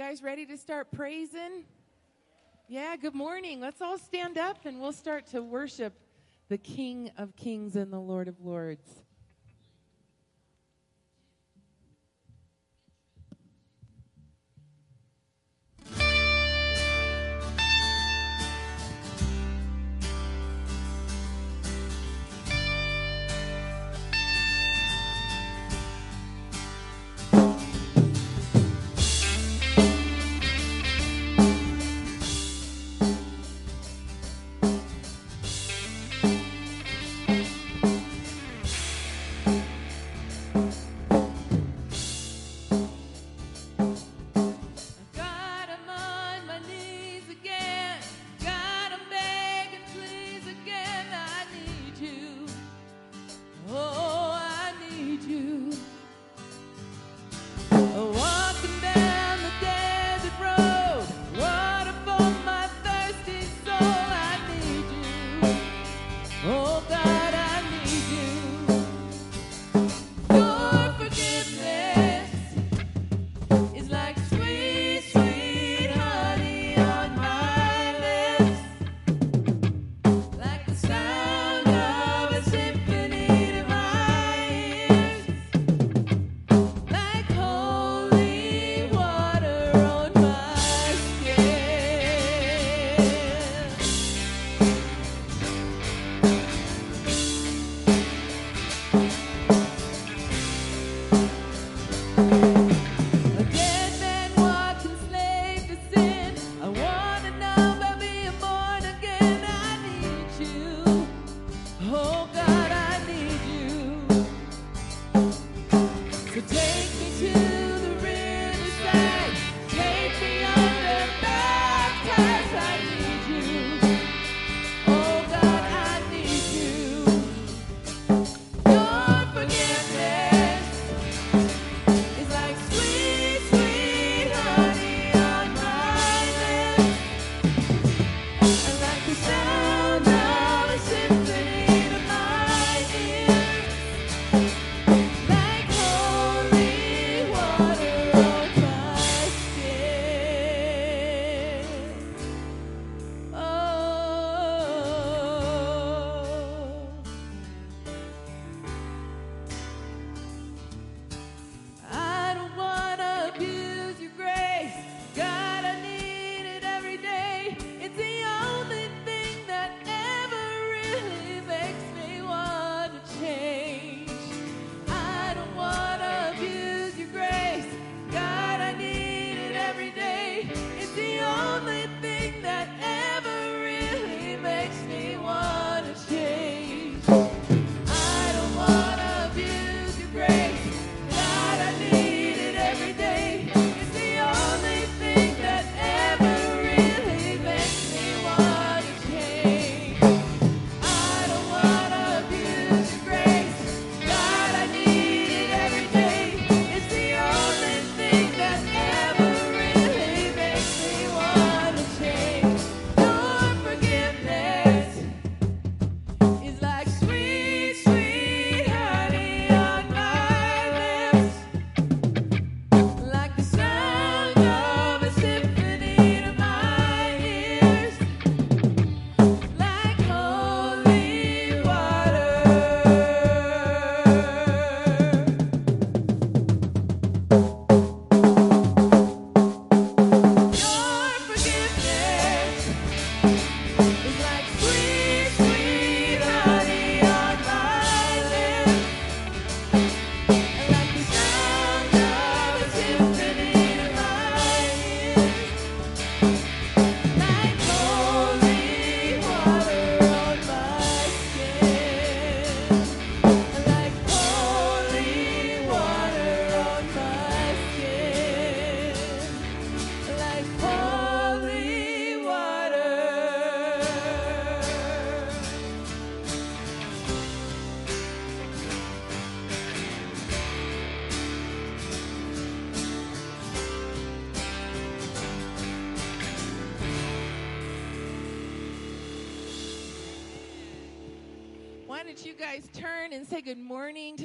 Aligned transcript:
guys 0.00 0.22
ready 0.22 0.46
to 0.46 0.56
start 0.56 0.90
praising? 0.90 1.62
Yeah, 2.68 2.96
good 2.96 3.14
morning. 3.14 3.60
Let's 3.60 3.82
all 3.82 3.98
stand 3.98 4.38
up 4.38 4.64
and 4.64 4.80
we'll 4.80 4.94
start 4.94 5.26
to 5.32 5.42
worship 5.42 5.92
the 6.48 6.56
King 6.56 7.10
of 7.18 7.36
Kings 7.36 7.76
and 7.76 7.92
the 7.92 7.98
Lord 7.98 8.26
of 8.26 8.40
Lords. 8.40 9.02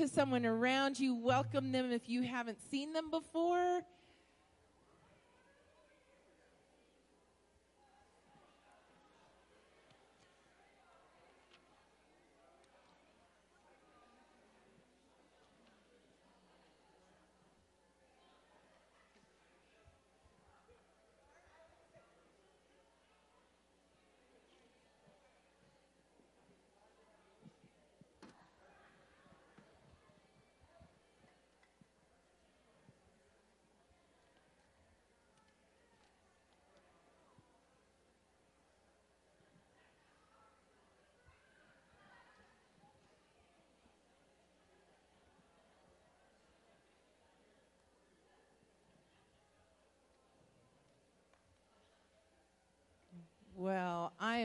Someone 0.08 0.48
around 0.48 1.00
you, 1.00 1.14
welcome 1.14 1.72
them 1.72 1.92
if 1.92 2.10
you 2.10 2.24
haven't 2.24 2.58
seen 2.72 2.92
them 2.92 3.12
before. 3.12 3.45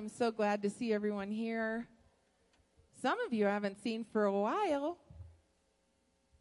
Am 0.01 0.09
so 0.09 0.31
glad 0.31 0.63
to 0.63 0.71
see 0.71 0.95
everyone 0.95 1.31
here. 1.31 1.87
Some 3.03 3.21
of 3.21 3.35
you 3.35 3.47
I 3.47 3.51
haven't 3.51 3.83
seen 3.83 4.03
for 4.03 4.25
a 4.25 4.33
while. 4.33 4.97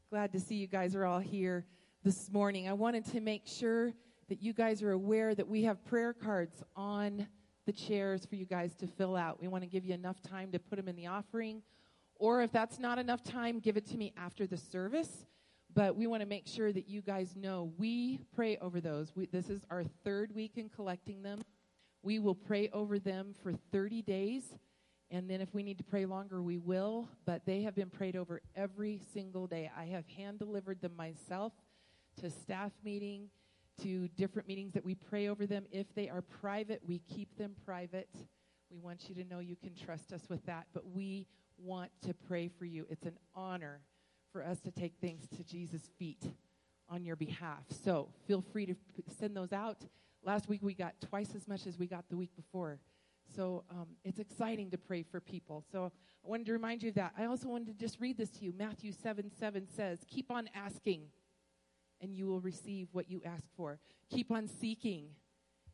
Glad 0.10 0.32
to 0.32 0.40
see 0.40 0.56
you 0.56 0.66
guys 0.66 0.96
are 0.96 1.04
all 1.04 1.20
here 1.20 1.66
this 2.02 2.32
morning. 2.32 2.70
I 2.70 2.74
wanted 2.74 3.04
to 3.08 3.20
make 3.20 3.46
sure 3.46 3.92
that 4.30 4.42
you 4.42 4.54
guys 4.54 4.82
are 4.82 4.92
aware 4.92 5.36
that 5.36 5.46
we 5.46 5.64
have 5.64 5.84
prayer 5.84 6.14
cards 6.14 6.64
on 6.78 7.28
the 7.66 7.74
chairs 7.74 8.26
for 8.26 8.36
you 8.36 8.46
guys 8.46 8.76
to 8.76 8.88
fill 8.88 9.18
out. 9.18 9.42
We 9.42 9.50
want 9.50 9.66
to 9.66 9.70
give 9.70 9.84
you 9.84 9.94
enough 9.94 10.22
time 10.22 10.54
to 10.54 10.60
put 10.60 10.78
them 10.78 10.88
in 10.88 10.96
the 10.96 11.08
offering. 11.08 11.62
Or 12.16 12.42
if 12.42 12.54
that's 12.54 12.80
not 12.80 12.98
enough 12.98 13.26
time, 13.26 13.60
give 13.60 13.76
it 13.76 13.86
to 13.88 13.98
me 13.98 14.14
after 14.16 14.48
the 14.48 14.56
service. 14.56 15.26
But 15.74 15.98
we 15.98 16.08
want 16.08 16.22
to 16.22 16.30
make 16.30 16.48
sure 16.48 16.72
that 16.72 16.88
you 16.88 17.02
guys 17.02 17.36
know 17.36 17.74
we 17.78 18.22
pray 18.34 18.56
over 18.62 18.80
those. 18.80 19.12
We, 19.18 19.26
this 19.26 19.50
is 19.50 19.66
our 19.70 19.84
third 20.06 20.34
week 20.34 20.54
in 20.56 20.70
collecting 20.70 21.24
them. 21.24 21.42
We 22.02 22.20
will 22.20 22.36
pray 22.36 22.70
over 22.72 23.00
them 23.00 23.34
for 23.44 23.54
30 23.72 24.02
days. 24.02 24.44
And 25.12 25.30
then 25.30 25.42
if 25.42 25.54
we 25.54 25.64
need 25.64 25.78
to 25.80 25.84
pray 25.84 26.06
longer, 26.06 26.42
we 26.42 26.58
will. 26.58 27.10
But 27.26 27.46
they 27.46 27.64
have 27.64 27.76
been 27.76 27.90
prayed 27.90 28.16
over 28.16 28.42
every 28.56 29.02
single 29.14 29.48
day. 29.48 29.70
I 29.76 29.86
have 29.86 30.08
hand 30.08 30.40
delivered 30.40 30.82
them 30.82 30.96
myself 30.96 31.54
to 32.22 32.30
staff 32.30 32.72
meeting, 32.84 33.30
to 33.84 34.08
different 34.10 34.48
meetings 34.48 34.74
that 34.74 34.86
we 34.86 34.96
pray 34.96 35.28
over 35.28 35.46
them. 35.46 35.66
If 35.72 35.94
they 35.96 36.10
are 36.10 36.22
private, 36.22 36.82
we 36.88 37.00
keep 37.14 37.38
them 37.38 37.56
private. 37.66 38.10
We 38.70 38.78
want 38.80 39.10
you 39.10 39.16
to 39.16 39.24
know 39.24 39.40
you 39.40 39.56
can 39.56 39.74
trust 39.74 40.14
us 40.14 40.22
with 40.30 40.46
that. 40.46 40.68
But 40.74 40.86
we 40.94 41.26
want 41.58 41.92
to 42.06 42.14
pray 42.14 42.48
for 42.48 42.66
you. 42.66 42.86
It's 42.90 43.06
an 43.06 43.18
honor 43.36 43.82
for 44.32 44.46
us 44.46 44.60
to 44.62 44.72
take 44.72 44.94
things 45.02 45.28
to 45.36 45.44
Jesus' 45.44 45.90
feet 45.98 46.24
on 46.88 47.04
your 47.04 47.16
behalf. 47.16 47.64
So 47.84 48.10
feel 48.28 48.42
free 48.42 48.66
to 48.66 48.76
send 49.20 49.36
those 49.36 49.54
out. 49.54 49.86
Last 50.24 50.50
week 50.50 50.62
we 50.62 50.74
got 50.74 50.94
twice 51.02 51.34
as 51.36 51.48
much 51.48 51.66
as 51.66 51.78
we 51.78 51.88
got 51.88 52.10
the 52.10 52.18
week 52.18 52.36
before. 52.36 52.80
So 53.36 53.64
um, 53.70 53.88
it's 54.04 54.20
exciting 54.20 54.72
to 54.72 54.78
pray 54.78 55.04
for 55.04 55.20
people. 55.20 55.64
So 55.72 55.92
I 56.26 56.28
wanted 56.28 56.48
to 56.48 56.54
remind 56.54 56.84
you 56.84 56.90
of 56.90 56.96
that. 56.96 57.14
I 57.18 57.26
also 57.26 57.48
wanted 57.48 57.68
to 57.68 57.74
just 57.74 58.00
read 58.00 58.18
this 58.18 58.30
to 58.32 58.46
you. 58.46 58.54
Matthew 58.58 58.92
7 58.92 59.32
7 59.40 59.68
says, 59.76 60.00
Keep 60.08 60.32
on 60.32 60.50
asking, 60.56 61.04
and 62.02 62.16
you 62.16 62.28
will 62.28 62.42
receive 62.42 62.88
what 62.92 63.10
you 63.10 63.22
ask 63.26 63.44
for. 63.56 63.80
Keep 64.10 64.32
on 64.32 64.48
seeking, 64.48 65.06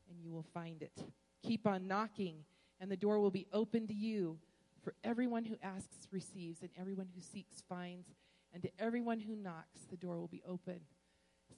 and 0.09 0.19
you 0.21 0.31
will 0.31 0.45
find 0.53 0.81
it. 0.81 1.03
Keep 1.43 1.65
on 1.65 1.87
knocking, 1.87 2.37
and 2.79 2.91
the 2.91 2.97
door 2.97 3.19
will 3.19 3.31
be 3.31 3.47
open 3.53 3.87
to 3.87 3.93
you. 3.93 4.37
For 4.83 4.93
everyone 5.03 5.45
who 5.45 5.55
asks 5.63 6.07
receives, 6.11 6.61
and 6.61 6.69
everyone 6.77 7.07
who 7.15 7.21
seeks 7.21 7.63
finds, 7.67 8.09
and 8.53 8.61
to 8.63 8.69
everyone 8.77 9.19
who 9.19 9.35
knocks, 9.35 9.79
the 9.89 9.97
door 9.97 10.17
will 10.19 10.27
be 10.27 10.43
open. 10.47 10.81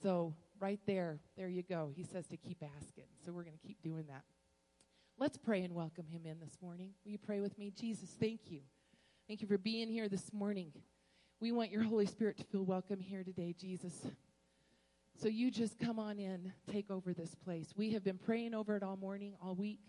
So, 0.02 0.34
right 0.60 0.80
there, 0.86 1.18
there 1.36 1.48
you 1.48 1.62
go. 1.62 1.90
He 1.94 2.02
says 2.04 2.26
to 2.28 2.36
keep 2.36 2.62
asking. 2.62 3.04
So, 3.24 3.32
we're 3.32 3.44
going 3.44 3.58
to 3.58 3.66
keep 3.66 3.82
doing 3.82 4.06
that. 4.08 4.22
Let's 5.18 5.36
pray 5.36 5.62
and 5.62 5.74
welcome 5.74 6.06
him 6.06 6.22
in 6.24 6.38
this 6.40 6.58
morning. 6.62 6.90
Will 7.04 7.12
you 7.12 7.18
pray 7.18 7.40
with 7.40 7.58
me? 7.58 7.72
Jesus, 7.78 8.08
thank 8.20 8.50
you. 8.50 8.60
Thank 9.26 9.42
you 9.42 9.48
for 9.48 9.58
being 9.58 9.88
here 9.88 10.08
this 10.08 10.32
morning. 10.32 10.72
We 11.40 11.52
want 11.52 11.70
your 11.70 11.82
Holy 11.82 12.06
Spirit 12.06 12.38
to 12.38 12.44
feel 12.44 12.64
welcome 12.64 13.00
here 13.00 13.22
today, 13.24 13.54
Jesus. 13.58 13.94
So, 15.20 15.28
you 15.28 15.50
just 15.50 15.78
come 15.78 15.98
on 15.98 16.18
in, 16.18 16.52
take 16.70 16.90
over 16.90 17.12
this 17.12 17.34
place. 17.34 17.72
We 17.76 17.92
have 17.92 18.04
been 18.04 18.18
praying 18.18 18.54
over 18.54 18.76
it 18.76 18.82
all 18.82 18.96
morning, 18.96 19.34
all 19.42 19.54
week. 19.54 19.80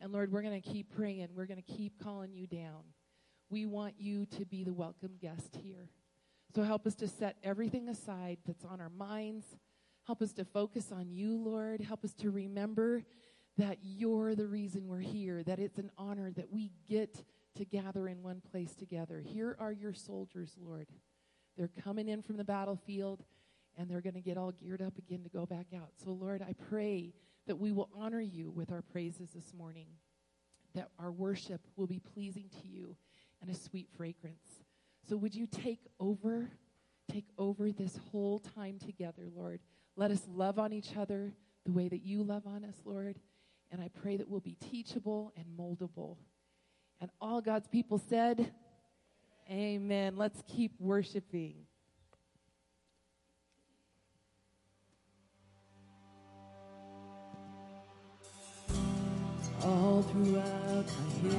And 0.00 0.12
Lord, 0.12 0.32
we're 0.32 0.42
going 0.42 0.60
to 0.60 0.68
keep 0.68 0.94
praying. 0.94 1.28
We're 1.34 1.46
going 1.46 1.62
to 1.62 1.72
keep 1.72 2.02
calling 2.02 2.32
you 2.32 2.46
down. 2.46 2.82
We 3.50 3.66
want 3.66 3.94
you 3.98 4.26
to 4.26 4.44
be 4.44 4.64
the 4.64 4.72
welcome 4.72 5.12
guest 5.20 5.58
here. 5.62 5.90
So 6.54 6.62
help 6.62 6.86
us 6.86 6.94
to 6.96 7.08
set 7.08 7.36
everything 7.44 7.88
aside 7.88 8.38
that's 8.46 8.64
on 8.64 8.80
our 8.80 8.88
minds. 8.88 9.44
Help 10.06 10.22
us 10.22 10.32
to 10.34 10.44
focus 10.44 10.90
on 10.92 11.10
you, 11.10 11.36
Lord. 11.36 11.80
Help 11.80 12.04
us 12.04 12.12
to 12.14 12.30
remember 12.30 13.04
that 13.58 13.78
you're 13.82 14.34
the 14.34 14.46
reason 14.46 14.88
we're 14.88 14.98
here, 14.98 15.42
that 15.42 15.58
it's 15.58 15.78
an 15.78 15.90
honor 15.98 16.30
that 16.32 16.50
we 16.50 16.72
get 16.88 17.22
to 17.56 17.64
gather 17.64 18.08
in 18.08 18.22
one 18.22 18.40
place 18.50 18.74
together. 18.74 19.20
Here 19.20 19.56
are 19.58 19.72
your 19.72 19.92
soldiers, 19.92 20.56
Lord. 20.58 20.88
They're 21.56 21.70
coming 21.82 22.08
in 22.08 22.22
from 22.22 22.36
the 22.36 22.44
battlefield 22.44 23.22
and 23.76 23.88
they're 23.88 24.00
going 24.00 24.14
to 24.14 24.20
get 24.20 24.36
all 24.36 24.52
geared 24.52 24.82
up 24.82 24.98
again 24.98 25.22
to 25.22 25.28
go 25.28 25.46
back 25.46 25.66
out. 25.74 25.90
So, 26.02 26.10
Lord, 26.10 26.42
I 26.42 26.54
pray 26.68 27.12
that 27.46 27.56
we 27.58 27.72
will 27.72 27.88
honor 27.94 28.20
you 28.20 28.50
with 28.50 28.72
our 28.72 28.82
praises 28.82 29.30
this 29.30 29.52
morning, 29.54 29.86
that 30.74 30.88
our 30.98 31.10
worship 31.10 31.60
will 31.76 31.86
be 31.86 32.00
pleasing 32.00 32.50
to 32.62 32.68
you 32.68 32.96
and 33.40 33.50
a 33.50 33.54
sweet 33.54 33.88
fragrance. 33.96 34.64
So 35.08 35.16
would 35.16 35.34
you 35.34 35.46
take 35.46 35.80
over, 35.98 36.50
take 37.10 37.26
over 37.38 37.72
this 37.72 37.98
whole 38.10 38.38
time 38.38 38.78
together, 38.78 39.28
Lord? 39.34 39.60
Let 40.00 40.10
us 40.12 40.22
love 40.34 40.58
on 40.58 40.72
each 40.72 40.96
other 40.96 41.30
the 41.66 41.72
way 41.72 41.86
that 41.86 42.02
you 42.02 42.22
love 42.22 42.46
on 42.46 42.64
us, 42.64 42.74
Lord. 42.86 43.18
And 43.70 43.82
I 43.82 43.90
pray 44.00 44.16
that 44.16 44.26
we'll 44.26 44.40
be 44.40 44.56
teachable 44.70 45.30
and 45.36 45.44
moldable. 45.58 46.16
And 47.02 47.10
all 47.20 47.42
God's 47.42 47.68
people 47.68 48.00
said, 48.08 48.50
Amen. 49.50 50.16
Let's 50.16 50.42
keep 50.48 50.72
worshiping. 50.78 51.66
All 59.62 60.00
throughout 60.00 60.86
my 61.22 61.30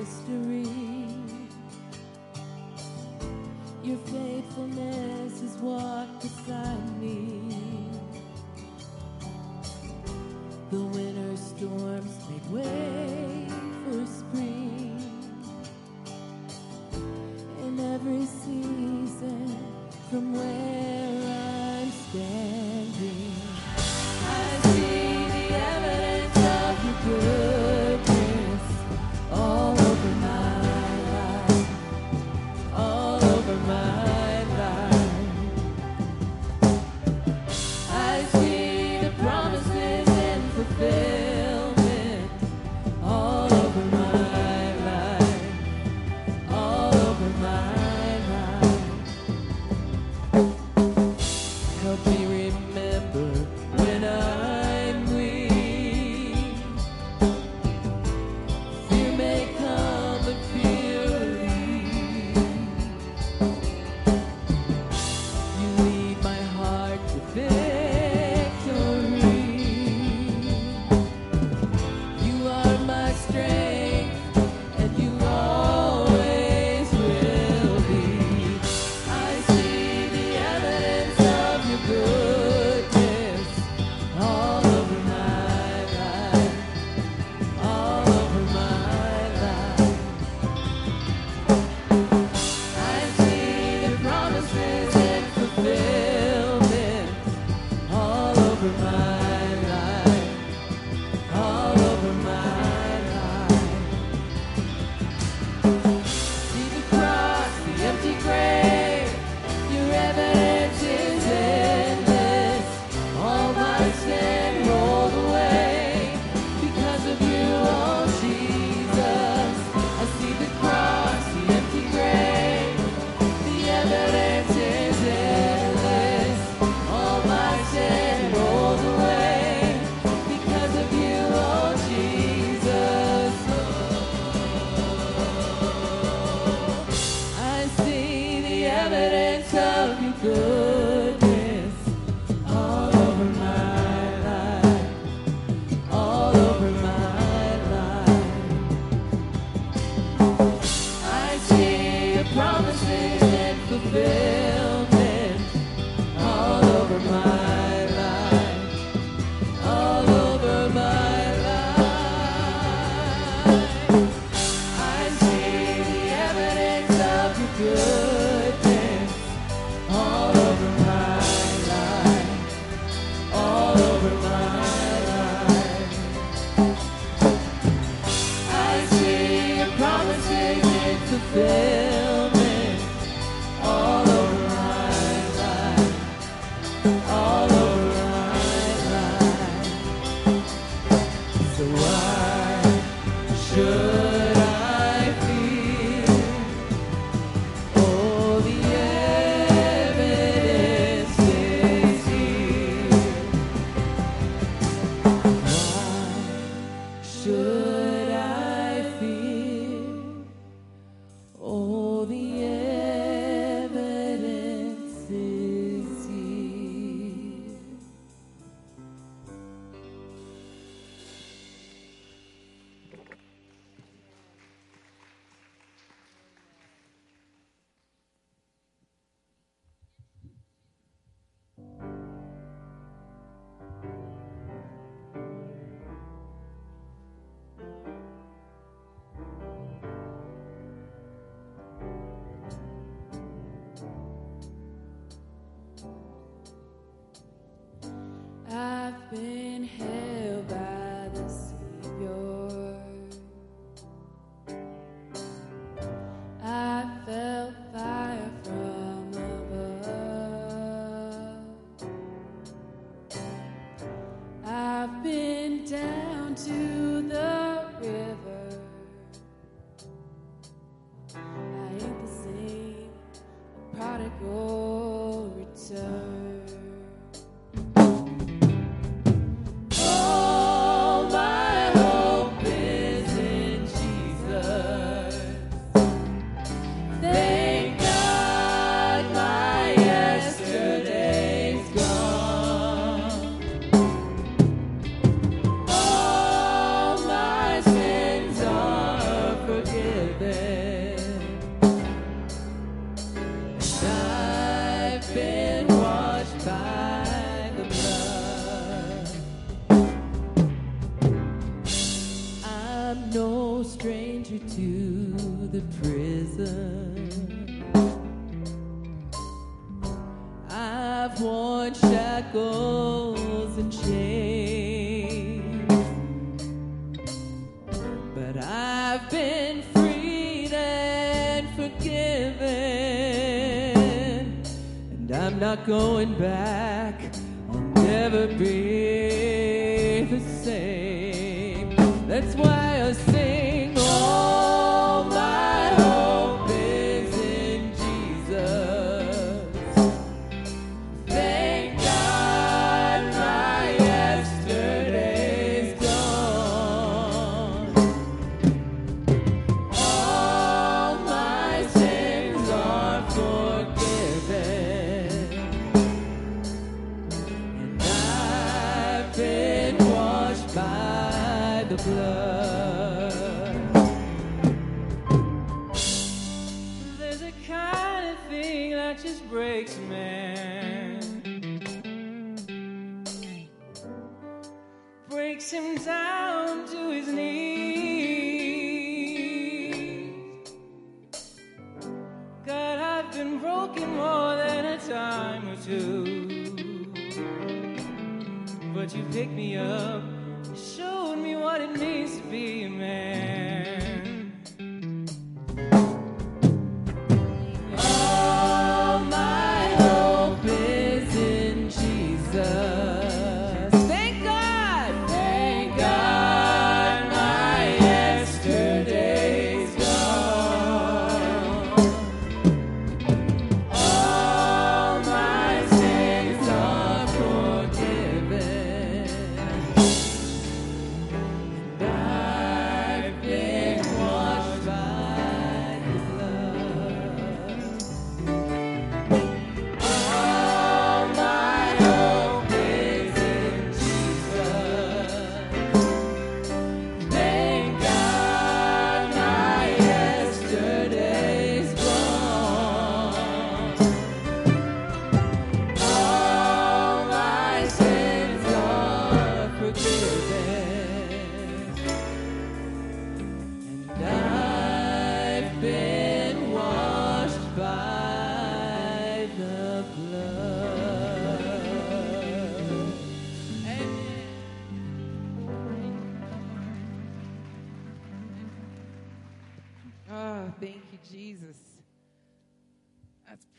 history 0.00 0.91
your 3.84 3.98
faithfulness 3.98 5.40
has 5.40 5.56
walked 5.58 6.22
beside 6.22 7.00
me. 7.00 7.42
The 10.70 10.78
winter 10.78 11.36
storms 11.36 12.16
made 12.30 12.46
way 12.52 13.46
for 13.84 14.06
spring. 14.06 14.98
In 17.62 17.80
every 17.94 18.24
season, 18.24 19.56
from 20.10 20.32
where 20.32 21.82
I'm 21.82 21.90
standing, 21.90 23.41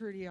pretty 0.04 0.28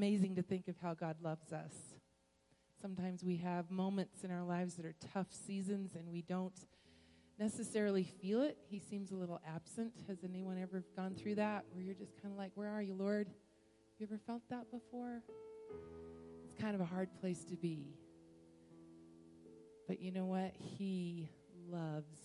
amazing 0.00 0.34
to 0.34 0.40
think 0.40 0.66
of 0.66 0.74
how 0.82 0.94
God 0.94 1.16
loves 1.22 1.52
us. 1.52 1.74
Sometimes 2.80 3.22
we 3.22 3.36
have 3.36 3.70
moments 3.70 4.24
in 4.24 4.30
our 4.30 4.42
lives 4.42 4.76
that 4.76 4.86
are 4.86 4.94
tough 5.12 5.26
seasons 5.30 5.94
and 5.94 6.10
we 6.10 6.22
don't 6.22 6.58
necessarily 7.38 8.04
feel 8.04 8.40
it. 8.40 8.56
He 8.70 8.78
seems 8.78 9.10
a 9.10 9.14
little 9.14 9.42
absent. 9.46 9.92
Has 10.08 10.24
anyone 10.24 10.58
ever 10.58 10.82
gone 10.96 11.14
through 11.16 11.34
that 11.34 11.66
where 11.72 11.84
you're 11.84 11.94
just 11.94 12.16
kind 12.22 12.32
of 12.32 12.38
like, 12.38 12.50
Where 12.54 12.70
are 12.70 12.80
you, 12.80 12.94
Lord? 12.94 13.28
You 13.98 14.06
ever 14.06 14.18
felt 14.26 14.40
that 14.48 14.70
before? 14.70 15.20
It's 16.46 16.54
kind 16.58 16.74
of 16.74 16.80
a 16.80 16.86
hard 16.86 17.10
place 17.20 17.44
to 17.50 17.56
be. 17.56 17.84
But 19.86 20.00
you 20.00 20.12
know 20.12 20.24
what? 20.24 20.54
He 20.56 21.28
loves 21.70 22.16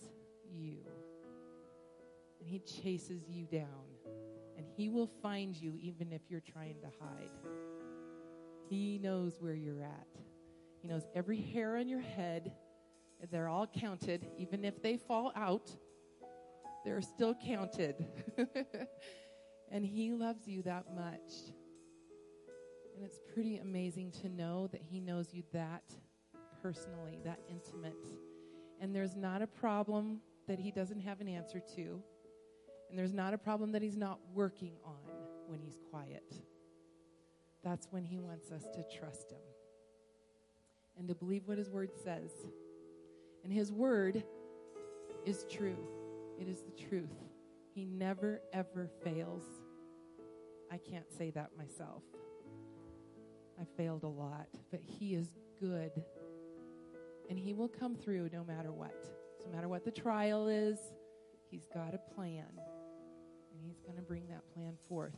you. 0.50 0.78
And 2.40 2.48
He 2.48 2.60
chases 2.60 3.28
you 3.28 3.44
down. 3.44 3.85
And 4.56 4.66
He 4.76 4.88
will 4.88 5.10
find 5.22 5.56
you 5.56 5.74
even 5.80 6.12
if 6.12 6.22
you're 6.28 6.40
trying 6.40 6.76
to 6.80 6.86
hide. 7.00 7.30
He 8.68 8.98
knows 8.98 9.36
where 9.40 9.54
you're 9.54 9.82
at. 9.82 10.08
He 10.82 10.88
knows 10.88 11.06
every 11.14 11.40
hair 11.40 11.76
on 11.76 11.88
your 11.88 12.00
head. 12.00 12.52
They're 13.30 13.48
all 13.48 13.66
counted. 13.66 14.26
Even 14.38 14.64
if 14.64 14.82
they 14.82 14.96
fall 14.96 15.32
out, 15.36 15.70
they're 16.84 17.02
still 17.02 17.34
counted. 17.34 18.06
and 19.70 19.84
He 19.84 20.12
loves 20.12 20.46
you 20.46 20.62
that 20.62 20.94
much. 20.94 21.52
And 22.94 23.04
it's 23.04 23.18
pretty 23.34 23.58
amazing 23.58 24.12
to 24.22 24.28
know 24.28 24.68
that 24.68 24.80
He 24.82 25.00
knows 25.00 25.32
you 25.32 25.42
that 25.52 25.84
personally, 26.62 27.20
that 27.24 27.38
intimate. 27.48 27.94
And 28.80 28.94
there's 28.94 29.16
not 29.16 29.42
a 29.42 29.46
problem 29.46 30.18
that 30.48 30.58
he 30.58 30.70
doesn't 30.70 31.00
have 31.00 31.20
an 31.20 31.28
answer 31.28 31.60
to. 31.76 32.00
And 32.88 32.98
there's 32.98 33.12
not 33.12 33.34
a 33.34 33.38
problem 33.38 33.72
that 33.72 33.82
he's 33.82 33.96
not 33.96 34.18
working 34.34 34.72
on 34.84 35.14
when 35.46 35.60
he's 35.60 35.78
quiet. 35.90 36.34
That's 37.64 37.88
when 37.90 38.04
he 38.04 38.18
wants 38.18 38.52
us 38.52 38.62
to 38.74 38.98
trust 38.98 39.32
him 39.32 39.40
and 40.98 41.08
to 41.08 41.14
believe 41.14 41.42
what 41.46 41.58
his 41.58 41.70
word 41.70 41.90
says. 42.02 42.30
And 43.44 43.52
his 43.52 43.72
word 43.72 44.22
is 45.24 45.44
true, 45.50 45.78
it 46.40 46.48
is 46.48 46.62
the 46.62 46.84
truth. 46.88 47.10
He 47.74 47.84
never, 47.84 48.40
ever 48.52 48.88
fails. 49.04 49.42
I 50.72 50.78
can't 50.78 51.10
say 51.12 51.30
that 51.30 51.50
myself. 51.58 52.02
I 53.60 53.64
failed 53.76 54.04
a 54.04 54.08
lot, 54.08 54.48
but 54.70 54.80
he 54.80 55.14
is 55.14 55.28
good. 55.60 55.92
And 57.28 57.38
he 57.38 57.52
will 57.52 57.68
come 57.68 57.94
through 57.94 58.30
no 58.32 58.44
matter 58.44 58.72
what. 58.72 59.06
No 59.44 59.54
matter 59.54 59.68
what 59.68 59.84
the 59.84 59.90
trial 59.90 60.48
is, 60.48 60.78
he's 61.50 61.66
got 61.72 61.94
a 61.94 62.14
plan. 62.14 62.46
He's 63.66 63.80
going 63.80 63.96
to 63.96 64.02
bring 64.02 64.28
that 64.28 64.42
plan 64.54 64.74
forth. 64.88 65.16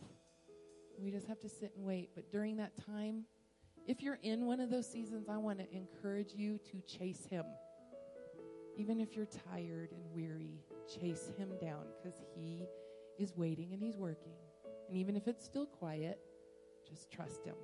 We 0.98 1.10
just 1.10 1.26
have 1.26 1.40
to 1.40 1.48
sit 1.48 1.72
and 1.76 1.84
wait. 1.84 2.10
But 2.14 2.30
during 2.30 2.56
that 2.56 2.72
time, 2.84 3.24
if 3.86 4.02
you're 4.02 4.18
in 4.22 4.46
one 4.46 4.60
of 4.60 4.70
those 4.70 4.90
seasons, 4.90 5.28
I 5.28 5.36
want 5.36 5.58
to 5.58 5.66
encourage 5.74 6.34
you 6.34 6.58
to 6.70 6.80
chase 6.80 7.26
him. 7.26 7.44
Even 8.76 9.00
if 9.00 9.14
you're 9.14 9.28
tired 9.50 9.90
and 9.92 10.00
weary, 10.14 10.60
chase 11.00 11.32
him 11.36 11.50
down 11.60 11.84
because 11.96 12.18
he 12.34 12.66
is 13.18 13.32
waiting 13.36 13.72
and 13.72 13.82
he's 13.82 13.96
working. 13.96 14.34
And 14.88 14.96
even 14.96 15.16
if 15.16 15.28
it's 15.28 15.44
still 15.44 15.66
quiet, 15.66 16.18
just 16.88 17.10
trust 17.10 17.44
him 17.44 17.56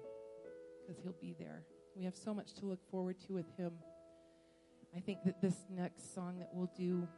because 0.81 1.01
he'll 1.03 1.17
be 1.21 1.35
there. 1.39 1.63
We 1.97 2.05
have 2.05 2.17
so 2.17 2.35
much 2.35 2.55
to 2.55 2.67
look 2.67 2.81
forward 2.91 3.17
to 3.27 3.33
with 3.33 3.47
him. 3.57 3.73
I 4.97 5.01
think 5.01 5.25
that 5.25 5.41
this 5.41 5.55
next 5.71 6.15
song 6.15 6.39
that 6.39 6.51
we'll 6.53 6.71
do, 6.77 7.09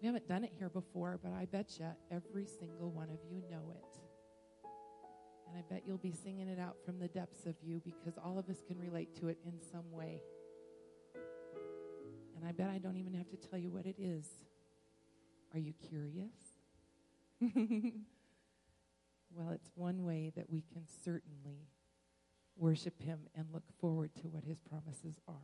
we 0.00 0.06
haven't 0.06 0.28
done 0.28 0.44
it 0.44 0.52
here 0.58 0.68
before, 0.68 1.18
but 1.22 1.32
I 1.32 1.46
bet 1.46 1.78
you 1.78 1.86
every 2.10 2.46
single 2.46 2.90
one 2.90 3.08
of 3.08 3.18
you 3.30 3.42
know 3.50 3.72
it. 3.74 3.98
And 5.48 5.56
I 5.56 5.62
bet 5.72 5.84
you'll 5.86 5.96
be 5.98 6.12
singing 6.12 6.48
it 6.48 6.58
out 6.58 6.76
from 6.84 6.98
the 6.98 7.08
depths 7.08 7.46
of 7.46 7.54
you 7.62 7.80
because 7.84 8.18
all 8.22 8.38
of 8.38 8.48
us 8.50 8.62
can 8.66 8.78
relate 8.78 9.14
to 9.20 9.28
it 9.28 9.38
in 9.46 9.54
some 9.72 9.90
way. 9.90 10.20
And 12.36 12.46
I 12.46 12.52
bet 12.52 12.68
I 12.68 12.78
don't 12.78 12.96
even 12.96 13.14
have 13.14 13.30
to 13.30 13.36
tell 13.36 13.58
you 13.58 13.70
what 13.70 13.86
it 13.86 13.96
is. 13.98 14.26
Are 15.54 15.58
you 15.58 15.72
curious? 15.88 16.34
well, 19.34 19.50
it's 19.50 19.70
one 19.74 20.04
way 20.04 20.32
that 20.36 20.50
we 20.50 20.62
can 20.72 20.82
certainly 21.04 21.68
worship 22.56 23.00
Him 23.00 23.20
and 23.34 23.46
look 23.52 23.64
forward 23.80 24.10
to 24.16 24.28
what 24.28 24.44
His 24.44 24.58
promises 24.58 25.18
are. 25.26 25.34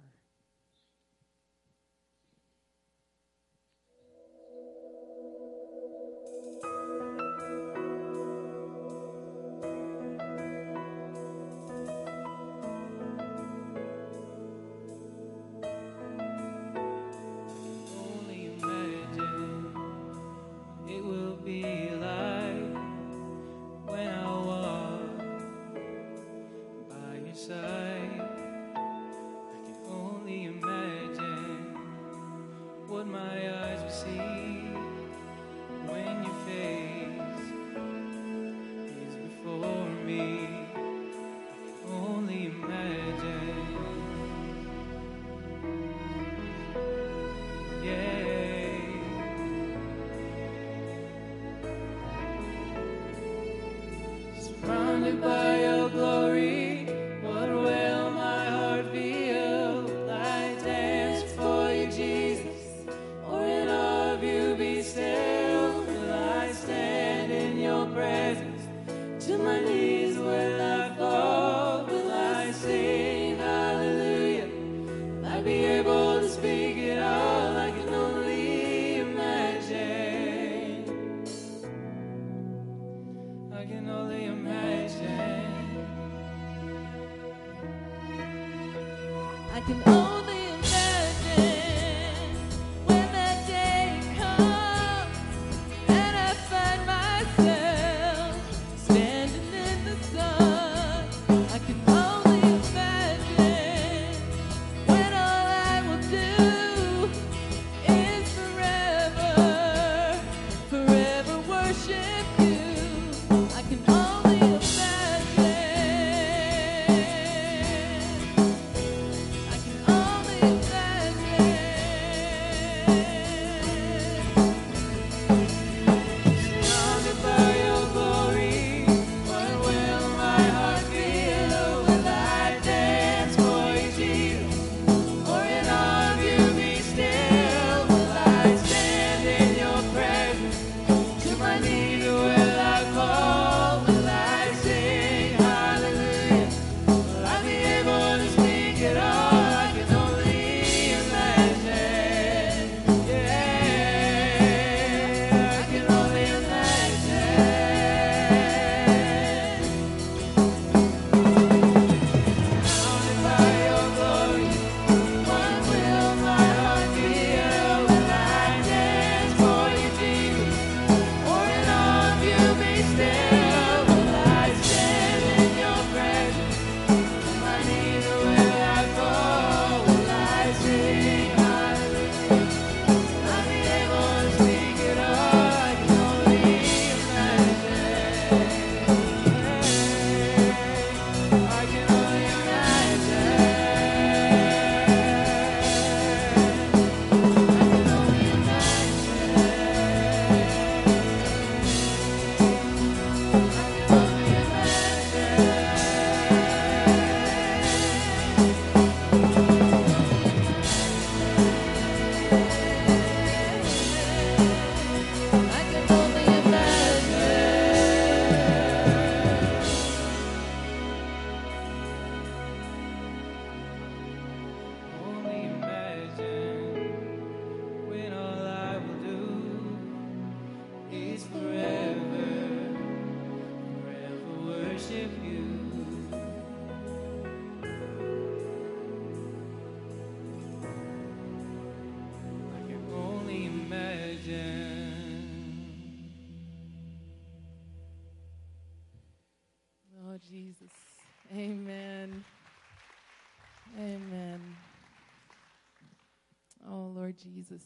Jesus, 257.22 257.62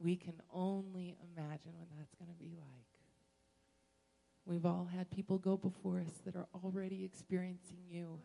we 0.00 0.16
can 0.16 0.34
only 0.52 1.16
imagine 1.36 1.72
what 1.76 1.88
that's 1.96 2.14
going 2.14 2.30
to 2.30 2.42
be 2.42 2.54
like. 2.56 2.86
We've 4.46 4.64
all 4.64 4.88
had 4.90 5.10
people 5.10 5.38
go 5.38 5.56
before 5.56 6.00
us 6.00 6.20
that 6.24 6.34
are 6.34 6.48
already 6.64 7.04
experiencing 7.04 7.78
you. 7.88 8.18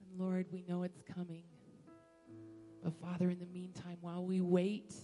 And 0.00 0.20
Lord, 0.20 0.46
we 0.50 0.64
know 0.66 0.82
it's 0.82 1.02
coming. 1.02 1.44
But 2.82 2.94
Father, 2.94 3.30
in 3.30 3.38
the 3.38 3.46
meantime, 3.46 3.98
while 4.00 4.24
we 4.24 4.40
wait, 4.40 4.94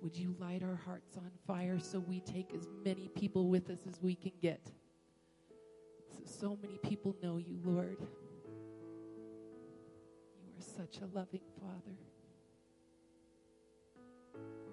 would 0.00 0.16
you 0.16 0.36
light 0.38 0.62
our 0.62 0.76
hearts 0.76 1.16
on 1.16 1.30
fire 1.46 1.78
so 1.80 1.98
we 1.98 2.20
take 2.20 2.54
as 2.54 2.68
many 2.84 3.08
people 3.08 3.48
with 3.48 3.68
us 3.70 3.80
as 3.88 4.00
we 4.00 4.14
can 4.14 4.32
get? 4.40 4.70
So, 6.12 6.22
so 6.40 6.58
many 6.62 6.78
people 6.78 7.16
know 7.22 7.38
you, 7.38 7.58
Lord. 7.64 7.98
Such 10.78 11.02
a 11.02 11.06
loving 11.12 11.40
Father. 11.60 11.98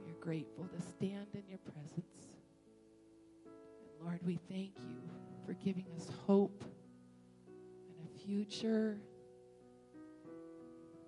We 0.06 0.12
are 0.12 0.20
grateful 0.22 0.68
to 0.68 0.80
stand 0.80 1.26
in 1.34 1.42
your 1.50 1.58
presence. 1.58 2.28
And 3.48 4.06
Lord, 4.06 4.20
we 4.24 4.38
thank 4.48 4.74
you 4.88 4.98
for 5.48 5.54
giving 5.54 5.88
us 5.98 6.12
hope 6.28 6.64
and 7.88 8.08
a 8.08 8.20
future 8.24 9.00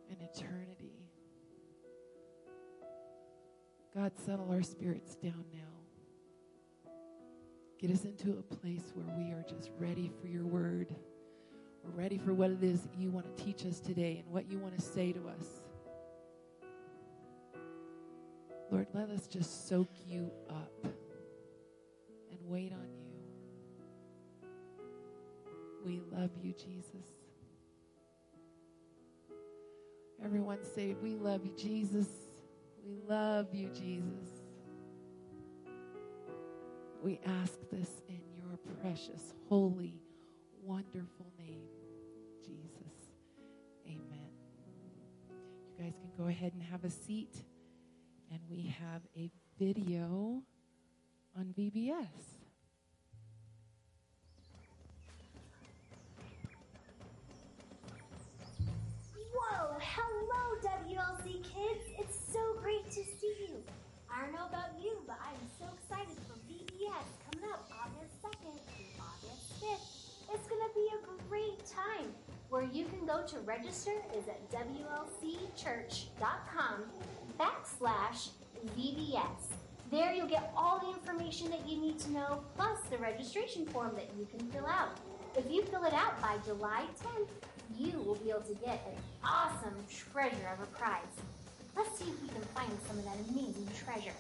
and 0.10 0.18
eternity. 0.20 0.96
God, 3.96 4.14
settle 4.26 4.50
our 4.50 4.64
spirits 4.64 5.14
down 5.14 5.46
now. 5.54 6.92
Get 7.78 7.92
us 7.92 8.04
into 8.04 8.32
a 8.32 8.56
place 8.56 8.94
where 8.96 9.16
we 9.16 9.32
are 9.32 9.46
just 9.48 9.70
ready 9.78 10.12
for 10.20 10.26
your 10.26 10.48
word. 10.48 10.96
Ready 11.95 12.17
for 12.17 12.34
what 12.34 12.52
it 12.52 12.63
is 12.63 12.82
that 12.82 12.95
you 12.97 13.10
want 13.10 13.38
to 13.38 13.43
teach 13.43 13.65
us 13.65 13.80
today 13.80 14.21
and 14.23 14.34
what 14.34 14.52
you 14.52 14.60
want 14.60 14.76
to 14.78 14.82
say 14.82 15.12
to 15.12 15.19
us. 15.28 15.62
Lord, 18.71 18.88
let 18.93 19.10
us 19.10 19.28
just 19.28 19.67
soak 19.67 19.89
you 20.06 20.30
up 20.50 20.71
and 20.84 22.39
wait 22.45 22.71
on 22.73 22.88
you. 22.93 23.08
We 25.86 26.02
love 26.12 26.32
you, 26.43 26.54
Jesus. 26.54 27.08
Everyone 30.23 30.60
say, 30.76 30.95
We 31.02 31.15
love 31.15 31.45
you, 31.45 31.54
Jesus. 31.58 32.08
We 32.86 32.97
love 33.08 33.47
you, 33.54 33.69
Jesus. 33.69 34.28
We 37.02 37.19
ask 37.26 37.54
this 37.71 38.02
in 38.10 38.19
your 38.36 38.58
precious, 38.82 39.34
holy, 39.47 39.93
wonderful 40.63 41.32
name, 41.39 41.62
Jesus. 42.48 43.12
Amen. 43.86 44.32
You 45.30 45.84
guys 45.84 45.94
can 46.00 46.12
go 46.18 46.30
ahead 46.30 46.54
and 46.54 46.64
have 46.64 46.86
a 46.86 46.90
seat. 46.90 47.36
And 48.32 48.40
we 48.50 48.74
have 48.80 49.02
a 49.16 49.32
video 49.60 50.42
on 51.38 51.54
VBS. 51.58 52.06
Whoa! 59.34 59.78
Hello, 59.80 60.44
WLC 60.62 61.44
kids! 61.44 61.84
It's 62.00 62.18
so 62.34 62.40
great 62.62 62.86
to 62.92 63.04
see 63.04 63.36
you. 63.48 63.64
I 64.12 64.22
don't 64.24 64.34
know 64.34 64.48
about 64.48 64.72
you, 64.82 64.98
but 65.06 65.18
I'm 65.22 65.40
so 65.60 65.66
excited 65.74 66.18
for 66.28 66.36
VBS 66.52 67.08
coming 67.32 67.50
up 67.52 67.70
August 67.72 68.22
2nd 68.24 68.60
through 68.76 68.92
August 69.00 69.62
5th. 69.62 70.34
It's 70.34 70.48
to 70.48 70.74
be 70.76 70.90
a 70.92 71.30
great 71.30 71.60
time. 71.66 72.12
Where 72.50 72.64
you 72.64 72.86
can 72.86 73.06
go 73.06 73.24
to 73.28 73.40
register 73.40 73.92
is 74.18 74.26
at 74.30 74.50
WLCchurch.com 74.52 76.86
backslash 77.38 78.30
VBS. 78.78 79.52
There 79.92 80.14
you'll 80.14 80.28
get 80.28 80.54
all 80.56 80.80
the 80.80 80.90
information 80.90 81.52
that 81.52 81.68
you 81.68 81.78
need 81.78 82.00
to 82.00 82.10
know, 82.12 82.42
plus 82.56 82.80
the 82.90 82.98
registration 82.98 83.66
form 83.66 83.92
that 83.96 84.10
you 84.18 84.26
can 84.26 84.40
fill 84.48 84.66
out. 84.66 84.98
If 85.36 85.52
you 85.52 85.64
fill 85.64 85.84
it 85.84 85.94
out 85.94 86.22
by 86.22 86.38
July 86.46 86.86
10th, 87.04 87.28
you 87.78 88.00
will 88.00 88.16
be 88.16 88.30
able 88.30 88.40
to 88.42 88.56
get 88.56 88.82
an 88.88 88.96
awesome 89.26 89.76
treasure 89.90 90.48
of 90.54 90.62
a 90.64 90.68
prize. 90.68 91.04
Let's 91.76 92.00
see 92.00 92.06
if 92.06 92.22
we 92.22 92.30
can 92.30 92.44
find 92.56 92.72
some 92.88 92.98
of 92.98 93.04
that 93.06 93.18
amazing 93.30 93.68
treasure. 93.76 94.16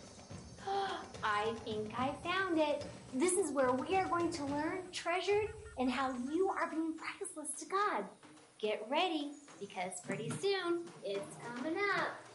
I 1.23 1.53
think 1.63 1.93
I 1.97 2.11
found 2.23 2.59
it. 2.59 2.85
This 3.13 3.33
is 3.33 3.51
where 3.51 3.71
we 3.71 3.95
are 3.95 4.07
going 4.07 4.31
to 4.31 4.45
learn 4.45 4.79
treasured 4.91 5.49
and 5.77 5.89
how 5.89 6.13
you 6.31 6.49
are 6.49 6.69
being 6.69 6.93
priceless 6.93 7.53
to 7.59 7.65
God. 7.65 8.03
Get 8.59 8.83
ready 8.89 9.33
because 9.59 10.01
pretty 10.05 10.31
soon 10.31 10.85
it's 11.03 11.35
coming 11.55 11.77
up. 11.95 12.26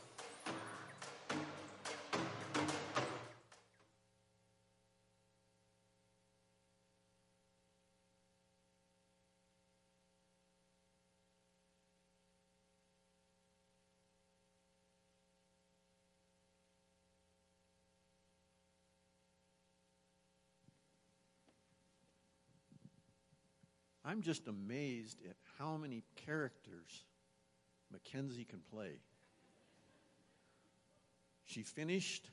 I'm 24.13 24.21
just 24.21 24.47
amazed 24.47 25.23
at 25.27 25.37
how 25.59 25.79
many 25.79 26.05
characters 26.27 27.07
Mackenzie 27.91 28.45
can 28.45 28.61
play. 28.71 29.01
She 31.47 31.63
finished. 31.63 32.29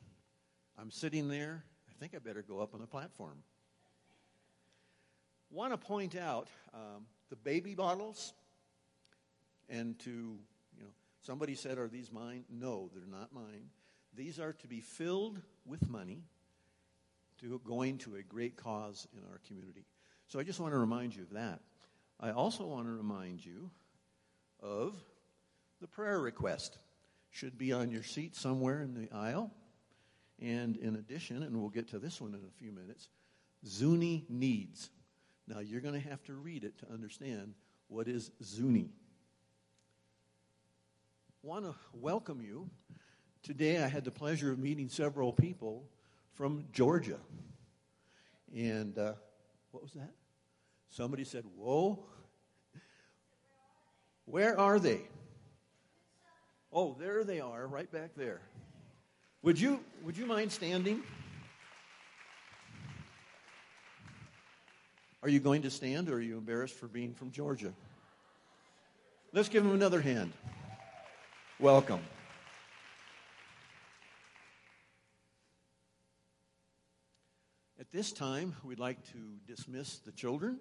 I'm 0.78 0.92
sitting 0.92 1.30
there. 1.30 1.64
I 1.90 1.94
think 1.98 2.14
I 2.14 2.20
better 2.20 2.42
go 2.42 2.60
up 2.60 2.74
on 2.74 2.82
the 2.82 2.86
platform. 2.86 3.44
Want 5.50 5.72
to 5.72 5.78
point 5.78 6.18
out 6.18 6.50
um, 6.74 7.06
the 7.30 7.38
baby 7.38 7.76
bottles, 7.76 8.34
and 9.70 9.98
to, 10.00 10.10
you 10.10 10.84
know, 10.84 10.92
somebody 11.22 11.56
said, 11.56 11.78
Are 11.78 11.88
these 11.88 12.12
mine? 12.12 12.44
No, 12.50 12.90
they're 12.94 13.08
not 13.10 13.32
mine. 13.32 13.70
These 14.14 14.38
are 14.38 14.52
to 14.52 14.68
be 14.68 14.82
filled 14.82 15.42
with 15.66 15.90
money 15.90 16.24
to 17.40 17.62
going 17.64 18.00
to 18.00 18.18
a 18.18 18.22
great 18.22 18.58
cause 18.58 19.08
in 19.14 19.24
our 19.32 19.40
community. 19.48 19.86
So 20.28 20.40
I 20.40 20.44
just 20.44 20.60
want 20.60 20.74
to 20.74 20.78
remind 20.78 21.16
you 21.16 21.24
of 21.24 21.30
that. 21.32 21.62
I 22.20 22.32
also 22.32 22.66
want 22.66 22.86
to 22.86 22.92
remind 22.92 23.46
you 23.46 23.72
of 24.62 24.96
the 25.80 25.88
prayer 25.88 26.20
request. 26.20 26.78
Should 27.32 27.58
be 27.58 27.72
on 27.72 27.92
your 27.92 28.04
seat 28.04 28.36
somewhere 28.36 28.82
in 28.82 28.94
the 28.94 29.16
aisle. 29.16 29.52
And 30.42 30.78
in 30.78 30.96
addition, 30.96 31.44
and 31.44 31.60
we'll 31.60 31.70
get 31.70 31.90
to 31.90 32.00
this 32.00 32.20
one 32.20 32.34
in 32.34 32.40
a 32.40 32.52
few 32.58 32.72
minutes, 32.72 33.08
Zuni 33.66 34.26
needs. 34.30 34.90
Now 35.48 35.60
you're 35.60 35.82
going 35.82 36.02
to 36.02 36.10
have 36.10 36.24
to 36.24 36.34
read 36.34 36.64
it 36.64 36.78
to 36.80 36.92
understand 36.92 37.54
what 37.88 38.08
is 38.08 38.32
Zuni. 38.44 38.90
Want 41.42 41.66
to 41.66 41.76
welcome 41.94 42.42
you. 42.42 42.70
Today 43.44 43.84
I 43.84 43.88
had 43.88 44.04
the 44.04 44.12
pleasure 44.12 44.52
of 44.52 44.60
meeting 44.60 44.90
several 44.90 45.32
people 45.32 45.86
from 46.34 46.66
Georgia. 46.74 47.20
And 48.54 48.98
uh, 48.98 49.14
what 49.72 49.84
was 49.84 49.94
that? 49.94 50.12
Somebody 50.90 51.24
said, 51.24 51.44
Whoa. 51.56 52.00
Where 54.26 54.60
are 54.60 54.80
they? 54.80 55.02
Oh, 56.72 56.96
there 57.00 57.24
they 57.24 57.40
are, 57.40 57.66
right 57.66 57.92
back 57.92 58.12
there. 58.16 58.42
Would 59.42 59.60
you, 59.60 59.80
would 60.04 60.18
you 60.18 60.26
mind 60.26 60.52
standing? 60.52 61.02
Are 65.24 65.30
you 65.30 65.40
going 65.40 65.64
to 65.64 65.70
stand 65.70 66.10
or 66.10 66.16
are 66.16 66.22
you 66.22 66.38
embarrassed 66.38 66.76
for 66.76 66.88
being 66.88 67.14
from 67.14 67.32
Georgia? 67.32 67.74
Let's 69.34 69.50
give 69.50 69.64
them 69.64 69.74
another 69.74 70.02
hand. 70.02 70.32
Welcome. 71.60 72.02
At 77.80 77.92
this 77.92 78.12
time, 78.12 78.56
we'd 78.64 78.80
like 78.80 79.04
to 79.12 79.18
dismiss 79.48 79.98
the 80.00 80.12
children, 80.12 80.60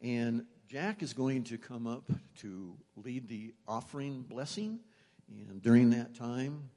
and 0.00 0.44
Jack 0.68 1.02
is 1.02 1.12
going 1.12 1.44
to 1.44 1.58
come 1.58 1.86
up 1.86 2.10
to 2.40 2.76
lead 2.96 3.28
the 3.28 3.54
offering 3.66 4.22
blessing. 4.22 4.80
And 5.28 5.60
during 5.62 5.90
that 5.90 6.14
time, 6.14 6.70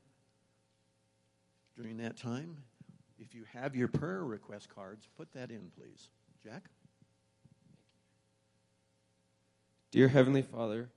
during 1.76 1.98
that 1.98 2.18
time, 2.18 2.58
if 3.20 3.36
you 3.36 3.44
have 3.54 3.76
your 3.76 3.88
prayer 3.88 4.24
request 4.24 4.74
cards, 4.74 5.08
put 5.18 5.32
that 5.34 5.52
in, 5.52 5.72
please. 5.78 6.10
Jack? 6.44 6.64
Dear 9.92 10.08
Heavenly 10.08 10.42
Father, 10.42 10.90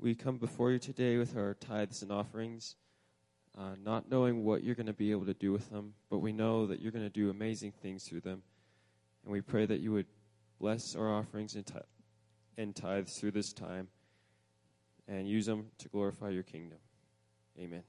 we 0.00 0.14
come 0.14 0.38
before 0.38 0.72
you 0.72 0.78
today 0.78 1.16
with 1.16 1.36
our 1.36 1.54
tithes 1.54 2.02
and 2.02 2.10
offerings, 2.10 2.76
uh, 3.56 3.76
not 3.82 4.10
knowing 4.10 4.44
what 4.44 4.64
you're 4.64 4.74
going 4.74 4.86
to 4.86 4.92
be 4.92 5.10
able 5.10 5.26
to 5.26 5.34
do 5.34 5.52
with 5.52 5.70
them, 5.70 5.94
but 6.10 6.18
we 6.18 6.32
know 6.32 6.66
that 6.66 6.80
you're 6.80 6.92
going 6.92 7.04
to 7.04 7.10
do 7.10 7.30
amazing 7.30 7.72
things 7.82 8.04
through 8.04 8.22
them. 8.22 8.42
And 9.24 9.32
we 9.32 9.40
pray 9.40 9.66
that 9.66 9.80
you 9.80 9.92
would 9.92 10.06
bless 10.58 10.94
our 10.94 11.12
offerings 11.12 11.54
and, 11.54 11.70
and 12.56 12.74
tithes 12.74 13.18
through 13.18 13.32
this 13.32 13.52
time 13.52 13.88
and 15.08 15.28
use 15.28 15.46
them 15.46 15.66
to 15.78 15.88
glorify 15.88 16.30
your 16.30 16.42
kingdom. 16.42 16.78
Amen. 17.58 17.82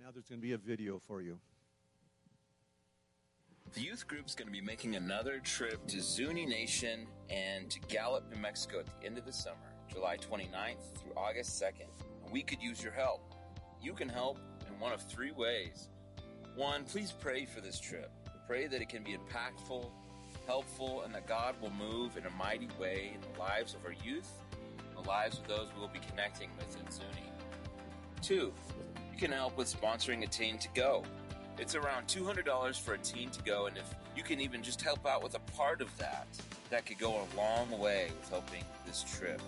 Now 0.00 0.12
there's 0.12 0.28
going 0.28 0.40
to 0.40 0.46
be 0.46 0.52
a 0.52 0.58
video 0.58 0.98
for 0.98 1.20
you. 1.20 1.38
The 3.74 3.80
youth 3.80 4.06
group's 4.06 4.34
going 4.34 4.46
to 4.46 4.52
be 4.52 4.60
making 4.60 4.94
another 4.94 5.40
trip 5.40 5.86
to 5.88 6.00
Zuni 6.00 6.46
Nation 6.46 7.06
and 7.28 7.68
to 7.70 7.80
Gallup, 7.88 8.30
New 8.32 8.40
Mexico 8.40 8.78
at 8.78 8.86
the 8.86 9.06
end 9.06 9.18
of 9.18 9.26
the 9.26 9.32
summer, 9.32 9.74
July 9.92 10.16
29th 10.16 10.94
through 10.94 11.12
August 11.16 11.60
2nd. 11.60 11.88
And 12.24 12.32
we 12.32 12.42
could 12.42 12.62
use 12.62 12.82
your 12.82 12.92
help. 12.92 13.34
You 13.82 13.92
can 13.92 14.08
help 14.08 14.38
in 14.68 14.80
one 14.80 14.92
of 14.92 15.02
three 15.02 15.32
ways. 15.32 15.88
One, 16.54 16.84
please 16.84 17.12
pray 17.12 17.44
for 17.44 17.60
this 17.60 17.78
trip. 17.80 18.10
Pray 18.46 18.66
that 18.66 18.80
it 18.80 18.88
can 18.88 19.02
be 19.02 19.16
impactful, 19.16 19.90
helpful, 20.46 21.02
and 21.02 21.14
that 21.14 21.26
God 21.26 21.54
will 21.60 21.72
move 21.72 22.16
in 22.16 22.24
a 22.26 22.30
mighty 22.30 22.68
way 22.78 23.12
in 23.14 23.20
the 23.20 23.38
lives 23.38 23.74
of 23.74 23.84
our 23.84 23.94
youth, 24.04 24.30
the 24.94 25.08
lives 25.08 25.38
of 25.38 25.46
those 25.48 25.68
we 25.74 25.80
will 25.80 25.88
be 25.88 26.00
connecting 26.10 26.48
with 26.56 26.76
in 26.80 26.90
Zuni. 26.90 27.30
Two, 28.22 28.52
you 29.12 29.18
can 29.18 29.32
help 29.32 29.56
with 29.56 29.68
sponsoring 29.68 30.22
a 30.22 30.26
teen 30.26 30.58
to 30.58 30.68
go. 30.74 31.04
It's 31.58 31.74
around 31.74 32.06
$200 32.06 32.78
for 32.80 32.94
a 32.94 32.98
teen 32.98 33.30
to 33.30 33.42
go, 33.42 33.66
and 33.66 33.76
if 33.76 33.94
you 34.14 34.22
can 34.22 34.40
even 34.40 34.62
just 34.62 34.82
help 34.82 35.06
out 35.06 35.22
with 35.22 35.34
a 35.34 35.52
part 35.56 35.80
of 35.80 35.96
that, 35.98 36.26
that 36.70 36.86
could 36.86 36.98
go 36.98 37.14
a 37.14 37.36
long 37.36 37.70
way 37.78 38.10
with 38.18 38.28
helping 38.28 38.64
this 38.84 39.04
trip. 39.04 39.40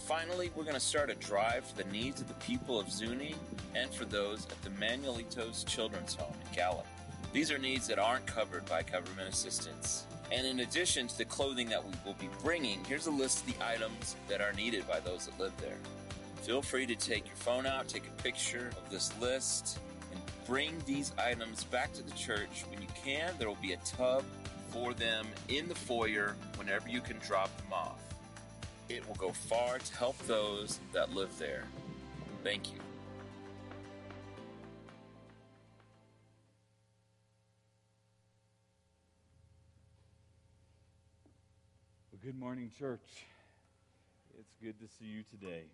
Finally, 0.00 0.50
we're 0.56 0.64
going 0.64 0.74
to 0.74 0.80
start 0.80 1.10
a 1.10 1.14
drive 1.14 1.64
for 1.64 1.82
the 1.82 1.88
needs 1.90 2.20
of 2.20 2.28
the 2.28 2.34
people 2.34 2.80
of 2.80 2.90
Zuni 2.90 3.34
and 3.74 3.88
for 3.94 4.04
those 4.04 4.46
at 4.46 4.60
the 4.62 4.70
Manuelitos 4.70 5.64
Children's 5.64 6.16
Home 6.16 6.34
in 6.44 6.56
Gallup. 6.56 6.86
These 7.32 7.50
are 7.50 7.58
needs 7.58 7.86
that 7.86 7.98
aren't 7.98 8.26
covered 8.26 8.66
by 8.66 8.82
government 8.82 9.28
assistance. 9.28 10.06
And 10.32 10.46
in 10.46 10.60
addition 10.60 11.08
to 11.08 11.18
the 11.18 11.26
clothing 11.26 11.68
that 11.68 11.84
we 11.84 11.92
will 12.06 12.14
be 12.14 12.30
bringing, 12.42 12.82
here's 12.84 13.06
a 13.06 13.10
list 13.10 13.40
of 13.40 13.54
the 13.54 13.64
items 13.64 14.16
that 14.28 14.40
are 14.40 14.54
needed 14.54 14.88
by 14.88 14.98
those 14.98 15.26
that 15.26 15.38
live 15.38 15.52
there. 15.60 15.76
Feel 16.36 16.62
free 16.62 16.86
to 16.86 16.94
take 16.94 17.26
your 17.26 17.36
phone 17.36 17.66
out, 17.66 17.86
take 17.86 18.06
a 18.06 18.22
picture 18.22 18.70
of 18.82 18.90
this 18.90 19.12
list, 19.20 19.78
and 20.10 20.20
bring 20.46 20.82
these 20.86 21.12
items 21.18 21.64
back 21.64 21.92
to 21.92 22.02
the 22.02 22.12
church. 22.12 22.64
When 22.70 22.80
you 22.80 22.88
can, 23.04 23.34
there 23.38 23.46
will 23.46 23.58
be 23.60 23.74
a 23.74 23.76
tub 23.84 24.24
for 24.70 24.94
them 24.94 25.26
in 25.48 25.68
the 25.68 25.74
foyer 25.74 26.34
whenever 26.56 26.88
you 26.88 27.02
can 27.02 27.18
drop 27.18 27.54
them 27.58 27.72
off. 27.72 28.00
It 28.88 29.06
will 29.06 29.16
go 29.16 29.32
far 29.32 29.78
to 29.78 29.96
help 29.96 30.18
those 30.26 30.80
that 30.94 31.14
live 31.14 31.38
there. 31.38 31.64
Thank 32.42 32.72
you. 32.72 32.78
Good 42.32 42.40
morning, 42.40 42.70
church. 42.78 43.26
It's 44.38 44.54
good 44.62 44.80
to 44.80 44.88
see 44.98 45.04
you 45.04 45.22
today. 45.30 45.64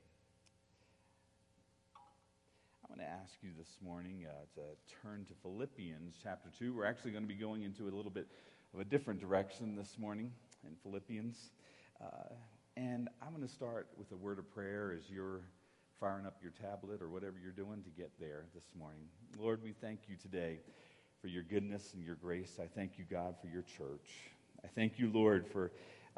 I 1.95 2.87
want 2.89 3.01
to 3.01 3.07
ask 3.07 3.35
you 3.43 3.51
this 3.57 3.77
morning 3.81 4.27
uh, 4.29 4.33
to 4.57 4.97
turn 5.01 5.25
to 5.27 5.35
Philippians 5.43 6.17
chapter 6.21 6.49
2. 6.59 6.75
We're 6.75 6.87
actually 6.87 7.13
going 7.13 7.23
to 7.23 7.29
be 7.29 7.37
going 7.37 7.63
into 7.63 7.85
a 7.85 7.95
little 7.95 8.11
bit 8.11 8.27
of 8.75 8.81
a 8.81 8.85
different 8.85 9.21
direction 9.21 9.77
this 9.77 9.99
morning 10.01 10.33
in 10.65 10.75
Philippians. 10.83 11.37
Uh, 12.03 12.35
and 12.77 13.09
I'm 13.23 13.31
going 13.33 13.47
to 13.47 13.55
start 13.55 13.87
with 13.97 14.11
a 14.11 14.17
word 14.17 14.41
of 14.41 14.53
prayer 14.53 14.93
as 14.99 15.09
you're 15.09 15.43
firing 16.01 16.27
up 16.27 16.39
your 16.43 16.53
tablet 16.61 17.01
or 17.01 17.09
whatever 17.09 17.37
you're 17.41 17.53
doing 17.53 17.85
to 17.85 17.91
get 17.91 18.11
there 18.19 18.47
this 18.53 18.65
morning. 18.77 19.05
Lord, 19.39 19.63
we 19.63 19.75
thank 19.81 20.01
you 20.09 20.17
today 20.21 20.59
for 21.21 21.29
your 21.29 21.45
goodness 21.45 21.95
and 21.95 22.05
your 22.05 22.17
grace. 22.17 22.59
I 22.61 22.67
thank 22.67 22.99
you, 22.99 23.05
God, 23.09 23.37
for 23.41 23.47
your 23.47 23.63
church. 23.63 24.11
I 24.65 24.67
thank 24.75 24.99
you, 24.99 25.09
Lord, 25.15 25.47
for 25.47 25.71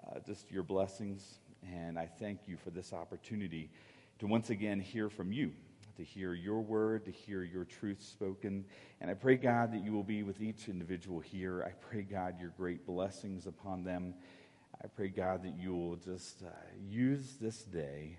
uh, 0.09 0.19
just 0.27 0.51
your 0.51 0.63
blessings. 0.63 1.39
And 1.73 1.99
I 1.99 2.07
thank 2.07 2.41
you 2.47 2.57
for 2.57 2.71
this 2.71 2.93
opportunity 2.93 3.71
to 4.19 4.27
once 4.27 4.51
again 4.51 4.81
hear 4.81 5.09
from 5.09 5.33
you, 5.33 5.53
to 5.97 6.05
hear 6.05 6.35
your 6.35 6.61
word, 6.61 7.05
to 7.05 7.11
hear 7.11 7.43
your 7.43 7.65
truth 7.65 8.03
spoken. 8.03 8.65
And 9.01 9.11
I 9.11 9.15
pray, 9.15 9.37
God, 9.37 9.73
that 9.73 9.85
you 9.85 9.93
will 9.93 10.03
be 10.03 10.23
with 10.23 10.41
each 10.41 10.69
individual 10.69 11.21
here. 11.21 11.63
I 11.63 11.71
pray, 11.71 12.03
God, 12.03 12.41
your 12.41 12.53
great 12.57 12.87
blessings 12.87 13.47
upon 13.47 13.85
them. 13.85 14.15
I 14.83 14.89
pray, 14.89 15.09
God, 15.09 15.43
that 15.43 15.59
you 15.59 15.75
will 15.75 15.97
just 15.97 16.43
uh, 16.43 16.49
use 16.89 17.37
this 17.41 17.63
day 17.65 18.17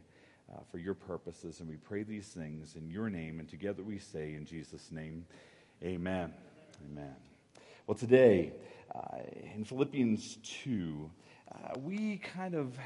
uh, 0.51 0.59
for 0.71 0.77
your 0.77 0.93
purposes. 0.93 1.59
And 1.59 1.69
we 1.69 1.77
pray 1.77 2.03
these 2.03 2.27
things 2.27 2.75
in 2.75 2.89
your 2.89 3.09
name. 3.09 3.39
And 3.39 3.49
together 3.49 3.84
we 3.84 3.97
say, 3.97 4.36
in 4.36 4.45
Jesus' 4.45 4.91
name, 4.91 5.25
amen. 5.84 6.34
Amen. 6.91 7.15
Well, 7.88 7.97
today, 7.97 8.53
uh, 8.93 9.17
in 9.55 9.65
Philippians 9.65 10.38
2, 10.63 11.09
uh, 11.52 11.80
we 11.80 12.18
kind 12.18 12.56
of 12.56 12.78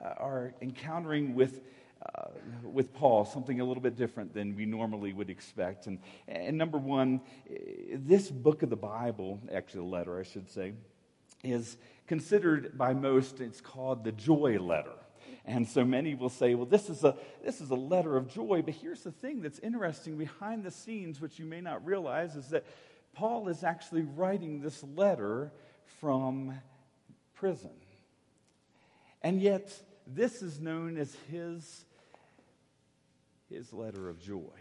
uh, 0.00 0.14
are 0.18 0.54
encountering 0.60 1.34
with, 1.34 1.60
uh, 2.02 2.28
with 2.62 2.92
Paul 2.94 3.24
something 3.24 3.60
a 3.60 3.64
little 3.64 3.82
bit 3.82 3.96
different 3.96 4.32
than 4.34 4.56
we 4.56 4.66
normally 4.66 5.12
would 5.12 5.30
expect. 5.30 5.86
And, 5.86 5.98
and 6.28 6.56
number 6.56 6.78
one, 6.78 7.20
this 7.92 8.30
book 8.30 8.62
of 8.62 8.70
the 8.70 8.76
Bible, 8.76 9.40
actually, 9.52 9.80
the 9.80 9.96
letter, 9.96 10.18
I 10.18 10.22
should 10.22 10.50
say, 10.50 10.72
is 11.44 11.76
considered 12.06 12.76
by 12.76 12.94
most, 12.94 13.40
it's 13.40 13.60
called 13.60 14.04
the 14.04 14.12
joy 14.12 14.58
letter. 14.60 14.94
And 15.44 15.66
so 15.66 15.84
many 15.84 16.14
will 16.14 16.28
say, 16.28 16.54
well, 16.54 16.66
this 16.66 16.90
is, 16.90 17.04
a, 17.04 17.16
this 17.44 17.60
is 17.60 17.70
a 17.70 17.76
letter 17.76 18.16
of 18.16 18.28
joy. 18.28 18.62
But 18.62 18.74
here's 18.74 19.02
the 19.02 19.12
thing 19.12 19.42
that's 19.42 19.60
interesting 19.60 20.18
behind 20.18 20.64
the 20.64 20.72
scenes, 20.72 21.20
which 21.20 21.38
you 21.38 21.44
may 21.44 21.60
not 21.60 21.84
realize, 21.86 22.34
is 22.34 22.48
that 22.48 22.64
Paul 23.14 23.48
is 23.48 23.62
actually 23.62 24.02
writing 24.02 24.60
this 24.60 24.82
letter 24.82 25.52
from 26.00 26.54
prison. 27.34 27.70
And 29.26 29.42
yet, 29.42 29.72
this 30.06 30.40
is 30.40 30.60
known 30.60 30.96
as 30.96 31.12
his, 31.28 31.84
his 33.50 33.72
letter 33.72 34.08
of 34.08 34.20
joy. 34.20 34.60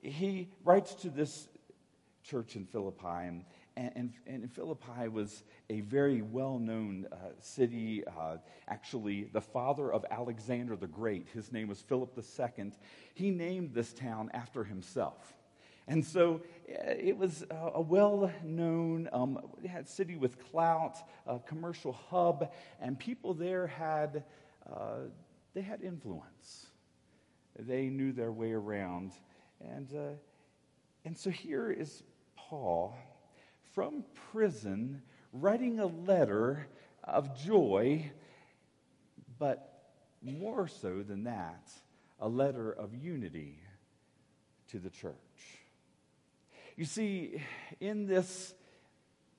He 0.00 0.48
writes 0.64 0.94
to 1.02 1.10
this 1.10 1.48
church 2.22 2.54
in 2.54 2.66
Philippi, 2.66 3.06
and, 3.06 3.44
and, 3.76 4.12
and 4.28 4.48
Philippi 4.48 5.08
was 5.08 5.42
a 5.68 5.80
very 5.80 6.22
well 6.22 6.60
known 6.60 7.08
uh, 7.10 7.16
city. 7.40 8.04
Uh, 8.06 8.36
actually, 8.68 9.24
the 9.24 9.40
father 9.40 9.92
of 9.92 10.06
Alexander 10.08 10.76
the 10.76 10.86
Great, 10.86 11.26
his 11.34 11.50
name 11.50 11.66
was 11.66 11.80
Philip 11.80 12.16
II, 12.16 12.70
he 13.14 13.32
named 13.32 13.74
this 13.74 13.92
town 13.92 14.30
after 14.34 14.62
himself. 14.62 15.34
And 15.88 16.04
so 16.04 16.42
uh, 16.68 16.94
it 16.98 17.16
was 17.16 17.44
a 17.50 17.80
well 17.80 18.30
known 18.44 19.08
um, 19.12 19.38
city 19.84 20.16
with 20.16 20.38
clout, 20.50 20.96
a 21.26 21.38
commercial 21.38 21.92
hub, 21.92 22.52
and 22.80 22.98
people 22.98 23.34
there 23.34 23.66
had, 23.66 24.24
uh, 24.70 25.08
they 25.54 25.62
had 25.62 25.82
influence. 25.82 26.66
They 27.58 27.86
knew 27.86 28.12
their 28.12 28.32
way 28.32 28.52
around. 28.52 29.12
And, 29.60 29.88
uh, 29.94 30.14
and 31.04 31.16
so 31.16 31.30
here 31.30 31.70
is 31.70 32.02
Paul 32.36 32.96
from 33.72 34.04
prison 34.32 35.02
writing 35.32 35.78
a 35.80 35.86
letter 35.86 36.66
of 37.04 37.38
joy, 37.38 38.10
but 39.38 39.92
more 40.22 40.66
so 40.66 41.02
than 41.02 41.24
that, 41.24 41.70
a 42.18 42.28
letter 42.28 42.72
of 42.72 42.94
unity 42.94 43.60
to 44.68 44.78
the 44.78 44.90
church. 44.90 45.14
You 46.76 46.84
see, 46.84 47.42
in 47.80 48.06
this 48.06 48.54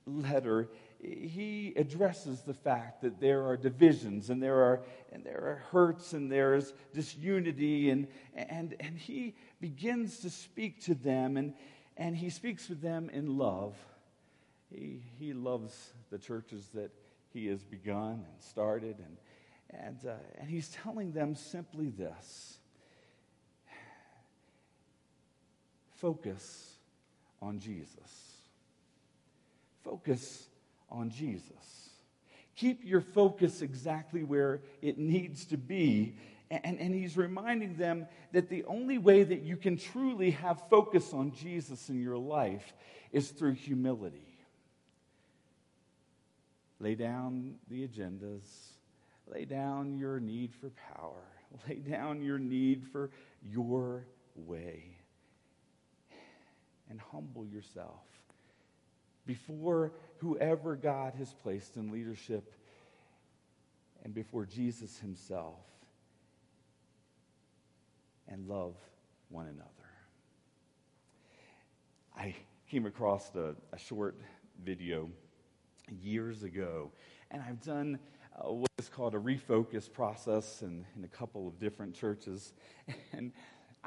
letter, 0.07 0.69
he 0.99 1.73
addresses 1.75 2.41
the 2.41 2.53
fact 2.53 3.01
that 3.03 3.19
there 3.19 3.45
are 3.45 3.55
divisions 3.55 4.31
and 4.31 4.41
there 4.41 4.63
are, 4.63 4.81
and 5.11 5.23
there 5.23 5.41
are 5.41 5.61
hurts 5.71 6.13
and 6.13 6.31
there's 6.31 6.73
disunity, 6.93 7.91
and, 7.91 8.07
and, 8.33 8.75
and 8.79 8.97
he 8.97 9.35
begins 9.61 10.19
to 10.19 10.31
speak 10.31 10.81
to 10.85 10.95
them, 10.95 11.37
and, 11.37 11.53
and 11.95 12.15
he 12.15 12.31
speaks 12.31 12.69
with 12.69 12.81
them 12.81 13.09
in 13.11 13.37
love. 13.37 13.75
He, 14.73 15.01
he 15.19 15.33
loves 15.33 15.93
the 16.09 16.17
churches 16.17 16.67
that 16.73 16.91
he 17.31 17.45
has 17.47 17.63
begun 17.63 18.25
and 18.31 18.41
started, 18.41 18.97
and, 18.97 19.17
and, 19.69 19.97
uh, 20.07 20.15
and 20.39 20.49
he's 20.49 20.69
telling 20.69 21.11
them 21.11 21.35
simply 21.35 21.89
this 21.89 22.57
focus 25.97 26.76
on 27.41 27.59
Jesus. 27.59 28.33
Focus 29.83 30.47
on 30.89 31.09
Jesus. 31.09 31.89
Keep 32.55 32.83
your 32.83 33.01
focus 33.01 33.61
exactly 33.61 34.23
where 34.23 34.61
it 34.81 34.97
needs 34.97 35.45
to 35.45 35.57
be. 35.57 36.15
And, 36.49 36.79
and 36.79 36.95
he's 36.95 37.17
reminding 37.17 37.75
them 37.75 38.07
that 38.31 38.49
the 38.49 38.63
only 38.65 38.97
way 38.97 39.23
that 39.23 39.41
you 39.41 39.57
can 39.57 39.77
truly 39.77 40.31
have 40.31 40.63
focus 40.69 41.13
on 41.13 41.31
Jesus 41.31 41.89
in 41.89 42.01
your 42.01 42.17
life 42.17 42.73
is 43.11 43.29
through 43.29 43.53
humility. 43.53 44.23
Lay 46.79 46.95
down 46.95 47.55
the 47.69 47.87
agendas, 47.87 48.45
lay 49.27 49.45
down 49.45 49.97
your 49.97 50.19
need 50.19 50.53
for 50.53 50.71
power, 50.95 51.23
lay 51.67 51.75
down 51.75 52.21
your 52.21 52.39
need 52.39 52.85
for 52.91 53.09
your 53.43 54.05
way 54.35 54.96
and 56.89 56.99
humble 57.11 57.45
yourself 57.45 58.01
before 59.25 59.91
whoever 60.17 60.75
God 60.75 61.13
has 61.15 61.33
placed 61.33 61.75
in 61.75 61.91
leadership 61.91 62.53
and 64.03 64.13
before 64.13 64.45
Jesus 64.45 64.97
himself. 64.99 65.59
and 68.27 68.47
love 68.47 68.75
one 69.29 69.47
another. 69.47 69.69
I 72.15 72.35
came 72.69 72.85
across 72.85 73.33
a, 73.35 73.55
a 73.71 73.77
short 73.77 74.17
video 74.63 75.09
years 76.01 76.43
ago, 76.43 76.91
and 77.31 77.41
I've 77.41 77.61
done 77.61 77.99
uh, 78.37 78.51
what 78.51 78.69
is 78.77 78.89
called 78.89 79.15
a 79.15 79.19
refocus 79.19 79.91
process 79.91 80.61
in, 80.61 80.85
in 80.95 81.03
a 81.03 81.07
couple 81.07 81.47
of 81.47 81.59
different 81.59 81.93
churches. 81.93 82.53
And 83.13 83.31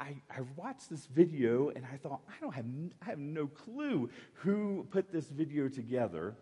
I, 0.01 0.15
I 0.35 0.41
watched 0.55 0.89
this 0.89 1.05
video 1.05 1.69
and 1.69 1.85
I 1.85 1.97
thought, 1.97 2.21
I 2.27 2.33
don't 2.41 2.53
have, 2.55 2.65
I 3.03 3.05
have 3.05 3.19
no 3.19 3.45
clue 3.45 4.09
who 4.33 4.87
put 4.89 5.11
this 5.11 5.25
video 5.25 5.69
together. 5.69 6.35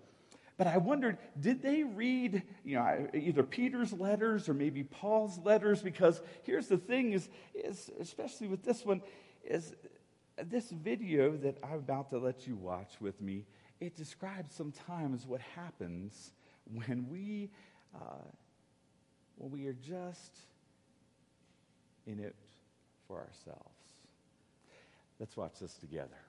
But 0.58 0.68
I 0.68 0.78
wondered, 0.78 1.18
did 1.40 1.62
they 1.62 1.84
read, 1.84 2.44
you 2.64 2.76
know, 2.78 3.08
either 3.14 3.44
Peter's 3.44 3.92
letters 3.92 4.48
or 4.48 4.54
maybe 4.54 4.84
Paul's 4.84 5.40
letters? 5.40 5.82
Because 5.82 6.22
here's 6.44 6.68
the 6.68 6.78
thing 6.78 7.12
is, 7.12 7.28
is 7.54 7.92
especially 8.00 8.48
with 8.48 8.64
this 8.64 8.86
one, 8.86 9.02
is 9.44 9.74
this 10.42 10.70
video 10.70 11.36
that 11.38 11.58
I'm 11.62 11.80
about 11.80 12.12
to 12.12 12.18
let 12.18 12.48
you 12.48 12.56
watch 12.56 12.94
with 13.02 13.20
me, 13.22 13.46
it 13.82 13.96
describes 13.96 14.56
sometimes 14.56 15.26
what 15.28 15.42
happens 15.42 16.32
when 16.74 17.08
we, 17.10 17.50
uh, 17.94 18.24
when 19.38 19.52
we 19.52 19.68
are 19.68 19.76
just 19.82 20.40
in 22.06 22.20
it 22.20 22.36
for 23.10 23.18
ourselves. 23.18 23.74
Let's 25.20 25.36
watch 25.36 25.60
this 25.60 25.74
together. 25.74 26.29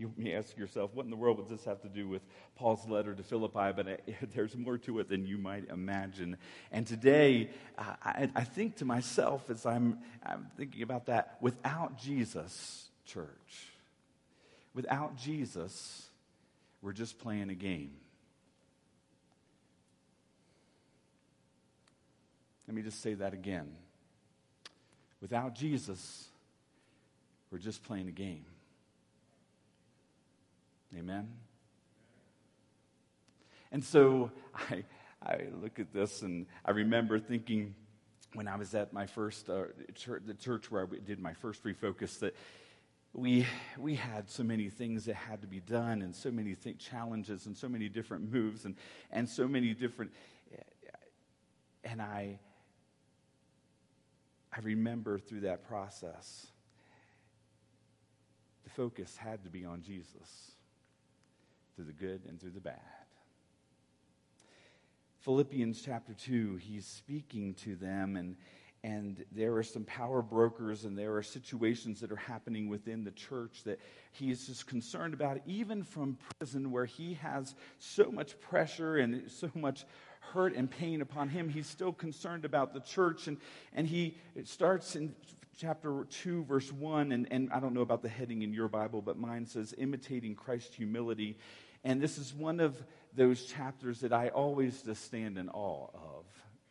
You 0.00 0.10
may 0.16 0.32
ask 0.32 0.56
yourself, 0.56 0.94
what 0.94 1.04
in 1.04 1.10
the 1.10 1.16
world 1.16 1.36
would 1.36 1.50
this 1.50 1.66
have 1.66 1.82
to 1.82 1.88
do 1.90 2.08
with 2.08 2.22
Paul's 2.56 2.88
letter 2.88 3.14
to 3.14 3.22
Philippi? 3.22 3.72
But 3.76 3.86
I, 3.86 3.98
there's 4.34 4.56
more 4.56 4.78
to 4.78 4.98
it 5.00 5.10
than 5.10 5.26
you 5.26 5.36
might 5.36 5.68
imagine. 5.68 6.38
And 6.72 6.86
today, 6.86 7.50
uh, 7.76 7.96
I, 8.02 8.30
I, 8.34 8.44
think 8.44 8.76
to 8.76 8.86
myself 8.86 9.50
as 9.50 9.66
I'm, 9.66 9.98
I'm 10.24 10.46
thinking 10.56 10.80
about 10.80 11.04
that, 11.06 11.36
without 11.42 11.98
Jesus, 11.98 12.88
church, 13.04 13.68
without 14.72 15.18
Jesus, 15.18 16.06
we're 16.80 16.94
just 16.94 17.18
playing 17.18 17.50
a 17.50 17.54
game. 17.54 17.92
Let 22.66 22.74
me 22.74 22.80
just 22.80 23.02
say 23.02 23.12
that 23.12 23.34
again. 23.34 23.70
Without 25.20 25.54
Jesus, 25.54 26.28
we're 27.50 27.58
just 27.58 27.84
playing 27.84 28.08
a 28.08 28.12
game. 28.12 28.46
Amen? 30.96 31.28
And 33.72 33.84
so 33.84 34.30
I, 34.54 34.84
I 35.22 35.46
look 35.60 35.78
at 35.78 35.92
this 35.92 36.22
and 36.22 36.46
I 36.64 36.72
remember 36.72 37.18
thinking 37.18 37.74
when 38.34 38.48
I 38.48 38.56
was 38.56 38.74
at 38.74 38.92
my 38.92 39.06
first, 39.06 39.50
uh, 39.50 39.64
church, 39.94 40.22
the 40.24 40.34
church 40.34 40.70
where 40.70 40.82
I 40.82 40.96
did 41.04 41.18
my 41.18 41.34
first 41.34 41.64
refocus, 41.64 42.20
that 42.20 42.36
we, 43.12 43.44
we 43.76 43.96
had 43.96 44.30
so 44.30 44.44
many 44.44 44.68
things 44.68 45.04
that 45.06 45.16
had 45.16 45.40
to 45.40 45.48
be 45.48 45.58
done 45.58 46.02
and 46.02 46.14
so 46.14 46.30
many 46.30 46.54
th- 46.54 46.78
challenges 46.78 47.46
and 47.46 47.56
so 47.56 47.68
many 47.68 47.88
different 47.88 48.32
moves 48.32 48.64
and, 48.64 48.76
and 49.10 49.28
so 49.28 49.48
many 49.48 49.74
different. 49.74 50.12
And 51.82 52.00
I, 52.00 52.38
I 54.52 54.60
remember 54.60 55.18
through 55.18 55.40
that 55.40 55.66
process, 55.66 56.46
the 58.62 58.70
focus 58.70 59.16
had 59.16 59.42
to 59.42 59.50
be 59.50 59.64
on 59.64 59.82
Jesus 59.82 60.52
through 61.80 61.86
the 61.86 61.92
good 61.92 62.20
and 62.28 62.38
through 62.38 62.50
the 62.50 62.60
bad. 62.60 62.76
Philippians 65.20 65.80
chapter 65.80 66.12
2, 66.12 66.56
he's 66.56 66.84
speaking 66.84 67.54
to 67.54 67.74
them, 67.74 68.16
and, 68.16 68.36
and 68.84 69.24
there 69.32 69.54
are 69.54 69.62
some 69.62 69.84
power 69.84 70.20
brokers, 70.20 70.84
and 70.84 70.98
there 70.98 71.16
are 71.16 71.22
situations 71.22 71.98
that 72.00 72.12
are 72.12 72.16
happening 72.16 72.68
within 72.68 73.02
the 73.02 73.10
church 73.12 73.62
that 73.64 73.80
he 74.12 74.30
is 74.30 74.46
just 74.46 74.66
concerned 74.66 75.14
about, 75.14 75.40
even 75.46 75.82
from 75.82 76.18
prison, 76.38 76.70
where 76.70 76.84
he 76.84 77.14
has 77.14 77.54
so 77.78 78.12
much 78.12 78.38
pressure 78.40 78.98
and 78.98 79.30
so 79.30 79.50
much 79.54 79.86
hurt 80.20 80.54
and 80.54 80.70
pain 80.70 81.00
upon 81.00 81.30
him. 81.30 81.48
He's 81.48 81.66
still 81.66 81.94
concerned 81.94 82.44
about 82.44 82.74
the 82.74 82.80
church, 82.80 83.26
and, 83.26 83.38
and 83.72 83.86
he 83.86 84.18
starts 84.44 84.96
in 84.96 85.14
chapter 85.60 86.06
2, 86.08 86.44
verse 86.44 86.72
1, 86.72 87.12
and, 87.12 87.28
and 87.30 87.50
I 87.52 87.60
don't 87.60 87.74
know 87.74 87.82
about 87.82 88.00
the 88.00 88.08
heading 88.08 88.40
in 88.40 88.54
your 88.54 88.68
Bible, 88.68 89.02
but 89.02 89.18
mine 89.18 89.44
says, 89.44 89.74
imitating 89.76 90.34
Christ's 90.34 90.74
humility. 90.74 91.36
And 91.84 92.00
this 92.00 92.18
is 92.18 92.34
one 92.34 92.60
of 92.60 92.82
those 93.14 93.44
chapters 93.44 94.00
that 94.00 94.12
I 94.12 94.28
always 94.28 94.82
just 94.82 95.04
stand 95.04 95.38
in 95.38 95.48
awe 95.48 95.88
of. 95.94 96.24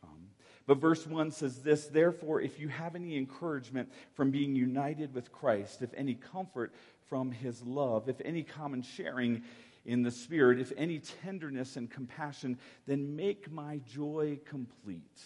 Um, 0.03 0.29
but 0.67 0.77
verse 0.77 1.05
1 1.05 1.31
says 1.31 1.61
this 1.61 1.87
Therefore, 1.87 2.41
if 2.41 2.59
you 2.59 2.67
have 2.67 2.95
any 2.95 3.17
encouragement 3.17 3.91
from 4.13 4.31
being 4.31 4.55
united 4.55 5.13
with 5.13 5.31
Christ, 5.31 5.81
if 5.81 5.93
any 5.95 6.15
comfort 6.15 6.73
from 7.07 7.31
his 7.31 7.61
love, 7.63 8.07
if 8.07 8.21
any 8.23 8.43
common 8.43 8.83
sharing 8.83 9.41
in 9.85 10.03
the 10.03 10.11
Spirit, 10.11 10.59
if 10.59 10.71
any 10.77 10.99
tenderness 10.99 11.75
and 11.75 11.89
compassion, 11.89 12.57
then 12.85 13.15
make 13.15 13.51
my 13.51 13.79
joy 13.91 14.39
complete 14.45 15.21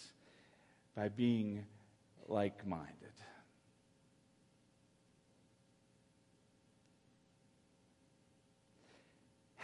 by 0.96 1.08
being 1.08 1.64
like 2.28 2.66
minded. 2.66 3.03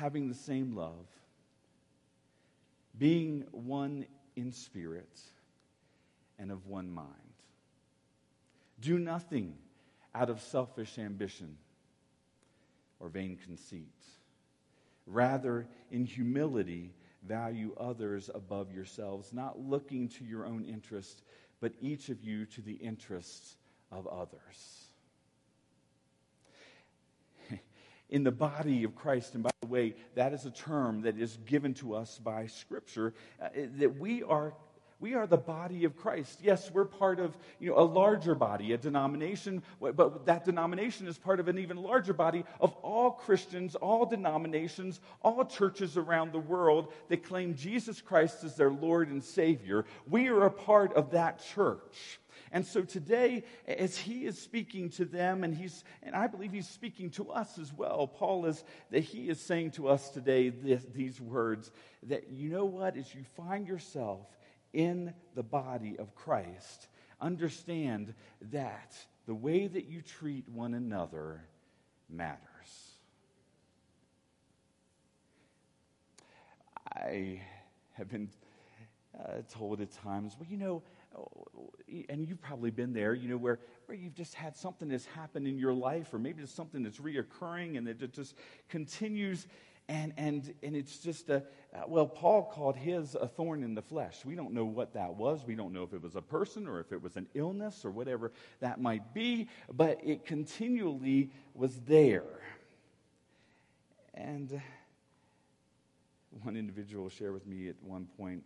Having 0.01 0.29
the 0.29 0.35
same 0.35 0.75
love, 0.75 1.07
being 2.97 3.45
one 3.53 4.07
in 4.35 4.51
spirit 4.51 5.21
and 6.39 6.51
of 6.51 6.67
one 6.67 6.91
mind. 6.91 7.15
Do 8.81 8.99
nothing 8.99 9.55
out 10.15 10.31
of 10.31 10.41
selfish 10.41 10.99
ambition 10.99 11.59
or 12.99 13.11
vain 13.11 13.39
conceit. 13.45 13.93
Rather, 15.07 15.69
in 15.91 16.07
humility, 16.07 16.95
value 17.23 17.75
others 17.79 18.31
above 18.35 18.73
yourselves, 18.73 19.35
not 19.35 19.61
looking 19.61 20.09
to 20.09 20.25
your 20.25 20.47
own 20.47 20.65
interest, 20.65 21.23
but 21.61 21.75
each 21.79 22.09
of 22.09 22.25
you 22.25 22.47
to 22.47 22.63
the 22.63 22.73
interests 22.73 23.57
of 23.93 24.07
others. 24.07 24.90
In 28.11 28.25
the 28.25 28.31
body 28.31 28.85
of 28.85 28.95
Christ. 28.95 29.35
And 29.35 29.43
by 29.43 29.51
the 29.61 29.69
way, 29.69 29.95
that 30.15 30.33
is 30.33 30.45
a 30.45 30.51
term 30.51 31.03
that 31.03 31.19
is 31.19 31.39
given 31.47 31.75
to 31.75 31.95
us 31.95 32.19
by 32.19 32.47
Scripture 32.47 33.15
uh, 33.43 33.49
that 33.79 33.99
we 33.99 34.23
are. 34.23 34.53
We 34.99 35.15
are 35.15 35.27
the 35.27 35.39
body 35.39 35.85
of 35.85 35.97
Christ. 35.97 36.41
Yes, 36.43 36.71
we're 36.71 36.85
part 36.85 37.21
of 37.21 37.35
you 37.59 37.71
know, 37.71 37.79
a 37.79 37.81
larger 37.81 38.35
body, 38.35 38.75
a 38.75 38.77
denomination, 38.77 39.63
but 39.81 40.27
that 40.27 40.45
denomination 40.45 41.09
is 41.09 41.17
part 41.17 41.41
of 41.41 41.49
an 41.49 41.59
even 41.59 41.79
larger 41.79 42.13
body 42.13 42.45
of 42.61 42.75
all 42.83 43.13
Christians, 43.13 43.77
all 43.77 44.05
denominations, 44.05 45.01
all 45.23 45.43
churches 45.47 45.97
around 45.97 46.33
the 46.33 46.39
world 46.39 46.93
that 47.09 47.25
claim 47.25 47.55
Jesus 47.55 48.03
Christ 48.03 48.45
as 48.45 48.57
their 48.57 48.71
Lord 48.71 49.09
and 49.09 49.25
Savior. 49.25 49.87
We 50.07 50.29
are 50.29 50.45
a 50.45 50.51
part 50.51 50.93
of 50.93 51.13
that 51.13 51.43
church. 51.43 52.20
And 52.53 52.67
so 52.67 52.83
today, 52.83 53.45
as 53.67 53.97
he 53.97 54.27
is 54.27 54.41
speaking 54.41 54.91
to 54.91 55.05
them, 55.05 55.45
and 55.45 55.55
he's, 55.55 55.85
and 56.03 56.17
I 56.17 56.27
believe 56.27 56.53
he's 56.53 56.69
speaking 56.69 57.11
to 57.11 57.31
us 57.31 57.59
as 57.59 57.73
well, 57.73 58.09
Paul 58.09 58.47
is, 58.47 58.65
that 58.91 59.01
he 59.01 59.29
is 59.29 59.41
saying 59.41 59.73
to 59.73 59.89
us 59.89 60.11
today 60.11 60.49
this, 60.49 60.85
these 60.93 61.21
words 61.21 61.71
that 62.05 62.31
you 62.31 62.51
know 62.51 62.65
what, 62.65 62.97
as 62.97 63.15
you 63.15 63.23
find 63.37 63.69
yourself 63.69 64.27
in 64.73 65.15
the 65.35 65.43
body 65.43 65.97
of 65.99 66.15
Christ, 66.15 66.89
understand 67.21 68.15
that 68.51 68.97
the 69.27 69.35
way 69.35 69.69
that 69.69 69.87
you 69.87 70.03
treat 70.03 70.49
one 70.49 70.75
another 70.75 71.45
matters. 72.09 72.41
I 76.93 77.43
have 77.93 78.09
been 78.09 78.29
uh, 79.17 79.43
told 79.49 79.81
at 79.81 79.93
times, 79.93 80.35
well, 80.39 80.49
you 80.51 80.57
know, 80.57 80.83
and 82.09 82.29
you've 82.29 82.41
probably 82.41 82.71
been 82.71 82.93
there, 82.93 83.15
you 83.15 83.29
know, 83.29 83.37
where, 83.37 83.59
where 83.87 83.97
you've 83.97 84.15
just 84.15 84.35
had 84.35 84.57
something 84.57 84.89
that's 84.89 85.07
happened 85.07 85.47
in 85.47 85.59
your 85.59 85.73
life, 85.73 86.15
or 86.15 86.19
maybe 86.19 86.43
it's 86.43 86.53
something 86.53 86.83
that's 86.83 86.99
reoccurring 86.99 87.77
and 87.77 87.89
it 87.89 88.13
just 88.13 88.35
continues. 88.69 89.47
And, 89.89 90.13
and, 90.17 90.55
and 90.63 90.77
it's 90.77 90.99
just 90.99 91.31
a, 91.31 91.43
uh, 91.75 91.83
well, 91.89 92.07
Paul 92.07 92.45
called 92.45 92.77
his 92.77 93.17
a 93.17 93.27
thorn 93.27 93.65
in 93.65 93.75
the 93.75 93.83
flesh. 93.83 94.25
We 94.25 94.37
don't 94.37 94.53
know 94.53 94.65
what 94.65 94.95
that 94.95 95.15
was. 95.15 95.45
We 95.45 95.57
don't 95.57 95.73
know 95.73 95.83
if 95.83 95.93
it 95.93 96.01
was 96.01 96.15
a 96.15 96.23
person 96.23 96.69
or 96.69 96.79
if 96.79 96.93
it 96.93 97.03
was 97.03 97.17
an 97.17 97.27
illness 97.35 97.85
or 97.85 97.91
whatever 97.91 98.31
that 98.61 98.81
might 98.81 99.13
be, 99.13 99.49
but 99.73 99.99
it 100.05 100.25
continually 100.25 101.31
was 101.55 101.81
there. 101.89 102.23
And 104.15 104.61
one 106.43 106.57
individual 106.57 107.09
shared 107.09 107.33
with 107.33 107.47
me 107.47 107.69
at 107.69 107.77
one 107.83 108.07
point, 108.17 108.45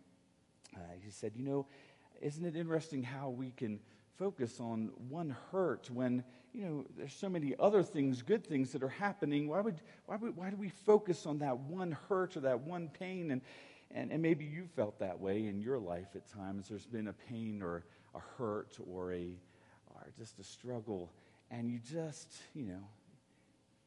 uh, 0.75 0.79
he 1.03 1.11
said, 1.11 1.33
You 1.35 1.43
know, 1.43 1.67
isn't 2.21 2.45
it 2.45 2.55
interesting 2.55 3.03
how 3.03 3.29
we 3.29 3.51
can 3.51 3.79
focus 4.17 4.59
on 4.59 4.91
one 5.09 5.35
hurt 5.51 5.89
when 5.91 6.23
you 6.53 6.63
know 6.63 6.85
there's 6.97 7.13
so 7.13 7.27
many 7.27 7.53
other 7.59 7.83
things 7.83 8.21
good 8.21 8.45
things 8.45 8.71
that 8.71 8.83
are 8.83 8.89
happening? 8.89 9.47
Why 9.47 9.61
would 9.61 9.81
why, 10.05 10.15
would, 10.17 10.35
why 10.35 10.49
do 10.49 10.55
we 10.55 10.69
focus 10.69 11.25
on 11.25 11.39
that 11.39 11.57
one 11.57 11.97
hurt 12.07 12.37
or 12.37 12.41
that 12.41 12.61
one 12.61 12.89
pain? 12.89 13.31
And, 13.31 13.41
and 13.91 14.11
and 14.11 14.21
maybe 14.21 14.45
you 14.45 14.67
felt 14.75 14.99
that 14.99 15.19
way 15.19 15.47
in 15.47 15.59
your 15.59 15.79
life 15.79 16.09
at 16.15 16.27
times. 16.27 16.69
There's 16.69 16.85
been 16.85 17.07
a 17.07 17.13
pain 17.13 17.61
or 17.61 17.83
a 18.13 18.19
hurt 18.37 18.77
or 18.89 19.13
a 19.13 19.37
or 19.87 20.07
just 20.17 20.39
a 20.39 20.43
struggle 20.43 21.11
and 21.51 21.69
you 21.69 21.79
just 21.79 22.33
you 22.53 22.65
know 22.65 22.87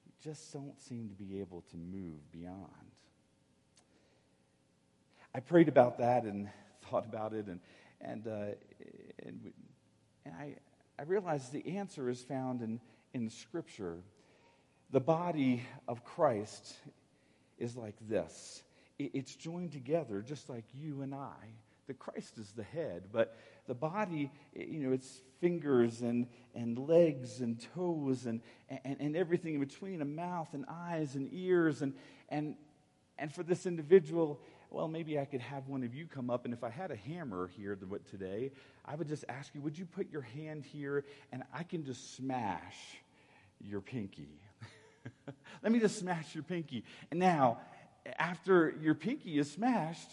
you 0.06 0.12
just 0.22 0.52
don't 0.52 0.80
seem 0.80 1.08
to 1.08 1.14
be 1.14 1.40
able 1.40 1.62
to 1.70 1.76
move 1.76 2.30
beyond. 2.32 2.66
I 5.34 5.40
prayed 5.40 5.68
about 5.68 5.98
that 5.98 6.24
and 6.24 6.48
thought 6.90 7.04
about 7.04 7.32
it 7.32 7.46
and 7.46 7.60
and, 8.00 8.26
uh, 8.26 8.54
and, 9.24 9.52
and 10.24 10.34
I, 10.34 10.56
I 10.98 11.02
realized 11.02 11.52
the 11.52 11.76
answer 11.76 12.08
is 12.08 12.22
found 12.22 12.62
in, 12.62 12.80
in 13.14 13.30
Scripture. 13.30 13.98
The 14.90 15.00
body 15.00 15.62
of 15.86 16.04
Christ 16.04 16.74
is 17.58 17.76
like 17.76 17.96
this 18.08 18.62
it's 18.98 19.36
joined 19.36 19.72
together 19.72 20.22
just 20.22 20.48
like 20.48 20.64
you 20.74 21.02
and 21.02 21.14
I. 21.14 21.36
The 21.86 21.94
Christ 21.94 22.36
is 22.36 22.50
the 22.52 22.64
head, 22.64 23.04
but 23.12 23.38
the 23.66 23.74
body, 23.74 24.30
you 24.52 24.80
know, 24.80 24.92
it's 24.92 25.22
fingers 25.40 26.02
and, 26.02 26.26
and 26.54 26.76
legs 26.76 27.40
and 27.40 27.64
toes 27.74 28.26
and, 28.26 28.42
and, 28.68 28.96
and 29.00 29.16
everything 29.16 29.54
in 29.54 29.60
between, 29.60 30.02
a 30.02 30.04
mouth 30.04 30.52
and 30.52 30.66
eyes 30.68 31.14
and 31.14 31.30
ears. 31.32 31.80
And, 31.80 31.94
and, 32.28 32.56
and 33.18 33.32
for 33.32 33.42
this 33.42 33.64
individual, 33.64 34.40
well, 34.70 34.88
maybe 34.88 35.18
I 35.18 35.24
could 35.24 35.40
have 35.40 35.68
one 35.68 35.82
of 35.82 35.94
you 35.94 36.06
come 36.06 36.30
up, 36.30 36.44
and 36.44 36.52
if 36.52 36.62
I 36.62 36.70
had 36.70 36.90
a 36.90 36.96
hammer 36.96 37.50
here 37.56 37.78
today, 38.10 38.50
I 38.84 38.94
would 38.94 39.08
just 39.08 39.24
ask 39.28 39.54
you, 39.54 39.60
would 39.62 39.78
you 39.78 39.86
put 39.86 40.10
your 40.10 40.22
hand 40.22 40.64
here, 40.64 41.04
and 41.32 41.42
I 41.54 41.62
can 41.62 41.84
just 41.84 42.16
smash 42.16 42.76
your 43.60 43.80
pinky. 43.80 44.28
Let 45.62 45.72
me 45.72 45.80
just 45.80 45.98
smash 45.98 46.34
your 46.34 46.44
pinky. 46.44 46.84
And 47.10 47.18
now, 47.18 47.58
after 48.18 48.74
your 48.80 48.94
pinky 48.94 49.38
is 49.38 49.50
smashed, 49.50 50.10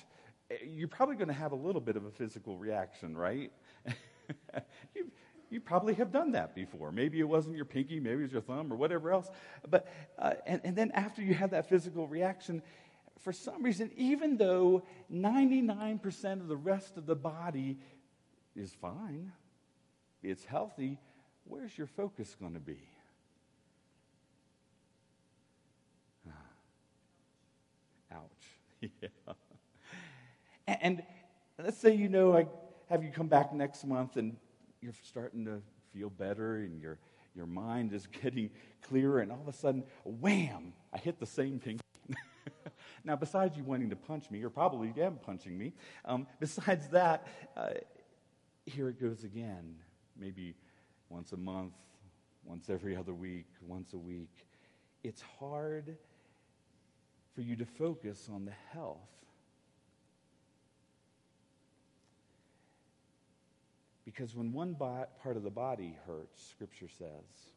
you're 0.66 0.88
probably 0.88 1.16
going 1.16 1.28
to 1.28 1.34
have 1.34 1.52
a 1.52 1.58
little 1.58 1.82
bit 1.82 1.96
of 1.96 2.06
a 2.06 2.12
physical 2.12 2.58
reaction, 2.58 3.18
right? 3.18 3.52
you, 4.96 5.12
you 5.50 5.60
probably 5.60 5.94
have 5.96 6.12
done 6.12 6.32
that 6.32 6.56
before. 6.56 6.92
Maybe 6.92 7.20
it 7.20 7.28
wasn't 7.28 7.56
your 7.56 7.66
pinky, 7.66 8.00
maybe 8.00 8.20
it 8.20 8.24
was 8.24 8.32
your 8.32 8.42
thumb 8.42 8.72
or 8.72 8.76
whatever 8.76 9.12
else. 9.12 9.30
But, 9.70 9.88
uh, 10.18 10.34
and, 10.46 10.62
and 10.64 10.76
then 10.76 10.92
after 10.92 11.22
you 11.22 11.34
have 11.34 11.52
that 11.52 11.70
physical 11.70 12.08
reaction, 12.08 12.62
for 13.20 13.34
some 13.34 13.64
reason, 13.64 13.92
even 13.96 14.38
though 14.38 14.84
99% 15.12 16.42
of 16.42 16.48
the 16.48 16.56
rest 16.56 16.98
of 16.98 17.06
the 17.06 17.16
body 17.16 17.80
is 18.56 18.74
fine, 18.74 19.32
it's 20.22 20.46
healthy, 20.46 21.00
where's 21.46 21.78
your 21.78 21.88
focus 21.88 22.36
going 22.40 22.54
to 22.54 22.60
be? 22.60 22.88
Ouch. 28.12 28.22
yeah. 29.02 29.10
And, 30.68 31.04
let's 31.64 31.78
say 31.78 31.94
you 31.96 32.10
know 32.10 32.36
I 32.36 32.48
have 32.90 33.04
you 33.04 33.12
come 33.12 33.28
back 33.28 33.54
next 33.54 33.86
month 33.86 34.18
and 34.18 34.36
you're 34.82 34.94
starting 35.04 35.46
to 35.46 35.62
feel 35.94 36.10
better 36.10 36.58
and 36.58 36.82
your, 36.82 37.00
your 37.36 37.46
mind 37.46 37.94
is 37.94 38.08
getting 38.24 38.50
clearer, 38.82 39.20
and 39.20 39.32
all 39.32 39.42
of 39.42 39.48
a 39.48 39.54
sudden, 39.54 39.84
wham, 40.04 40.74
I 40.94 40.98
hit 40.98 41.20
the 41.20 41.26
same 41.26 41.60
thing. 41.60 41.80
Now, 43.06 43.16
besides 43.16 43.56
you 43.56 43.64
wanting 43.64 43.90
to 43.92 43.96
punch 43.96 44.30
me, 44.32 44.44
or 44.44 44.50
probably 44.50 44.94
am 45.02 45.18
punching 45.18 45.58
me, 45.58 45.74
um, 46.06 46.28
besides 46.40 46.90
that, 46.90 47.28
uh, 47.56 47.70
here 48.66 48.90
it 48.90 49.00
goes 49.00 49.24
again. 49.24 49.76
Maybe 50.18 50.56
once 51.10 51.32
a 51.32 51.38
month, 51.38 51.74
once 52.44 52.70
every 52.70 52.96
other 52.96 53.14
week, 53.14 53.48
once 53.62 53.94
a 53.94 53.98
week. 53.98 54.48
It's 55.04 55.22
hard 55.40 55.98
for 57.36 57.42
you 57.42 57.56
to 57.58 57.66
focus 57.66 58.30
on 58.34 58.46
the 58.46 58.54
health 58.74 58.98
Because 64.06 64.36
when 64.36 64.54
one 64.54 64.74
bo- 64.74 65.08
part 65.22 65.36
of 65.36 65.44
the 65.44 65.50
body 65.50 65.98
hurts, 66.06 66.48
Scripture 66.48 66.88
says, 66.88 67.50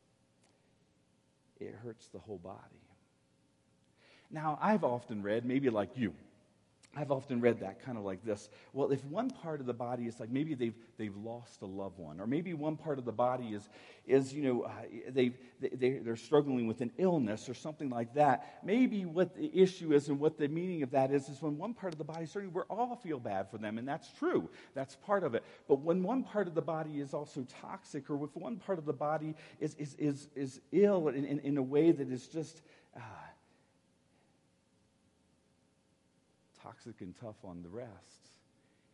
it 1.61 1.75
hurts 1.75 2.09
the 2.09 2.19
whole 2.19 2.39
body. 2.39 2.88
Now, 4.31 4.59
I've 4.61 4.85
often 4.85 5.23
read, 5.23 5.45
maybe 5.45 5.71
like 5.71 5.91
you, 5.97 6.13
I've 6.97 7.11
often 7.11 7.41
read 7.41 7.61
that 7.61 7.85
kind 7.85 7.99
of 7.99 8.05
like 8.05 8.25
this. 8.25 8.49
Well, 8.73 8.91
if 8.91 9.05
one 9.05 9.31
part 9.31 9.61
of 9.61 9.67
the 9.67 9.75
body 9.75 10.07
is 10.07 10.19
like 10.19 10.31
maybe 10.31 10.55
they've, 10.55 10.75
they've 10.97 11.17
lost 11.17 11.61
a 11.63 11.67
loved 11.67 11.99
one, 11.99 12.19
or 12.19 12.27
maybe 12.27 12.55
one 12.55 12.77
part 12.77 12.99
of 12.99 13.05
the 13.05 13.13
body 13.13 13.49
is, 13.49 13.69
is 14.07 14.33
you 14.33 14.43
know, 14.43 14.63
uh, 14.63 14.71
they've, 15.11 15.37
they, 15.61 15.99
they're 15.99 16.17
struggling 16.17 16.67
with 16.67 16.81
an 16.81 16.91
illness 16.99 17.49
or 17.49 17.55
something 17.55 17.91
like 17.91 18.15
that, 18.15 18.61
maybe 18.65 19.05
what 19.05 19.37
the 19.37 19.51
issue 19.55 19.93
is 19.93 20.09
and 20.09 20.19
what 20.19 20.39
the 20.39 20.49
meaning 20.49 20.83
of 20.83 20.91
that 20.91 21.13
is, 21.13 21.29
is 21.29 21.43
when 21.43 21.59
one 21.59 21.75
part 21.75 21.93
of 21.93 21.99
the 21.99 22.05
body, 22.05 22.25
is 22.25 22.31
certainly 22.31 22.53
we 22.55 22.63
all 22.71 22.97
feel 22.97 23.21
bad 23.21 23.51
for 23.51 23.59
them, 23.59 23.77
and 23.79 23.87
that's 23.87 24.11
true. 24.19 24.49
That's 24.75 24.97
part 24.97 25.25
of 25.25 25.35
it. 25.35 25.45
But 25.69 25.81
when 25.81 26.03
one 26.03 26.25
part 26.25 26.49
of 26.49 26.55
the 26.55 26.63
body 26.63 27.01
is 27.01 27.13
also 27.13 27.47
toxic, 27.61 28.09
or 28.09 28.25
if 28.25 28.35
one 28.35 28.57
part 28.57 28.79
of 28.79 28.87
the 28.87 28.93
body 28.93 29.35
is, 29.61 29.75
is, 29.75 29.95
is, 29.99 30.29
is 30.35 30.61
ill 30.73 31.09
in, 31.09 31.25
in, 31.25 31.39
in 31.41 31.59
a 31.59 31.63
way 31.63 31.93
that 31.93 32.11
is 32.11 32.27
just. 32.27 32.63
Uh, 32.97 33.01
toxic 36.69 37.01
and 37.01 37.15
tough 37.19 37.37
on 37.45 37.63
the 37.63 37.69
rest, 37.69 38.31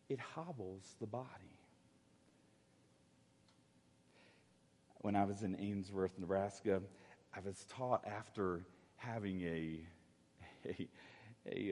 it 0.09 0.19
hobbles 0.19 0.95
the 1.01 1.07
body. 1.07 1.25
When 5.01 5.15
I 5.15 5.25
was 5.25 5.43
in 5.43 5.57
Ainsworth, 5.59 6.17
Nebraska, 6.17 6.81
I 7.35 7.39
was 7.41 7.65
taught 7.69 8.05
after 8.07 8.61
having 8.95 9.41
a, 9.41 9.79
a, 10.65 10.87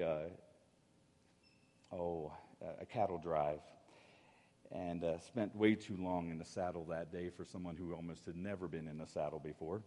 a 0.02 0.06
uh, 0.06 1.96
oh, 1.96 2.32
a 2.82 2.86
cattle 2.86 3.18
drive 3.18 3.62
and 4.72 5.04
uh, 5.04 5.20
spent 5.20 5.56
way 5.56 5.76
too 5.76 5.96
long 5.98 6.32
in 6.32 6.38
the 6.38 6.46
saddle 6.46 6.86
that 6.90 7.14
day 7.14 7.30
for 7.30 7.46
someone 7.46 7.78
who 7.78 7.94
almost 7.94 8.26
had 8.26 8.36
never 8.36 8.68
been 8.68 8.88
in 8.88 9.00
a 9.00 9.08
saddle 9.08 9.40
before 9.40 9.82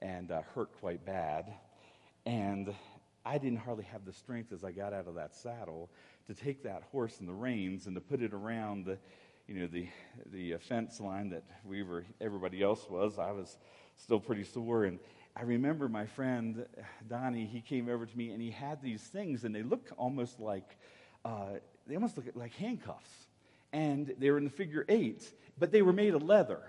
and 0.00 0.32
uh, 0.32 0.42
hurt 0.54 0.72
quite 0.80 1.04
bad. 1.04 1.46
And 2.26 2.74
I 3.28 3.36
didn't 3.36 3.58
hardly 3.58 3.84
have 3.84 4.06
the 4.06 4.12
strength 4.12 4.52
as 4.54 4.64
I 4.64 4.72
got 4.72 4.94
out 4.94 5.06
of 5.06 5.16
that 5.16 5.36
saddle 5.36 5.90
to 6.28 6.34
take 6.34 6.62
that 6.62 6.82
horse 6.90 7.20
in 7.20 7.26
the 7.26 7.34
reins 7.34 7.86
and 7.86 7.94
to 7.94 8.00
put 8.00 8.22
it 8.22 8.32
around 8.32 8.86
the, 8.86 8.96
you 9.46 9.54
know, 9.54 9.66
the, 9.66 9.86
the 10.32 10.56
fence 10.56 10.98
line 10.98 11.28
that 11.28 11.42
we 11.62 11.82
were, 11.82 12.06
everybody 12.22 12.62
else 12.62 12.88
was. 12.88 13.18
I 13.18 13.32
was 13.32 13.58
still 13.96 14.18
pretty 14.18 14.44
sore. 14.44 14.84
And 14.84 14.98
I 15.36 15.42
remember 15.42 15.90
my 15.90 16.06
friend 16.06 16.64
Donnie, 17.06 17.44
he 17.44 17.60
came 17.60 17.90
over 17.90 18.06
to 18.06 18.16
me 18.16 18.30
and 18.30 18.40
he 18.40 18.50
had 18.50 18.80
these 18.80 19.02
things 19.02 19.44
and 19.44 19.54
they 19.54 19.62
looked 19.62 19.92
almost 19.98 20.40
like, 20.40 20.78
uh, 21.26 21.58
they 21.86 21.96
almost 21.96 22.16
look 22.16 22.26
like 22.34 22.54
handcuffs. 22.54 23.10
And 23.74 24.14
they 24.18 24.30
were 24.30 24.38
in 24.38 24.44
the 24.44 24.50
figure 24.50 24.86
eight, 24.88 25.30
but 25.58 25.70
they 25.70 25.82
were 25.82 25.92
made 25.92 26.14
of 26.14 26.22
leather. 26.22 26.62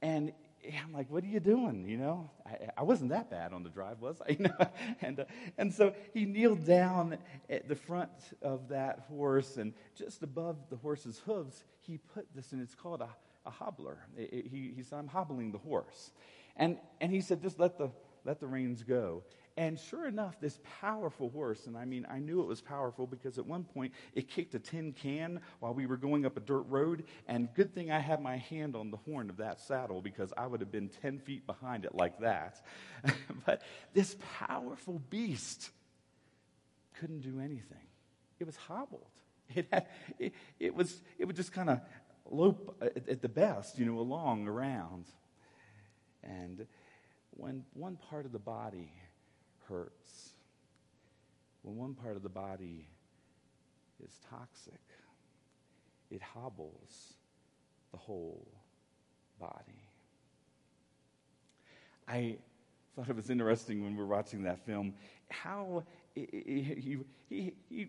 And 0.00 0.32
I'm 0.64 0.92
like, 0.92 1.10
what 1.10 1.24
are 1.24 1.28
you 1.28 1.40
doing? 1.40 1.86
You 1.88 1.96
know, 1.96 2.30
I, 2.46 2.68
I 2.78 2.82
wasn't 2.82 3.10
that 3.10 3.30
bad 3.30 3.52
on 3.52 3.62
the 3.62 3.70
drive, 3.70 4.00
was 4.00 4.20
I? 4.26 4.32
You 4.38 4.44
know? 4.44 4.66
and, 5.00 5.20
uh, 5.20 5.24
and 5.58 5.72
so 5.72 5.94
he 6.12 6.24
kneeled 6.24 6.66
down 6.66 7.18
at 7.48 7.68
the 7.68 7.74
front 7.74 8.10
of 8.42 8.68
that 8.68 9.00
horse, 9.08 9.56
and 9.56 9.72
just 9.94 10.22
above 10.22 10.56
the 10.70 10.76
horse's 10.76 11.20
hooves, 11.20 11.64
he 11.80 11.98
put 11.98 12.26
this, 12.34 12.52
and 12.52 12.60
it's 12.60 12.74
called 12.74 13.00
a, 13.00 13.08
a 13.46 13.50
hobbler. 13.50 13.98
It, 14.16 14.32
it, 14.32 14.46
he, 14.48 14.72
he 14.76 14.82
said, 14.82 14.98
I'm 14.98 15.08
hobbling 15.08 15.52
the 15.52 15.58
horse. 15.58 16.12
And, 16.56 16.76
and 17.00 17.10
he 17.10 17.20
said, 17.20 17.42
just 17.42 17.58
let 17.58 17.78
the, 17.78 17.90
let 18.24 18.40
the 18.40 18.46
reins 18.46 18.82
go. 18.82 19.22
And 19.56 19.78
sure 19.78 20.06
enough, 20.06 20.40
this 20.40 20.58
powerful 20.80 21.28
horse, 21.28 21.66
and 21.66 21.76
I 21.76 21.84
mean, 21.84 22.06
I 22.08 22.18
knew 22.18 22.40
it 22.40 22.46
was 22.46 22.60
powerful 22.60 23.06
because 23.06 23.36
at 23.36 23.46
one 23.46 23.64
point 23.64 23.92
it 24.14 24.28
kicked 24.28 24.54
a 24.54 24.58
tin 24.58 24.92
can 24.92 25.40
while 25.58 25.74
we 25.74 25.86
were 25.86 25.96
going 25.96 26.24
up 26.24 26.36
a 26.36 26.40
dirt 26.40 26.64
road. 26.68 27.04
And 27.26 27.52
good 27.54 27.74
thing 27.74 27.90
I 27.90 27.98
had 27.98 28.22
my 28.22 28.36
hand 28.36 28.76
on 28.76 28.90
the 28.90 28.96
horn 28.98 29.28
of 29.28 29.38
that 29.38 29.60
saddle 29.60 30.00
because 30.00 30.32
I 30.36 30.46
would 30.46 30.60
have 30.60 30.70
been 30.70 30.88
10 31.02 31.18
feet 31.18 31.46
behind 31.46 31.84
it 31.84 31.94
like 31.94 32.20
that. 32.20 32.64
but 33.46 33.62
this 33.92 34.16
powerful 34.38 35.00
beast 35.10 35.70
couldn't 36.98 37.20
do 37.20 37.40
anything, 37.40 37.86
it 38.38 38.44
was 38.44 38.56
hobbled. 38.56 39.06
It, 39.52 39.66
had, 39.72 39.88
it, 40.20 40.32
it 40.60 40.76
was, 40.76 41.02
it 41.18 41.24
would 41.24 41.34
just 41.34 41.52
kind 41.52 41.70
of 41.70 41.80
lope 42.30 42.76
at, 42.80 43.08
at 43.08 43.20
the 43.20 43.28
best, 43.28 43.80
you 43.80 43.84
know, 43.84 43.98
along 43.98 44.46
around. 44.46 45.06
And 46.22 46.68
when 47.30 47.64
one 47.74 47.96
part 47.96 48.26
of 48.26 48.32
the 48.32 48.38
body 48.38 48.92
hurts, 49.70 50.32
when 51.62 51.76
one 51.76 51.94
part 51.94 52.16
of 52.16 52.22
the 52.22 52.28
body 52.28 52.88
is 54.04 54.10
toxic, 54.28 54.80
it 56.10 56.20
hobbles 56.20 57.14
the 57.92 57.98
whole 57.98 58.46
body. 59.38 59.88
I 62.08 62.36
thought 62.96 63.08
it 63.08 63.16
was 63.16 63.30
interesting 63.30 63.82
when 63.82 63.92
we 63.92 64.02
were 64.02 64.08
watching 64.08 64.42
that 64.42 64.66
film 64.66 64.94
how 65.28 65.84
he, 66.14 66.98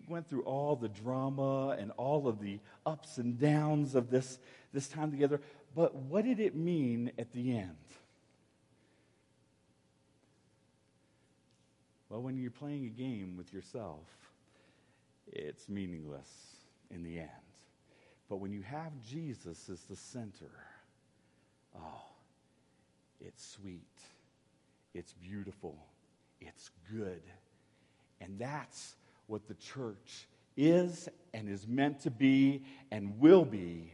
went 0.08 0.28
through 0.28 0.42
all 0.42 0.76
the 0.76 0.88
drama 0.88 1.70
and 1.70 1.90
all 1.96 2.28
of 2.28 2.40
the 2.40 2.60
ups 2.86 3.18
and 3.18 3.38
downs 3.38 3.96
of 3.96 4.10
this, 4.10 4.38
this 4.72 4.86
time 4.86 5.10
together. 5.10 5.40
But 5.74 5.94
what 5.94 6.24
did 6.24 6.38
it 6.38 6.54
mean 6.54 7.10
at 7.18 7.32
the 7.32 7.56
end? 7.56 7.76
Well, 12.12 12.20
when 12.20 12.36
you're 12.36 12.50
playing 12.50 12.84
a 12.84 12.90
game 12.90 13.38
with 13.38 13.54
yourself, 13.54 14.04
it's 15.28 15.66
meaningless 15.70 16.28
in 16.90 17.02
the 17.02 17.18
end. 17.18 17.30
But 18.28 18.36
when 18.36 18.52
you 18.52 18.60
have 18.60 18.92
Jesus 19.02 19.70
as 19.70 19.80
the 19.88 19.96
center, 19.96 20.50
oh, 21.74 22.02
it's 23.18 23.42
sweet, 23.42 23.80
it's 24.92 25.14
beautiful, 25.14 25.74
it's 26.38 26.68
good. 26.92 27.22
And 28.20 28.38
that's 28.38 28.96
what 29.26 29.48
the 29.48 29.54
church 29.54 30.28
is 30.54 31.08
and 31.32 31.48
is 31.48 31.66
meant 31.66 32.00
to 32.00 32.10
be 32.10 32.62
and 32.90 33.18
will 33.20 33.46
be 33.46 33.90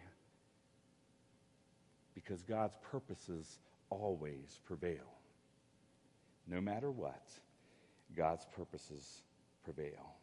because 2.16 2.43
God's 2.43 2.75
purposes 2.91 3.61
always 3.91 4.59
prevail, 4.66 5.07
no 6.49 6.61
matter 6.61 6.91
what. 6.91 7.23
God's 8.17 8.47
purposes 8.57 9.23
prevail. 9.65 10.15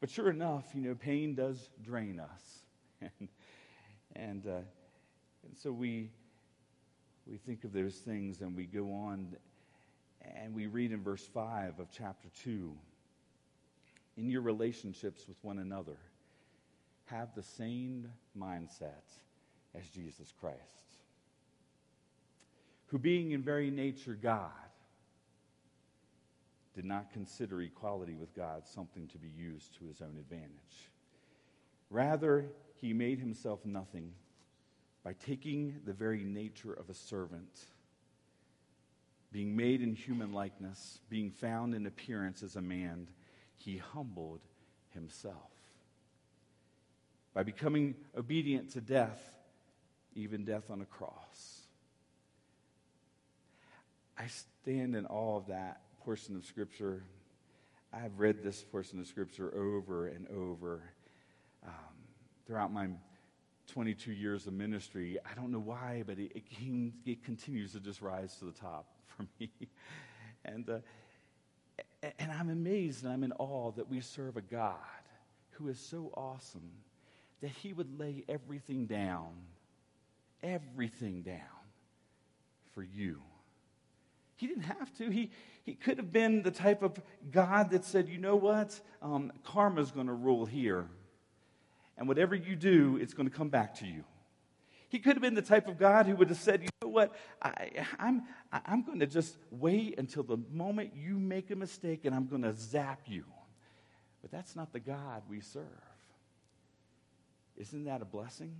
But 0.00 0.10
sure 0.10 0.30
enough, 0.30 0.64
you 0.74 0.80
know, 0.80 0.94
pain 0.94 1.34
does 1.34 1.70
drain 1.82 2.20
us. 2.20 2.64
and 3.18 3.28
and, 4.16 4.46
uh, 4.46 4.60
and 5.44 5.56
so 5.56 5.72
we 5.72 6.10
we 7.26 7.36
think 7.38 7.64
of 7.64 7.72
those 7.72 7.96
things 7.96 8.40
and 8.42 8.54
we 8.54 8.64
go 8.64 8.92
on 8.92 9.34
and 10.36 10.54
we 10.54 10.66
read 10.66 10.92
in 10.92 11.02
verse 11.02 11.26
5 11.26 11.80
of 11.80 11.88
chapter 11.90 12.28
2 12.42 12.72
in 14.16 14.30
your 14.30 14.42
relationships 14.42 15.26
with 15.26 15.36
one 15.42 15.58
another 15.58 15.96
have 17.06 17.34
the 17.34 17.42
same 17.42 18.10
mindset 18.38 19.08
as 19.74 19.88
Jesus 19.88 20.32
Christ 20.38 20.58
who 22.86 22.98
being 22.98 23.32
in 23.32 23.42
very 23.42 23.70
nature 23.70 24.18
God 24.20 24.50
did 26.74 26.84
not 26.84 27.12
consider 27.12 27.60
equality 27.62 28.14
with 28.14 28.34
God 28.34 28.66
something 28.66 29.06
to 29.08 29.18
be 29.18 29.28
used 29.28 29.74
to 29.78 29.86
his 29.86 30.00
own 30.00 30.16
advantage. 30.18 30.90
Rather, 31.90 32.46
he 32.80 32.92
made 32.92 33.20
himself 33.20 33.64
nothing 33.64 34.12
by 35.04 35.12
taking 35.12 35.80
the 35.84 35.92
very 35.92 36.24
nature 36.24 36.72
of 36.72 36.90
a 36.90 36.94
servant, 36.94 37.60
being 39.30 39.54
made 39.54 39.82
in 39.82 39.94
human 39.94 40.32
likeness, 40.32 41.00
being 41.08 41.30
found 41.30 41.74
in 41.74 41.86
appearance 41.86 42.42
as 42.42 42.56
a 42.56 42.62
man, 42.62 43.06
he 43.56 43.76
humbled 43.76 44.40
himself. 44.90 45.50
By 47.34 47.42
becoming 47.42 47.94
obedient 48.16 48.70
to 48.70 48.80
death, 48.80 49.20
even 50.14 50.44
death 50.44 50.70
on 50.70 50.80
a 50.80 50.86
cross. 50.86 51.60
I 54.16 54.28
stand 54.28 54.94
in 54.94 55.06
awe 55.06 55.36
of 55.36 55.48
that 55.48 55.80
portion 56.04 56.36
of 56.36 56.44
Scripture. 56.44 57.02
I've 57.90 58.18
read 58.18 58.42
this 58.42 58.62
portion 58.62 59.00
of 59.00 59.06
Scripture 59.06 59.54
over 59.54 60.08
and 60.08 60.26
over 60.28 60.82
um, 61.66 61.72
throughout 62.46 62.70
my 62.70 62.88
22 63.68 64.12
years 64.12 64.46
of 64.46 64.52
ministry. 64.52 65.16
I 65.24 65.34
don't 65.34 65.50
know 65.50 65.60
why, 65.60 66.02
but 66.06 66.18
it, 66.18 66.32
it, 66.34 66.50
came, 66.50 66.92
it 67.06 67.24
continues 67.24 67.72
to 67.72 67.80
just 67.80 68.02
rise 68.02 68.36
to 68.36 68.44
the 68.44 68.52
top 68.52 68.86
for 69.06 69.26
me. 69.40 69.50
and, 70.44 70.68
uh, 70.68 70.78
and 72.18 72.30
I'm 72.30 72.50
amazed 72.50 73.04
and 73.04 73.12
I'm 73.12 73.24
in 73.24 73.32
awe 73.38 73.70
that 73.72 73.88
we 73.88 74.02
serve 74.02 74.36
a 74.36 74.42
God 74.42 74.74
who 75.52 75.68
is 75.68 75.78
so 75.78 76.12
awesome 76.14 76.70
that 77.40 77.50
he 77.50 77.72
would 77.72 77.98
lay 77.98 78.24
everything 78.28 78.84
down, 78.84 79.30
everything 80.42 81.22
down 81.22 81.38
for 82.74 82.82
you. 82.82 83.22
He 84.36 84.46
didn't 84.46 84.64
have 84.64 84.92
to. 84.98 85.10
He, 85.10 85.30
he 85.64 85.74
could 85.74 85.98
have 85.98 86.12
been 86.12 86.42
the 86.42 86.50
type 86.50 86.82
of 86.82 87.00
God 87.30 87.70
that 87.70 87.84
said, 87.84 88.08
you 88.08 88.18
know 88.18 88.36
what? 88.36 88.78
Um, 89.00 89.32
karma's 89.44 89.90
going 89.90 90.08
to 90.08 90.12
rule 90.12 90.44
here. 90.44 90.88
And 91.96 92.08
whatever 92.08 92.34
you 92.34 92.56
do, 92.56 92.98
it's 93.00 93.14
going 93.14 93.28
to 93.28 93.34
come 93.34 93.48
back 93.48 93.76
to 93.76 93.86
you. 93.86 94.04
He 94.88 94.98
could 94.98 95.14
have 95.14 95.22
been 95.22 95.34
the 95.34 95.42
type 95.42 95.68
of 95.68 95.78
God 95.78 96.06
who 96.06 96.14
would 96.16 96.28
have 96.28 96.38
said, 96.38 96.62
you 96.62 96.68
know 96.82 96.88
what? 96.88 97.14
I, 97.42 97.86
I'm, 97.98 98.22
I'm 98.52 98.82
going 98.82 99.00
to 99.00 99.06
just 99.06 99.36
wait 99.50 99.98
until 99.98 100.22
the 100.22 100.38
moment 100.52 100.92
you 100.94 101.18
make 101.18 101.50
a 101.50 101.56
mistake 101.56 102.04
and 102.04 102.14
I'm 102.14 102.26
going 102.26 102.42
to 102.42 102.54
zap 102.54 103.00
you. 103.06 103.24
But 104.22 104.30
that's 104.30 104.54
not 104.54 104.72
the 104.72 104.80
God 104.80 105.22
we 105.28 105.40
serve. 105.40 105.64
Isn't 107.56 107.84
that 107.84 108.02
a 108.02 108.04
blessing? 108.04 108.54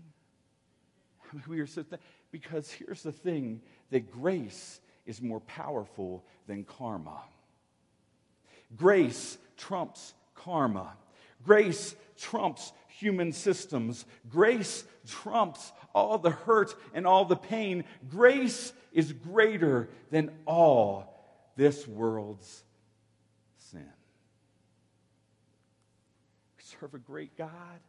I 1.23 1.35
mean, 1.37 1.45
we 1.49 1.61
are 1.61 1.67
so 1.67 1.83
th- 1.83 2.01
because 2.31 2.71
here's 2.71 3.03
the 3.03 3.13
thing 3.13 3.61
that 3.91 4.11
grace 4.11 4.81
is 5.07 5.21
more 5.21 5.41
powerful 5.41 6.25
than 6.47 6.65
karma. 6.65 7.23
Grace 8.77 9.39
trumps 9.57 10.15
karma. 10.35 10.95
Grace 11.45 11.95
trumps 12.19 12.73
human 12.89 13.33
systems. 13.33 14.05
Grace 14.29 14.85
trumps 15.07 15.73
all 15.95 16.19
the 16.19 16.31
hurt 16.31 16.75
and 16.93 17.07
all 17.07 17.25
the 17.25 17.37
pain. 17.37 17.85
Grace 18.09 18.73
is 18.93 19.13
greater 19.13 19.89
than 20.11 20.31
all 20.47 21.15
this 21.57 21.87
world's 21.87 22.63
sin. 23.59 23.89
We 26.57 26.63
serve 26.63 26.95
a 26.95 26.99
great 26.99 27.37
God. 27.37 27.81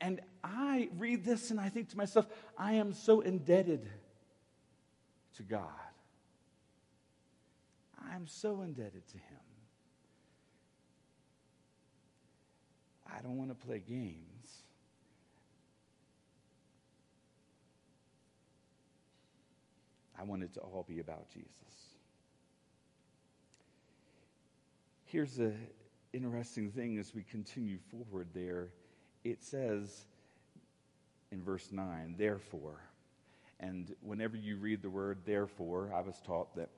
And 0.00 0.20
I 0.42 0.88
read 0.98 1.24
this 1.24 1.50
and 1.50 1.60
I 1.60 1.68
think 1.68 1.90
to 1.90 1.96
myself, 1.96 2.26
I 2.58 2.74
am 2.74 2.92
so 2.92 3.20
indebted 3.20 3.88
to 5.36 5.42
God. 5.42 5.68
I'm 8.08 8.26
so 8.26 8.62
indebted 8.62 9.06
to 9.08 9.14
Him. 9.14 9.40
I 13.06 13.20
don't 13.22 13.36
want 13.36 13.50
to 13.50 13.66
play 13.66 13.82
games. 13.86 14.62
I 20.18 20.22
want 20.24 20.42
it 20.42 20.54
to 20.54 20.60
all 20.60 20.84
be 20.86 21.00
about 21.00 21.28
Jesus. 21.30 21.48
Here's 25.06 25.34
the 25.36 25.54
interesting 26.12 26.70
thing 26.70 26.98
as 26.98 27.14
we 27.14 27.22
continue 27.22 27.78
forward 27.90 28.28
there. 28.34 28.68
It 29.24 29.42
says 29.42 30.04
in 31.32 31.42
verse 31.42 31.72
9, 31.72 32.16
therefore. 32.18 32.80
And 33.58 33.94
whenever 34.02 34.36
you 34.36 34.56
read 34.56 34.82
the 34.82 34.90
word 34.90 35.18
therefore, 35.24 35.92
I 35.94 36.00
was 36.00 36.20
taught 36.26 36.54
that 36.56 36.70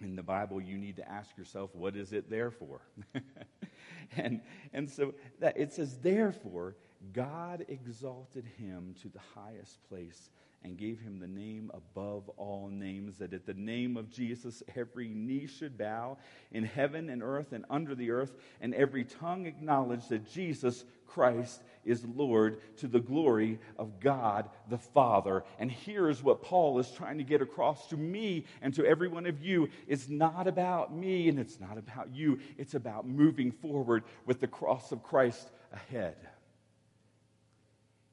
in 0.00 0.16
the 0.16 0.22
Bible, 0.22 0.60
you 0.60 0.76
need 0.76 0.96
to 0.96 1.08
ask 1.08 1.36
yourself, 1.36 1.74
what 1.74 1.96
is 1.96 2.12
it 2.12 2.28
there 2.28 2.50
for? 2.50 2.80
and, 4.16 4.40
and 4.72 4.90
so 4.90 5.14
that 5.40 5.56
it 5.56 5.72
says, 5.72 5.98
therefore, 5.98 6.76
God 7.12 7.64
exalted 7.68 8.44
him 8.58 8.94
to 9.02 9.08
the 9.08 9.20
highest 9.34 9.78
place 9.88 10.30
and 10.62 10.76
gave 10.76 11.00
him 11.00 11.20
the 11.20 11.28
name 11.28 11.70
above 11.72 12.28
all 12.30 12.68
names, 12.68 13.18
that 13.18 13.32
at 13.32 13.46
the 13.46 13.54
name 13.54 13.96
of 13.96 14.10
Jesus 14.10 14.62
every 14.74 15.08
knee 15.08 15.46
should 15.46 15.78
bow 15.78 16.18
in 16.50 16.64
heaven 16.64 17.08
and 17.08 17.22
earth 17.22 17.52
and 17.52 17.64
under 17.70 17.94
the 17.94 18.10
earth, 18.10 18.34
and 18.60 18.74
every 18.74 19.04
tongue 19.04 19.46
acknowledge 19.46 20.08
that 20.08 20.30
Jesus 20.30 20.84
Christ 21.06 21.62
is 21.86 22.04
Lord 22.04 22.60
to 22.78 22.88
the 22.88 23.00
glory 23.00 23.58
of 23.78 24.00
God 24.00 24.50
the 24.68 24.78
Father. 24.78 25.44
And 25.58 25.70
here's 25.70 26.22
what 26.22 26.42
Paul 26.42 26.78
is 26.78 26.90
trying 26.90 27.18
to 27.18 27.24
get 27.24 27.40
across 27.40 27.86
to 27.88 27.96
me 27.96 28.44
and 28.60 28.74
to 28.74 28.84
every 28.84 29.08
one 29.08 29.26
of 29.26 29.42
you. 29.42 29.68
It's 29.86 30.08
not 30.08 30.46
about 30.46 30.94
me 30.94 31.28
and 31.28 31.38
it's 31.38 31.60
not 31.60 31.78
about 31.78 32.14
you. 32.14 32.40
It's 32.58 32.74
about 32.74 33.06
moving 33.06 33.52
forward 33.52 34.04
with 34.26 34.40
the 34.40 34.46
cross 34.46 34.92
of 34.92 35.02
Christ 35.02 35.50
ahead. 35.72 36.16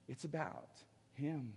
It's 0.08 0.24
about 0.24 0.70
Him. 1.14 1.54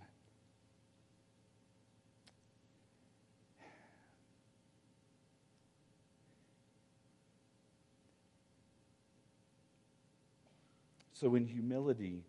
So, 11.19 11.33
in 11.33 11.47
humility, 11.47 12.21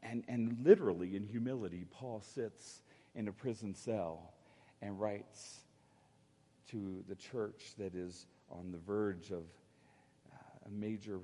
and, 0.00 0.22
and 0.28 0.58
literally 0.62 1.16
in 1.16 1.26
humility, 1.26 1.86
Paul 1.90 2.20
sits 2.20 2.82
in 3.16 3.26
a 3.26 3.32
prison 3.32 3.74
cell 3.74 4.32
and 4.80 5.00
writes 5.00 5.58
to 6.70 7.02
the 7.08 7.16
church 7.16 7.72
that 7.78 7.96
is 7.96 8.26
on 8.48 8.70
the 8.70 8.78
verge 8.78 9.32
of 9.32 9.42
uh, 10.32 10.68
a 10.68 10.70
major 10.70 11.18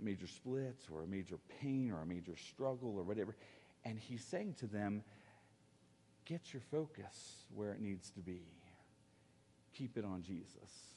a 0.00 0.02
major 0.02 0.26
split 0.26 0.78
or 0.90 1.02
a 1.02 1.06
major 1.06 1.36
pain 1.60 1.90
or 1.90 2.00
a 2.00 2.06
major 2.06 2.36
struggle 2.36 2.96
or 2.96 3.02
whatever. 3.02 3.36
And 3.84 3.98
he's 3.98 4.24
saying 4.24 4.54
to 4.60 4.66
them 4.66 5.02
get 6.24 6.54
your 6.54 6.62
focus 6.70 7.44
where 7.54 7.72
it 7.72 7.80
needs 7.80 8.08
to 8.12 8.20
be. 8.20 8.40
Keep 9.74 9.98
it 9.98 10.04
on 10.04 10.22
Jesus 10.22 10.93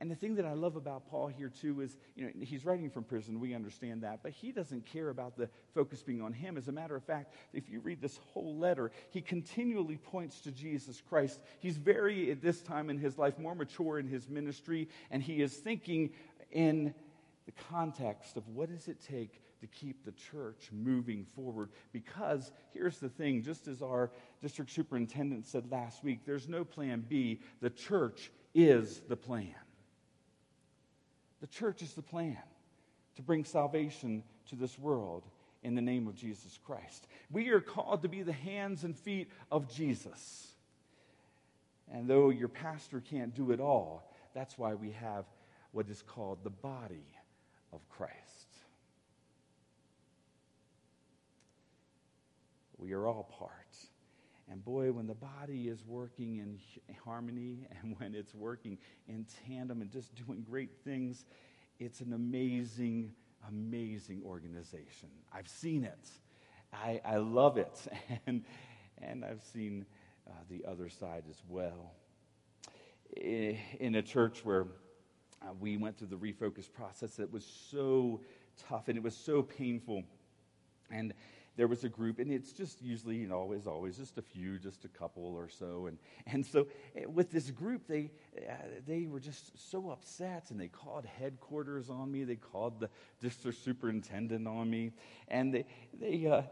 and 0.00 0.08
the 0.08 0.14
thing 0.14 0.36
that 0.36 0.44
I 0.44 0.52
love 0.52 0.76
about 0.76 1.10
Paul 1.10 1.26
here, 1.26 1.48
too, 1.48 1.80
is 1.80 1.96
you 2.14 2.24
know, 2.24 2.30
he's 2.40 2.64
writing 2.64 2.88
from 2.88 3.02
prison. 3.02 3.40
We 3.40 3.54
understand 3.54 4.02
that. 4.02 4.20
But 4.22 4.32
he 4.32 4.52
doesn't 4.52 4.86
care 4.86 5.08
about 5.08 5.36
the 5.36 5.48
focus 5.74 6.02
being 6.02 6.22
on 6.22 6.32
him. 6.32 6.56
As 6.56 6.68
a 6.68 6.72
matter 6.72 6.94
of 6.94 7.02
fact, 7.02 7.34
if 7.52 7.68
you 7.68 7.80
read 7.80 8.00
this 8.00 8.18
whole 8.32 8.56
letter, 8.56 8.92
he 9.10 9.20
continually 9.20 9.96
points 9.96 10.40
to 10.42 10.52
Jesus 10.52 11.02
Christ. 11.08 11.40
He's 11.58 11.78
very, 11.78 12.30
at 12.30 12.40
this 12.40 12.62
time 12.62 12.90
in 12.90 12.98
his 12.98 13.18
life, 13.18 13.38
more 13.38 13.56
mature 13.56 13.98
in 13.98 14.06
his 14.06 14.28
ministry, 14.28 14.88
and 15.10 15.20
he 15.20 15.42
is 15.42 15.56
thinking 15.56 16.10
in 16.52 16.94
the 17.46 17.52
context 17.68 18.36
of 18.36 18.46
what 18.48 18.68
does 18.68 18.86
it 18.86 19.00
take 19.00 19.42
to 19.60 19.66
keep 19.66 20.04
the 20.04 20.12
church 20.12 20.68
moving 20.70 21.24
forward. 21.24 21.70
Because 21.92 22.52
here's 22.72 22.98
the 22.98 23.08
thing 23.08 23.42
just 23.42 23.66
as 23.66 23.82
our 23.82 24.12
district 24.40 24.70
superintendent 24.70 25.44
said 25.44 25.72
last 25.72 26.04
week, 26.04 26.20
there's 26.24 26.46
no 26.48 26.64
plan 26.64 27.04
B. 27.08 27.40
The 27.60 27.70
church 27.70 28.30
is 28.54 29.00
the 29.08 29.16
plan. 29.16 29.54
The 31.40 31.46
church 31.46 31.82
is 31.82 31.92
the 31.92 32.02
plan 32.02 32.38
to 33.16 33.22
bring 33.22 33.44
salvation 33.44 34.22
to 34.48 34.56
this 34.56 34.78
world 34.78 35.24
in 35.62 35.74
the 35.74 35.82
name 35.82 36.06
of 36.06 36.14
Jesus 36.14 36.58
Christ. 36.64 37.06
We 37.30 37.48
are 37.50 37.60
called 37.60 38.02
to 38.02 38.08
be 38.08 38.22
the 38.22 38.32
hands 38.32 38.84
and 38.84 38.96
feet 38.96 39.30
of 39.50 39.72
Jesus. 39.72 40.48
And 41.92 42.08
though 42.08 42.30
your 42.30 42.48
pastor 42.48 43.00
can't 43.00 43.34
do 43.34 43.50
it 43.50 43.60
all, 43.60 44.12
that's 44.34 44.58
why 44.58 44.74
we 44.74 44.92
have 44.92 45.24
what 45.72 45.88
is 45.88 46.02
called 46.02 46.38
the 46.44 46.50
body 46.50 47.06
of 47.72 47.80
Christ. 47.88 48.14
We 52.78 52.92
are 52.92 53.06
all 53.06 53.24
part 53.38 53.57
and 54.50 54.64
boy, 54.64 54.92
when 54.92 55.06
the 55.06 55.14
body 55.14 55.68
is 55.68 55.84
working 55.86 56.36
in 56.36 56.58
harmony 57.04 57.66
and 57.82 57.96
when 57.98 58.14
it's 58.14 58.34
working 58.34 58.78
in 59.06 59.26
tandem 59.46 59.82
and 59.82 59.90
just 59.90 60.14
doing 60.26 60.44
great 60.48 60.70
things, 60.84 61.24
it's 61.78 62.00
an 62.00 62.12
amazing, 62.12 63.12
amazing 63.48 64.22
organization. 64.24 65.10
I've 65.32 65.48
seen 65.48 65.84
it. 65.84 66.08
I, 66.72 67.00
I 67.04 67.16
love 67.16 67.56
it. 67.58 67.86
And, 68.26 68.44
and 69.00 69.24
I've 69.24 69.42
seen 69.42 69.86
uh, 70.26 70.32
the 70.50 70.64
other 70.68 70.88
side 70.88 71.22
as 71.30 71.40
well. 71.48 71.92
In 73.16 73.94
a 73.94 74.02
church 74.02 74.44
where 74.44 74.66
uh, 75.40 75.52
we 75.60 75.76
went 75.76 75.96
through 75.96 76.08
the 76.08 76.16
refocus 76.16 76.70
process, 76.70 77.18
it 77.18 77.32
was 77.32 77.46
so 77.70 78.20
tough 78.68 78.88
and 78.88 78.96
it 78.96 79.02
was 79.02 79.16
so 79.16 79.42
painful. 79.42 80.02
And 80.90 81.14
there 81.58 81.66
was 81.66 81.82
a 81.82 81.88
group, 81.88 82.20
and 82.20 82.30
it's 82.30 82.52
just 82.52 82.80
usually, 82.80 83.16
you 83.16 83.26
know, 83.26 83.34
always, 83.34 83.66
always 83.66 83.98
just 83.98 84.16
a 84.16 84.22
few, 84.22 84.60
just 84.60 84.84
a 84.84 84.88
couple 84.88 85.34
or 85.34 85.48
so. 85.48 85.88
And, 85.88 85.98
and 86.28 86.46
so 86.46 86.68
eh, 86.94 87.04
with 87.04 87.32
this 87.32 87.50
group, 87.50 87.88
they, 87.88 88.12
uh, 88.48 88.52
they 88.86 89.06
were 89.06 89.18
just 89.18 89.70
so 89.70 89.90
upset, 89.90 90.52
and 90.52 90.60
they 90.60 90.68
called 90.68 91.04
headquarters 91.04 91.90
on 91.90 92.12
me. 92.12 92.22
They 92.22 92.36
called 92.36 92.78
the 92.78 92.88
district 93.20 93.58
superintendent 93.58 94.46
on 94.46 94.70
me. 94.70 94.92
And 95.26 95.52
they, 95.52 95.64
they, 96.00 96.26
uh, 96.28 96.42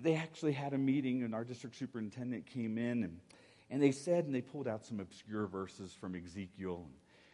they 0.00 0.14
actually 0.14 0.52
had 0.52 0.74
a 0.74 0.78
meeting, 0.78 1.24
and 1.24 1.34
our 1.34 1.42
district 1.42 1.74
superintendent 1.74 2.46
came 2.46 2.78
in, 2.78 3.02
and, 3.02 3.18
and 3.68 3.82
they 3.82 3.90
said, 3.90 4.26
and 4.26 4.34
they 4.34 4.42
pulled 4.42 4.68
out 4.68 4.84
some 4.84 5.00
obscure 5.00 5.48
verses 5.48 5.92
from 5.92 6.14
Ezekiel. 6.14 6.86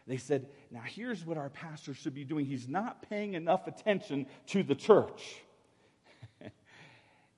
And 0.07 0.15
they 0.15 0.19
said, 0.19 0.49
Now 0.71 0.81
here's 0.83 1.27
what 1.27 1.37
our 1.37 1.51
pastor 1.51 1.93
should 1.93 2.15
be 2.15 2.25
doing. 2.25 2.47
He's 2.47 2.69
not 2.69 3.07
paying 3.11 3.35
enough 3.35 3.67
attention 3.67 4.25
to 4.47 4.63
the 4.63 4.75
church. 4.75 5.43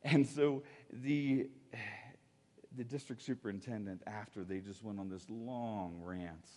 And 0.05 0.27
so 0.27 0.63
the, 0.93 1.49
the 2.77 2.85
district 2.85 3.23
superintendent, 3.23 4.03
after 4.07 4.45
they 4.45 4.59
just 4.59 4.83
went 4.85 5.01
on 5.01 5.09
this 5.09 5.27
long 5.29 6.01
rant, 6.03 6.49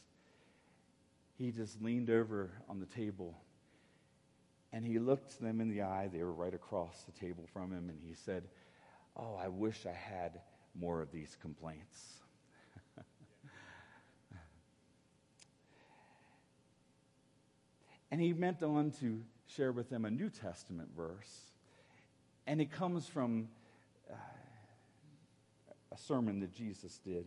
he 1.38 1.52
just 1.52 1.82
leaned 1.82 2.10
over 2.10 2.52
on 2.68 2.80
the 2.80 2.86
table 2.86 3.36
and 4.74 4.86
he 4.86 5.00
looked 5.00 5.40
them 5.40 5.62
in 5.62 5.70
the 5.70 5.82
eye. 5.82 6.10
They 6.12 6.22
were 6.24 6.34
right 6.34 6.54
across 6.54 7.04
the 7.04 7.12
table 7.14 7.48
from 7.52 7.72
him, 7.72 7.90
and 7.90 8.00
he 8.00 8.14
said, 8.14 8.44
Oh, 9.16 9.36
I 9.36 9.48
wish 9.48 9.86
I 9.88 9.94
had 9.94 10.42
more 10.80 11.02
of 11.02 11.12
these 11.12 11.38
complaints. 11.42 12.18
and 18.12 18.22
he 18.22 18.34
went 18.34 18.62
on 18.62 18.92
to 19.00 19.24
share 19.48 19.72
with 19.72 19.90
them 19.90 20.06
a 20.06 20.12
New 20.12 20.30
Testament 20.30 20.90
verse, 20.96 21.54
and 22.48 22.62
it 22.62 22.72
comes 22.72 23.06
from 23.06 23.50
uh, 24.10 24.16
a 25.92 25.98
sermon 25.98 26.40
that 26.40 26.54
Jesus 26.54 27.00
did. 27.06 27.26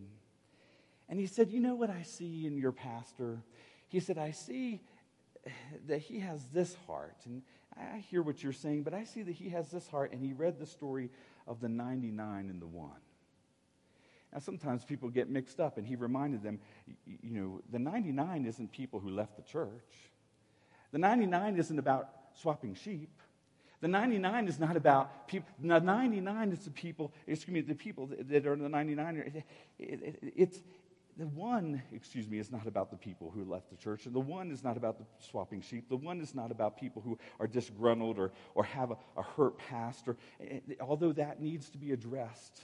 And 1.08 1.20
he 1.20 1.26
said, 1.26 1.50
You 1.50 1.60
know 1.60 1.74
what 1.74 1.90
I 1.90 2.02
see 2.02 2.46
in 2.46 2.56
your 2.56 2.72
pastor? 2.72 3.42
He 3.88 4.00
said, 4.00 4.18
I 4.18 4.30
see 4.30 4.80
that 5.86 5.98
he 5.98 6.20
has 6.20 6.44
this 6.52 6.74
heart. 6.86 7.16
And 7.26 7.42
I 7.76 7.98
hear 7.98 8.22
what 8.22 8.42
you're 8.42 8.52
saying, 8.52 8.82
but 8.82 8.94
I 8.94 9.04
see 9.04 9.22
that 9.22 9.32
he 9.32 9.50
has 9.50 9.70
this 9.70 9.86
heart. 9.88 10.12
And 10.12 10.22
he 10.24 10.32
read 10.32 10.58
the 10.58 10.66
story 10.66 11.10
of 11.46 11.60
the 11.60 11.68
99 11.68 12.48
and 12.48 12.60
the 12.60 12.66
one. 12.66 12.90
Now, 14.32 14.38
sometimes 14.38 14.84
people 14.84 15.08
get 15.08 15.28
mixed 15.28 15.58
up, 15.58 15.76
and 15.76 15.84
he 15.84 15.96
reminded 15.96 16.44
them, 16.44 16.60
you 17.04 17.30
know, 17.32 17.60
the 17.72 17.80
99 17.80 18.46
isn't 18.46 18.70
people 18.70 19.00
who 19.00 19.10
left 19.10 19.36
the 19.36 19.42
church. 19.42 20.12
The 20.92 20.98
99 20.98 21.56
isn't 21.56 21.78
about 21.78 22.10
swapping 22.34 22.74
sheep. 22.74 23.10
The 23.80 23.88
99 23.88 24.48
is 24.48 24.58
not 24.58 24.76
about 24.76 25.26
people. 25.26 25.48
The 25.58 25.80
99 25.80 26.52
is 26.52 26.60
the 26.60 26.70
people, 26.70 27.12
excuse 27.26 27.54
me, 27.54 27.60
the 27.62 27.74
people 27.74 28.10
that 28.28 28.46
are 28.46 28.52
in 28.52 28.62
the 28.62 28.68
99. 28.68 29.42
It's, 29.78 30.60
the 31.16 31.26
one, 31.26 31.82
excuse 31.92 32.28
me, 32.28 32.38
is 32.38 32.50
not 32.50 32.66
about 32.66 32.90
the 32.90 32.96
people 32.96 33.30
who 33.30 33.44
left 33.44 33.68
the 33.70 33.76
church. 33.76 34.06
And 34.06 34.14
the 34.14 34.20
one 34.20 34.50
is 34.50 34.64
not 34.64 34.76
about 34.76 34.98
the 34.98 35.04
swapping 35.18 35.60
sheep. 35.60 35.88
The 35.88 35.96
one 35.96 36.20
is 36.20 36.34
not 36.34 36.50
about 36.50 36.78
people 36.78 37.02
who 37.02 37.18
are 37.38 37.46
disgruntled 37.46 38.18
or, 38.18 38.32
or 38.54 38.64
have 38.64 38.90
a, 38.90 38.96
a 39.16 39.22
hurt 39.22 39.58
past, 39.58 40.08
or, 40.08 40.16
although 40.80 41.12
that 41.12 41.40
needs 41.40 41.68
to 41.70 41.78
be 41.78 41.92
addressed. 41.92 42.62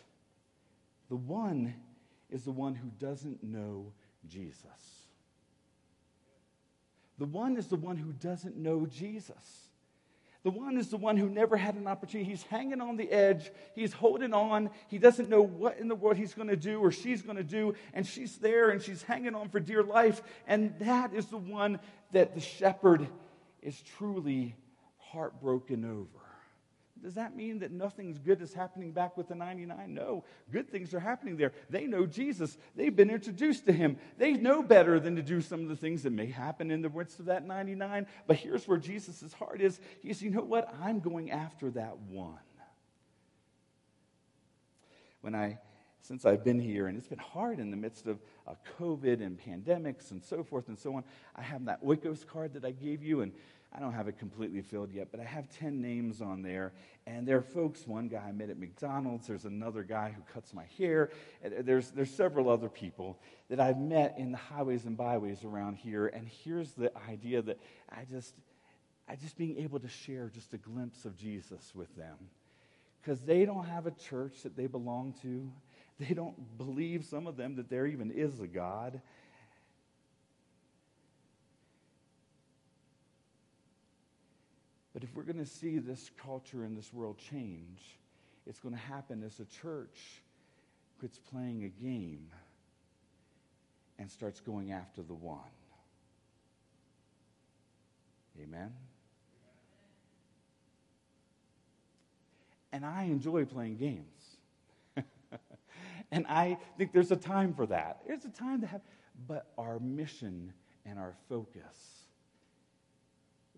The 1.09 1.17
one 1.17 1.75
is 2.31 2.45
the 2.45 2.53
one 2.53 2.75
who 2.75 2.89
doesn't 2.99 3.43
know 3.43 3.93
Jesus. 4.27 4.67
The 7.19 7.27
one 7.27 7.57
is 7.57 7.67
the 7.67 7.77
one 7.77 7.97
who 7.97 8.13
doesn't 8.13 8.57
know 8.57 8.87
Jesus. 8.87 9.66
The 10.47 10.53
one 10.53 10.79
is 10.79 10.91
the 10.91 10.97
one 10.97 11.17
who 11.17 11.29
never 11.29 11.57
had 11.57 11.75
an 11.75 11.89
opportunity. 11.89 12.31
He's 12.31 12.45
hanging 12.45 12.81
on 12.81 12.97
the 12.97 13.11
edge. 13.11 13.51
He's 13.75 13.93
holding 13.93 14.33
on. 14.33 14.71
He 14.87 14.97
doesn't 14.97 15.29
know 15.29 15.43
what 15.43 15.79
in 15.79 15.89
the 15.89 15.97
world 15.97 16.17
he's 16.17 16.35
going 16.35 16.47
to 16.47 16.57
do 16.57 16.79
or 16.79 16.93
she's 16.93 17.21
going 17.21 17.37
to 17.37 17.43
do. 17.43 17.75
And 17.93 18.07
she's 18.07 18.37
there 18.37 18.71
and 18.71 18.81
she's 18.81 19.03
hanging 19.03 19.35
on 19.35 19.49
for 19.49 19.59
dear 19.59 19.83
life. 19.83 20.23
And 20.47 20.79
that 20.79 21.13
is 21.13 21.27
the 21.27 21.37
one 21.37 21.81
that 22.13 22.37
the 22.37 22.41
shepherd 22.41 23.09
is 23.61 23.83
truly 23.99 24.55
heartbroken 24.99 25.85
over. 25.85 26.26
Does 27.03 27.15
that 27.15 27.37
mean 27.37 27.59
that 27.59 27.71
nothing's 27.71 28.19
good 28.19 28.41
is 28.41 28.53
happening 28.53 28.91
back 28.91 29.17
with 29.17 29.29
the 29.29 29.35
99? 29.35 29.93
No, 29.93 30.25
good 30.51 30.69
things 30.69 30.95
are 30.95 31.01
happening 31.01 31.37
there. 31.37 31.53
They 31.69 31.87
know 31.87 32.07
Jesus. 32.07 32.57
They've 32.75 32.95
been 32.95 33.11
introduced 33.11 33.67
to 33.67 33.73
him. 33.73 33.99
They 34.19 34.33
know 34.33 34.63
better 34.63 34.99
than 34.99 35.17
to 35.17 35.23
do 35.23 35.41
some 35.41 35.61
of 35.63 35.69
the 35.69 35.77
things 35.77 36.03
that 36.05 36.13
may 36.13 36.27
happen 36.27 36.71
in 36.71 36.83
the 36.83 36.89
midst 36.89 37.21
of 37.21 37.27
that 37.27 37.47
99. 37.47 38.07
But 38.27 38.37
here's 38.37 38.67
where 38.67 38.79
Jesus' 38.79 39.33
heart 39.35 39.61
is. 39.61 39.79
He 40.03 40.13
says, 40.13 40.23
You 40.23 40.31
know 40.31 40.43
what? 40.43 40.75
I'm 40.83 41.01
going 41.01 41.31
after 41.31 41.71
that 41.73 41.99
one. 41.99 42.39
When 45.21 45.35
I 45.35 45.59
since 46.07 46.25
I've 46.25 46.45
been 46.45 46.61
here, 46.61 46.87
and 46.87 46.97
it's 46.97 47.09
been 47.09 47.19
hard 47.19 47.59
in 47.59 47.73
the 47.73 47.77
midst 47.77 48.07
of 48.07 48.21
uh, 48.47 48.55
COVID 48.79 49.21
and 49.21 49.39
pandemics 49.39 50.13
and 50.13 50.23
so 50.23 50.45
forth 50.45 50.69
and 50.69 50.79
so 50.79 50.95
on. 50.95 51.05
I 51.35 51.43
have 51.43 51.65
that 51.65 51.85
Oikos 51.85 52.25
card 52.25 52.55
that 52.55 52.65
I 52.65 52.71
gave 52.71 53.03
you, 53.03 53.23
and 53.23 53.33
I 53.77 53.81
don't 53.81 53.93
have 53.93 54.09
it 54.09 54.19
completely 54.19 54.63
filled 54.63 54.91
yet, 54.91 55.09
but 55.11 55.21
I 55.21 55.25
have 55.25 55.51
10 55.51 55.83
names 55.83 56.23
on 56.23 56.41
there. 56.41 56.73
And 57.07 57.29
there 57.29 57.37
are 57.37 57.43
folks, 57.43 57.87
one 57.87 58.09
guy 58.09 58.25
I 58.27 58.33
met 58.33 58.49
at 58.49 58.59
McDonald's, 58.59 59.27
there's 59.27 59.45
another 59.45 59.83
guy 59.83 60.15
who 60.17 60.23
cuts 60.33 60.55
my 60.55 60.65
hair, 60.79 61.11
there's, 61.43 61.91
there's 61.91 62.11
several 62.11 62.49
other 62.49 62.71
people 62.71 63.19
that 63.51 63.61
I've 63.61 63.79
met 63.79 64.15
in 64.17 64.33
the 64.33 64.39
highways 64.39 64.87
and 64.87 64.97
byways 64.97 65.45
around 65.45 65.77
here. 65.77 66.07
And 66.07 66.27
here's 66.27 66.73
the 66.73 66.91
idea 67.07 67.43
that 67.43 67.61
I 67.91 68.05
just, 68.11 68.35
I 69.07 69.15
just 69.15 69.37
being 69.37 69.59
able 69.59 69.79
to 69.81 69.89
share 69.89 70.31
just 70.33 70.55
a 70.55 70.59
glimpse 70.59 71.05
of 71.05 71.15
Jesus 71.15 71.73
with 71.75 71.95
them. 71.97 72.17
Because 73.03 73.21
they 73.21 73.45
don't 73.45 73.67
have 73.67 73.87
a 73.87 73.93
church 73.93 74.43
that 74.43 74.57
they 74.57 74.67
belong 74.67 75.15
to. 75.23 75.53
They 75.99 76.15
don't 76.15 76.59
believe, 76.59 77.05
some 77.05 77.27
of 77.27 77.37
them, 77.37 77.57
that 77.57 77.71
there 77.71 77.87
even 77.87 78.11
is 78.11 78.41
a 78.41 78.47
God. 78.47 79.01
But 84.97 85.05
if 85.05 85.15
we're 85.15 85.25
going 85.25 85.37
to 85.37 85.45
see 85.45 85.77
this 85.77 86.11
culture 86.17 86.65
and 86.65 86.75
this 86.75 86.91
world 86.91 87.19
change, 87.19 87.99
it's 88.47 88.61
going 88.61 88.75
to 88.75 88.81
happen 88.81 89.23
as 89.23 89.39
a 89.41 89.45
church 89.45 90.23
quits 90.99 91.19
playing 91.19 91.65
a 91.65 91.69
game 91.69 92.29
and 93.99 94.11
starts 94.11 94.41
going 94.41 94.73
after 94.73 95.03
the 95.03 95.13
one. 95.13 95.41
Amen? 98.43 98.73
And 102.73 102.83
I 102.83 103.03
enjoy 103.03 103.45
playing 103.45 103.77
games. 103.77 104.39
and 106.11 106.27
I 106.27 106.57
think 106.79 106.95
there's 106.95 107.13
a 107.13 107.17
time 107.17 107.53
for 107.53 107.67
that. 107.67 108.01
There's 108.07 108.25
a 108.25 108.31
time 108.31 108.63
to 108.63 108.67
have, 108.67 108.81
but 109.29 109.53
our 109.59 109.79
mission 109.79 110.55
and 110.87 110.99
our 110.99 111.13
focus, 111.29 112.07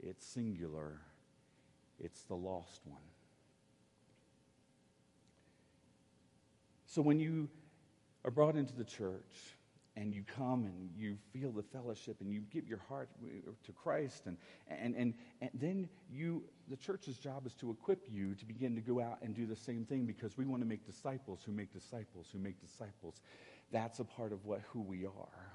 it's 0.03 0.27
singular 0.27 0.99
it's 2.01 2.23
the 2.23 2.35
lost 2.35 2.81
one. 2.85 3.03
So 6.87 7.03
when 7.03 7.21
you 7.21 7.49
are 8.25 8.31
brought 8.31 8.57
into 8.57 8.75
the 8.75 8.85
church 8.85 9.57
and 9.97 10.15
you 10.15 10.23
come 10.37 10.65
and 10.65 10.91
you 10.97 11.17
feel 11.33 11.51
the 11.51 11.63
fellowship 11.63 12.17
and 12.21 12.33
you 12.33 12.41
give 12.53 12.69
your 12.69 12.81
heart 12.89 13.11
to 13.65 13.73
Christ 13.73 14.27
and, 14.27 14.37
and, 14.69 14.95
and, 14.95 15.15
and 15.41 15.51
then 15.55 15.89
you 16.11 16.45
the 16.69 16.77
church's 16.77 17.17
job 17.17 17.47
is 17.47 17.55
to 17.55 17.71
equip 17.71 18.05
you 18.11 18.35
to 18.35 18.45
begin 18.45 18.75
to 18.75 18.81
go 18.81 19.01
out 19.01 19.19
and 19.23 19.35
do 19.35 19.47
the 19.47 19.57
same 19.57 19.85
thing 19.85 20.05
because 20.07 20.37
we 20.37 20.45
want 20.45 20.63
to 20.63 20.69
make 20.69 20.87
disciples 20.87 21.41
who 21.45 21.53
make 21.53 21.73
disciples 21.73 22.29
who 22.33 22.39
make 22.39 22.61
disciples. 22.61 23.21
That's 23.73 23.99
a 23.99 24.05
part 24.05 24.33
of 24.33 24.45
what 24.45 24.61
who 24.73 24.81
we 24.81 25.05
are. 25.05 25.53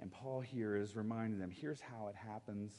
And 0.00 0.10
Paul 0.10 0.40
here 0.40 0.76
is 0.76 0.96
reminding 0.96 1.38
them 1.38 1.50
here's 1.50 1.80
how 1.80 2.08
it 2.08 2.16
happens 2.16 2.72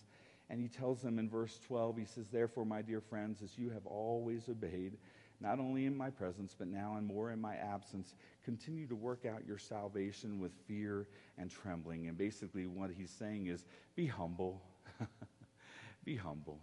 and 0.52 0.60
he 0.62 0.68
tells 0.68 1.02
them 1.02 1.18
in 1.18 1.30
verse 1.30 1.58
12, 1.66 1.98
he 1.98 2.06
says, 2.06 2.28
Therefore, 2.28 2.66
my 2.66 2.82
dear 2.82 3.00
friends, 3.00 3.42
as 3.42 3.58
you 3.58 3.70
have 3.70 3.86
always 3.86 4.50
obeyed, 4.50 4.98
not 5.40 5.60
only 5.60 5.86
in 5.86 5.96
my 5.96 6.10
presence, 6.10 6.54
but 6.60 6.68
now 6.68 6.96
and 6.98 7.08
more 7.08 7.32
in 7.32 7.40
my 7.40 7.56
absence, 7.56 8.16
continue 8.44 8.86
to 8.88 8.96
work 8.96 9.26
out 9.26 9.48
your 9.48 9.58
salvation 9.58 10.42
with 10.42 10.52
fear 10.68 11.08
and 11.38 11.50
trembling. 11.50 12.10
And 12.10 12.18
basically, 12.18 12.68
what 12.68 12.92
he's 12.92 13.10
saying 13.10 13.48
is 13.48 13.64
be 13.96 14.06
humble. 14.06 14.62
be 16.04 16.18
humble. 16.18 16.60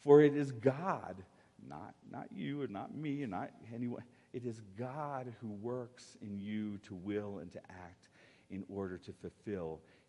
For 0.00 0.22
it 0.22 0.34
is 0.34 0.50
God 0.50 1.22
not, 1.68 1.94
not 2.10 2.28
you 2.32 2.62
and 2.62 2.70
not 2.70 2.96
me 2.96 3.22
and 3.22 3.32
not 3.32 3.50
anyone. 3.74 4.02
It 4.32 4.46
is 4.46 4.62
God 4.78 5.34
who 5.42 5.48
works 5.48 6.16
in 6.22 6.38
you 6.38 6.78
to 6.78 6.94
will 6.94 7.40
and 7.40 7.52
to 7.52 7.58
act 7.68 8.08
in 8.50 8.64
order 8.70 8.96
to 8.96 9.12
fulfill 9.12 9.80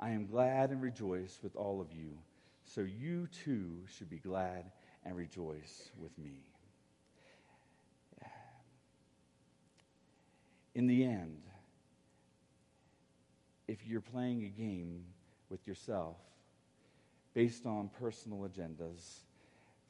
I 0.00 0.10
am 0.10 0.26
glad 0.26 0.70
and 0.70 0.80
rejoice 0.80 1.38
with 1.42 1.54
all 1.54 1.80
of 1.80 1.92
you. 1.92 2.16
So 2.64 2.80
you 2.80 3.28
too 3.44 3.82
should 3.86 4.08
be 4.08 4.16
glad 4.16 4.64
and 5.04 5.14
rejoice 5.14 5.90
with 5.98 6.16
me. 6.18 6.38
In 10.74 10.86
the 10.86 11.04
end, 11.04 11.42
if 13.68 13.86
you're 13.86 14.00
playing 14.00 14.44
a 14.44 14.48
game 14.48 15.04
with 15.50 15.66
yourself 15.66 16.16
based 17.34 17.66
on 17.66 17.90
personal 17.98 18.48
agendas, 18.48 19.20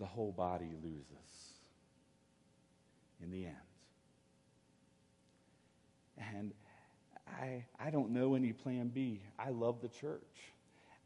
the 0.00 0.06
whole 0.06 0.32
body 0.32 0.74
loses 0.82 1.54
in 3.22 3.30
the 3.30 3.46
end. 3.46 3.56
And 6.34 6.52
I, 7.41 7.64
I 7.78 7.91
don't 7.91 8.11
know 8.11 8.35
any 8.35 8.53
plan 8.53 8.89
B. 8.89 9.20
I 9.39 9.51
love 9.51 9.81
the 9.81 9.89
church. 9.89 10.22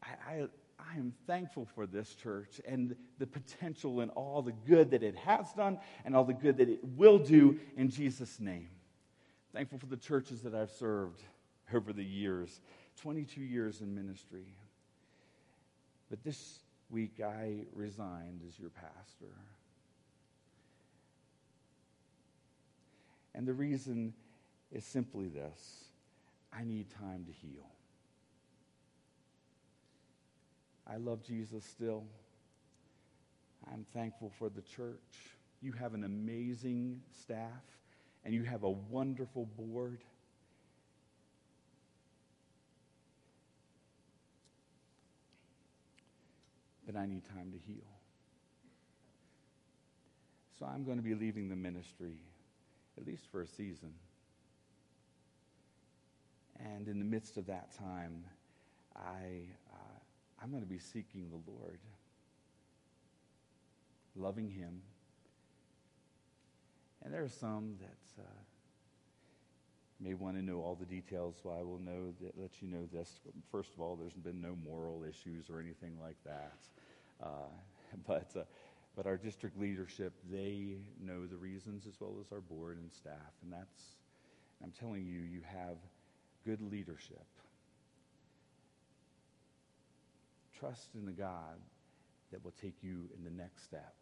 I, 0.03 0.31
I, 0.31 0.47
I 0.79 0.97
am 0.97 1.13
thankful 1.27 1.67
for 1.75 1.85
this 1.85 2.13
church 2.15 2.61
and 2.65 2.95
the 3.19 3.27
potential 3.27 4.01
and 4.01 4.11
all 4.11 4.41
the 4.41 4.53
good 4.67 4.91
that 4.91 5.03
it 5.03 5.15
has 5.15 5.51
done 5.53 5.79
and 6.03 6.15
all 6.15 6.23
the 6.23 6.33
good 6.33 6.57
that 6.57 6.69
it 6.69 6.83
will 6.83 7.19
do 7.19 7.59
in 7.77 7.89
Jesus' 7.89 8.39
name. 8.39 8.69
Thankful 9.53 9.79
for 9.79 9.85
the 9.85 9.97
churches 9.97 10.41
that 10.41 10.53
I've 10.53 10.71
served 10.71 11.21
over 11.73 11.93
the 11.93 12.03
years 12.03 12.61
22 13.01 13.41
years 13.41 13.81
in 13.81 13.93
ministry. 13.93 14.55
But 16.09 16.23
this 16.23 16.59
week 16.89 17.19
I 17.23 17.65
resigned 17.73 18.41
as 18.47 18.59
your 18.59 18.69
pastor. 18.69 19.33
And 23.33 23.45
the 23.45 23.53
reason 23.53 24.13
is 24.71 24.85
simply 24.85 25.27
this 25.27 25.85
I 26.57 26.63
need 26.63 26.89
time 26.89 27.25
to 27.25 27.31
heal. 27.31 27.65
I 30.87 30.97
love 30.97 31.23
Jesus 31.23 31.65
still. 31.65 32.03
I'm 33.71 33.85
thankful 33.93 34.31
for 34.37 34.49
the 34.49 34.61
church. 34.61 34.99
You 35.61 35.71
have 35.73 35.93
an 35.93 36.03
amazing 36.03 37.01
staff, 37.21 37.63
and 38.23 38.33
you 38.33 38.43
have 38.43 38.63
a 38.63 38.69
wonderful 38.69 39.47
board. 39.57 40.03
But 46.85 46.95
I 46.95 47.07
need 47.07 47.23
time 47.25 47.51
to 47.51 47.57
heal. 47.57 47.83
So 50.59 50.65
I'm 50.65 50.85
going 50.85 50.97
to 50.97 51.03
be 51.03 51.15
leaving 51.15 51.49
the 51.49 51.55
ministry, 51.55 52.19
at 52.97 53.05
least 53.05 53.23
for 53.31 53.41
a 53.41 53.47
season. 53.47 53.93
And 56.59 56.87
in 56.87 56.99
the 56.99 57.05
midst 57.05 57.37
of 57.37 57.45
that 57.47 57.75
time, 57.77 58.23
I, 58.95 59.49
uh, 59.73 59.99
I'm 60.41 60.49
going 60.49 60.63
to 60.63 60.69
be 60.69 60.79
seeking 60.79 61.29
the 61.29 61.51
Lord, 61.51 61.79
loving 64.15 64.49
Him. 64.49 64.81
And 67.03 67.13
there 67.13 67.23
are 67.23 67.29
some 67.29 67.75
that 67.81 68.23
uh, 68.23 68.27
may 69.99 70.13
want 70.13 70.35
to 70.37 70.41
know 70.41 70.61
all 70.61 70.75
the 70.75 70.85
details, 70.85 71.35
so 71.41 71.49
I 71.49 71.63
will 71.63 71.79
know 71.79 72.13
that, 72.21 72.39
let 72.39 72.61
you 72.61 72.67
know 72.67 72.87
this. 72.91 73.19
First 73.51 73.73
of 73.73 73.81
all, 73.81 73.95
there's 73.95 74.13
been 74.13 74.41
no 74.41 74.57
moral 74.63 75.03
issues 75.03 75.49
or 75.49 75.59
anything 75.59 75.97
like 76.01 76.17
that. 76.25 76.57
Uh, 77.21 77.49
but, 78.07 78.31
uh, 78.35 78.43
but 78.95 79.05
our 79.05 79.17
district 79.17 79.59
leadership, 79.59 80.13
they 80.31 80.77
know 81.01 81.25
the 81.25 81.37
reasons 81.37 81.85
as 81.85 81.99
well 81.99 82.15
as 82.21 82.31
our 82.31 82.41
board 82.41 82.77
and 82.77 82.91
staff. 82.91 83.33
And 83.43 83.51
that's, 83.51 83.95
I'm 84.63 84.71
telling 84.71 85.05
you, 85.05 85.19
you 85.19 85.41
have 85.45 85.77
good 86.45 86.61
leadership. 86.61 87.25
Trust 90.57 90.89
in 90.95 91.05
the 91.05 91.11
God 91.11 91.59
that 92.31 92.43
will 92.43 92.53
take 92.61 92.75
you 92.81 93.09
in 93.17 93.23
the 93.23 93.29
next 93.29 93.63
step. 93.63 93.95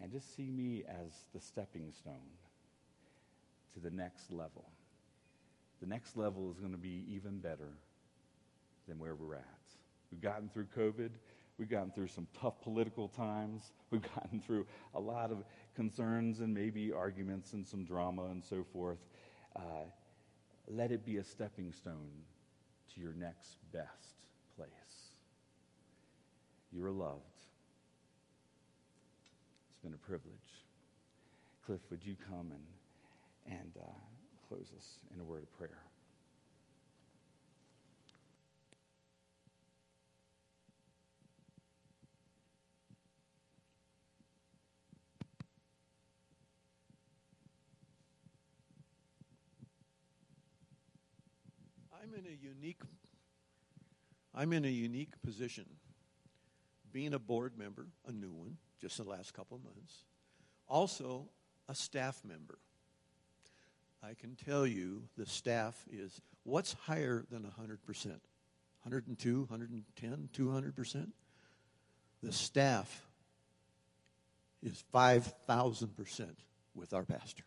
And 0.00 0.10
just 0.10 0.34
see 0.34 0.50
me 0.50 0.84
as 0.88 1.12
the 1.34 1.40
stepping 1.40 1.92
stone 1.92 2.14
to 3.74 3.80
the 3.80 3.90
next 3.90 4.32
level. 4.32 4.64
The 5.80 5.86
next 5.86 6.16
level 6.16 6.50
is 6.50 6.58
going 6.58 6.72
to 6.72 6.78
be 6.78 7.04
even 7.08 7.38
better 7.38 7.72
than 8.88 8.98
where 8.98 9.14
we're 9.14 9.34
at. 9.34 9.44
We've 10.10 10.20
gotten 10.20 10.48
through 10.48 10.66
COVID. 10.76 11.10
We've 11.58 11.68
gotten 11.68 11.90
through 11.90 12.08
some 12.08 12.26
tough 12.40 12.60
political 12.62 13.08
times. 13.08 13.72
We've 13.90 14.02
gotten 14.14 14.40
through 14.40 14.66
a 14.94 15.00
lot 15.00 15.30
of 15.30 15.44
concerns 15.74 16.40
and 16.40 16.54
maybe 16.54 16.92
arguments 16.92 17.52
and 17.52 17.66
some 17.66 17.84
drama 17.84 18.26
and 18.26 18.42
so 18.42 18.64
forth. 18.72 18.98
Uh, 19.54 19.84
let 20.70 20.92
it 20.92 21.04
be 21.04 21.16
a 21.16 21.24
stepping 21.24 21.72
stone 21.72 22.24
to 22.94 23.00
your 23.00 23.12
next 23.12 23.56
best 23.72 24.14
place. 24.56 24.68
You 26.72 26.84
are 26.84 26.90
loved. 26.90 27.20
It's 29.68 29.78
been 29.82 29.94
a 29.94 30.06
privilege. 30.06 30.64
Cliff, 31.66 31.80
would 31.90 32.04
you 32.04 32.14
come 32.28 32.52
and, 32.52 33.58
and 33.58 33.72
uh, 33.80 33.90
close 34.48 34.70
us 34.76 34.98
in 35.14 35.20
a 35.20 35.24
word 35.24 35.42
of 35.42 35.58
prayer? 35.58 35.82
I'm 52.02 52.14
in 52.18 52.19
a 52.30 52.46
unique 52.46 52.80
I'm 54.32 54.52
in 54.52 54.64
a 54.64 54.68
unique 54.68 55.20
position. 55.24 55.66
Being 56.92 57.14
a 57.14 57.18
board 57.18 57.58
member, 57.58 57.86
a 58.06 58.12
new 58.12 58.30
one, 58.30 58.58
just 58.80 58.96
the 58.96 59.02
last 59.02 59.34
couple 59.34 59.56
of 59.56 59.64
months. 59.64 60.04
Also 60.68 61.28
a 61.68 61.74
staff 61.74 62.20
member. 62.24 62.58
I 64.04 64.14
can 64.14 64.36
tell 64.36 64.66
you 64.66 65.02
the 65.18 65.26
staff 65.26 65.84
is 65.90 66.20
what's 66.44 66.74
higher 66.74 67.24
than 67.28 67.42
100%? 67.42 67.78
102, 68.82 69.40
110, 69.40 70.28
200%? 70.32 71.06
The 72.22 72.32
staff 72.32 73.02
is 74.62 74.84
5,000% 74.94 76.28
with 76.74 76.94
our 76.94 77.04
pastor. 77.04 77.42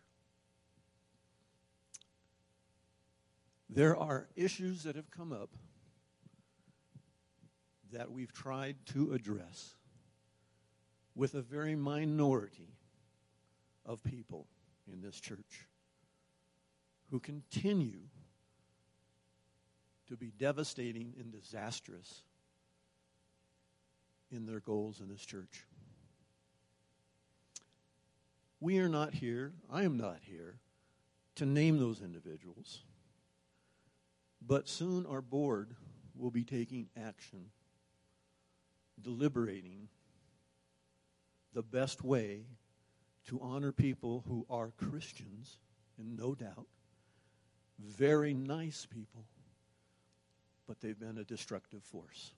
There 3.68 3.96
are 3.96 4.28
issues 4.36 4.82
that 4.84 4.96
have 4.96 5.10
come 5.10 5.32
up 5.32 5.50
that 7.92 8.10
we've 8.10 8.32
tried 8.32 8.76
to 8.86 9.12
address 9.12 9.74
with 11.14 11.34
a 11.34 11.42
very 11.42 11.76
minority 11.76 12.74
of 13.86 14.02
people 14.02 14.46
in 14.92 15.00
this 15.00 15.20
church 15.20 15.66
who 17.10 17.20
continue 17.20 18.00
to 20.08 20.16
be 20.16 20.32
devastating 20.36 21.14
and 21.18 21.32
disastrous 21.32 22.22
in 24.30 24.46
their 24.46 24.60
goals 24.60 25.00
in 25.00 25.08
this 25.08 25.24
church. 25.24 25.64
We 28.60 28.78
are 28.78 28.88
not 28.88 29.14
here, 29.14 29.52
I 29.70 29.84
am 29.84 29.96
not 29.96 30.18
here, 30.22 30.56
to 31.36 31.46
name 31.46 31.78
those 31.78 32.00
individuals. 32.02 32.82
But 34.46 34.68
soon 34.68 35.06
our 35.06 35.22
board 35.22 35.74
will 36.14 36.30
be 36.30 36.44
taking 36.44 36.88
action, 36.96 37.46
deliberating 39.00 39.88
the 41.54 41.62
best 41.62 42.04
way 42.04 42.44
to 43.26 43.40
honor 43.40 43.72
people 43.72 44.22
who 44.28 44.44
are 44.50 44.72
Christians, 44.76 45.58
and 45.98 46.16
no 46.16 46.34
doubt, 46.34 46.66
very 47.78 48.34
nice 48.34 48.86
people, 48.86 49.24
but 50.66 50.80
they've 50.80 50.98
been 50.98 51.18
a 51.18 51.24
destructive 51.24 51.82
force. 51.82 52.32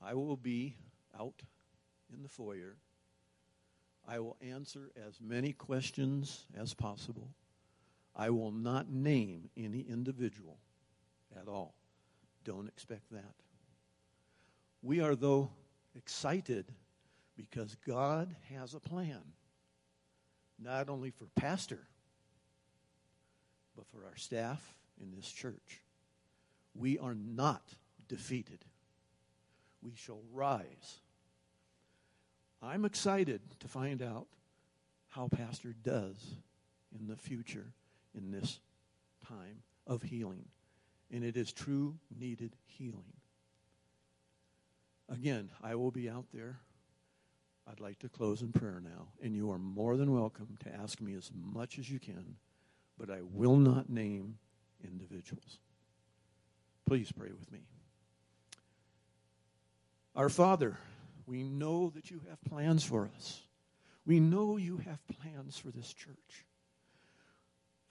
I 0.00 0.14
will 0.14 0.36
be 0.36 0.76
out 1.18 1.42
in 2.14 2.22
the 2.22 2.28
foyer. 2.28 2.76
I 4.08 4.20
will 4.20 4.36
answer 4.40 4.90
as 5.06 5.20
many 5.20 5.52
questions 5.52 6.46
as 6.56 6.72
possible. 6.72 7.28
I 8.20 8.28
will 8.28 8.52
not 8.52 8.90
name 8.90 9.48
any 9.56 9.80
individual 9.80 10.58
at 11.40 11.48
all. 11.48 11.74
Don't 12.44 12.68
expect 12.68 13.10
that. 13.12 13.34
We 14.82 15.00
are, 15.00 15.16
though, 15.16 15.48
excited 15.96 16.66
because 17.34 17.78
God 17.86 18.36
has 18.54 18.74
a 18.74 18.78
plan, 18.78 19.22
not 20.62 20.90
only 20.90 21.08
for 21.08 21.28
Pastor, 21.34 21.88
but 23.74 23.86
for 23.86 24.04
our 24.04 24.16
staff 24.16 24.62
in 25.00 25.12
this 25.16 25.32
church. 25.32 25.80
We 26.74 26.98
are 26.98 27.14
not 27.14 27.62
defeated. 28.06 28.66
We 29.80 29.92
shall 29.96 30.20
rise. 30.30 31.00
I'm 32.62 32.84
excited 32.84 33.40
to 33.60 33.66
find 33.66 34.02
out 34.02 34.26
how 35.08 35.28
Pastor 35.28 35.74
does 35.82 36.34
in 36.94 37.06
the 37.06 37.16
future 37.16 37.72
in 38.16 38.30
this 38.30 38.60
time 39.26 39.62
of 39.86 40.02
healing. 40.02 40.46
And 41.12 41.24
it 41.24 41.36
is 41.36 41.52
true, 41.52 41.96
needed 42.18 42.54
healing. 42.66 43.12
Again, 45.08 45.50
I 45.62 45.74
will 45.74 45.90
be 45.90 46.08
out 46.08 46.26
there. 46.32 46.60
I'd 47.68 47.80
like 47.80 47.98
to 48.00 48.08
close 48.08 48.42
in 48.42 48.52
prayer 48.52 48.80
now. 48.82 49.08
And 49.22 49.34
you 49.34 49.50
are 49.50 49.58
more 49.58 49.96
than 49.96 50.12
welcome 50.12 50.56
to 50.64 50.74
ask 50.74 51.00
me 51.00 51.14
as 51.14 51.30
much 51.34 51.78
as 51.78 51.90
you 51.90 51.98
can, 51.98 52.36
but 52.98 53.10
I 53.10 53.20
will 53.22 53.56
not 53.56 53.90
name 53.90 54.38
individuals. 54.84 55.58
Please 56.86 57.12
pray 57.12 57.30
with 57.30 57.50
me. 57.52 57.60
Our 60.14 60.28
Father, 60.28 60.76
we 61.26 61.42
know 61.42 61.90
that 61.94 62.10
you 62.10 62.20
have 62.28 62.42
plans 62.42 62.84
for 62.84 63.10
us. 63.16 63.42
We 64.04 64.18
know 64.18 64.56
you 64.56 64.78
have 64.78 64.98
plans 65.06 65.56
for 65.56 65.70
this 65.70 65.92
church. 65.92 66.44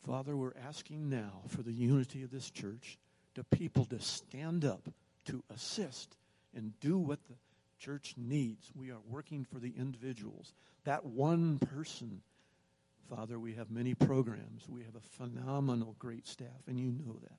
Father, 0.06 0.36
we're 0.36 0.54
asking 0.68 1.10
now 1.10 1.42
for 1.48 1.62
the 1.62 1.74
unity 1.74 2.24
of 2.24 2.32
this 2.32 2.50
church, 2.50 2.98
to 3.36 3.44
people 3.44 3.86
to 3.86 4.00
stand 4.00 4.66
up, 4.66 4.90
to 5.26 5.44
assist, 5.54 6.16
and 6.56 6.78
do 6.80 6.98
what 6.98 7.20
the 7.28 7.36
church 7.80 8.16
needs. 8.18 8.72
We 8.76 8.92
are 8.92 9.00
working 9.08 9.46
for 9.46 9.60
the 9.60 9.74
individuals. 9.78 10.54
That 10.86 11.06
one 11.06 11.60
person, 11.60 12.22
Father, 13.10 13.40
we 13.40 13.54
have 13.54 13.70
many 13.70 13.94
programs. 13.94 14.68
We 14.68 14.84
have 14.84 14.96
a 14.96 15.00
phenomenal, 15.00 15.96
great 16.00 16.28
staff, 16.28 16.48
and 16.68 16.80
you 16.80 16.92
know 16.92 17.20
that. 17.22 17.38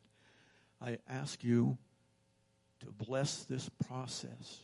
I 0.81 0.99
ask 1.13 1.43
you 1.45 1.77
to 2.81 2.87
bless 2.87 3.45
this 3.45 3.69
process 3.87 4.61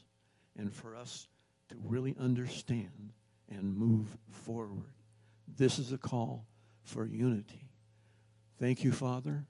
and 0.59 0.73
for 0.73 0.97
us 0.97 1.27
to 1.69 1.77
really 1.85 2.17
understand 2.19 3.13
and 3.51 3.77
move 3.77 4.17
forward. 4.31 4.85
This 5.57 5.79
is 5.79 5.93
a 5.93 5.99
call 5.99 6.47
for 6.85 7.07
unity. 7.07 7.66
Thank 8.59 8.85
you, 8.85 8.93
Father. 8.93 9.45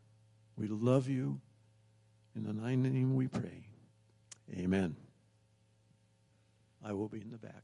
We 0.56 0.66
love 0.66 1.08
you. 1.08 1.40
In 2.34 2.42
the 2.42 2.52
name 2.52 3.14
we 3.14 3.28
pray. 3.28 3.68
Amen. 4.52 4.96
I 6.84 6.92
will 6.92 7.08
be 7.08 7.20
in 7.20 7.30
the 7.30 7.38
back. 7.38 7.62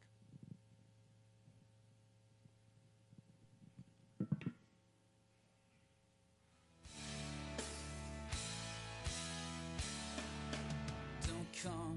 Don't 11.26 11.52
come 11.62 11.96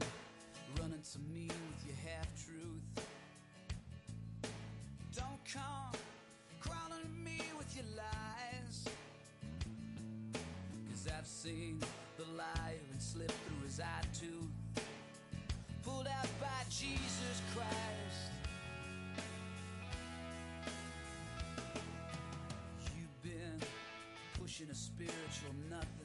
running 0.79 1.01
to 1.13 1.19
me 1.33 1.49
seen 11.45 11.79
the 12.17 12.23
liar 12.35 12.79
and 12.91 12.99
slip 12.99 13.29
through 13.29 13.67
his 13.67 13.79
eye 13.79 14.01
tooth. 14.19 14.83
Pulled 15.83 16.07
out 16.07 16.27
by 16.41 16.63
Jesus 16.69 17.41
Christ. 17.53 18.31
You've 22.97 23.21
been 23.21 23.61
pushing 24.39 24.69
a 24.71 24.75
spiritual 24.75 25.53
nothing. 25.69 26.04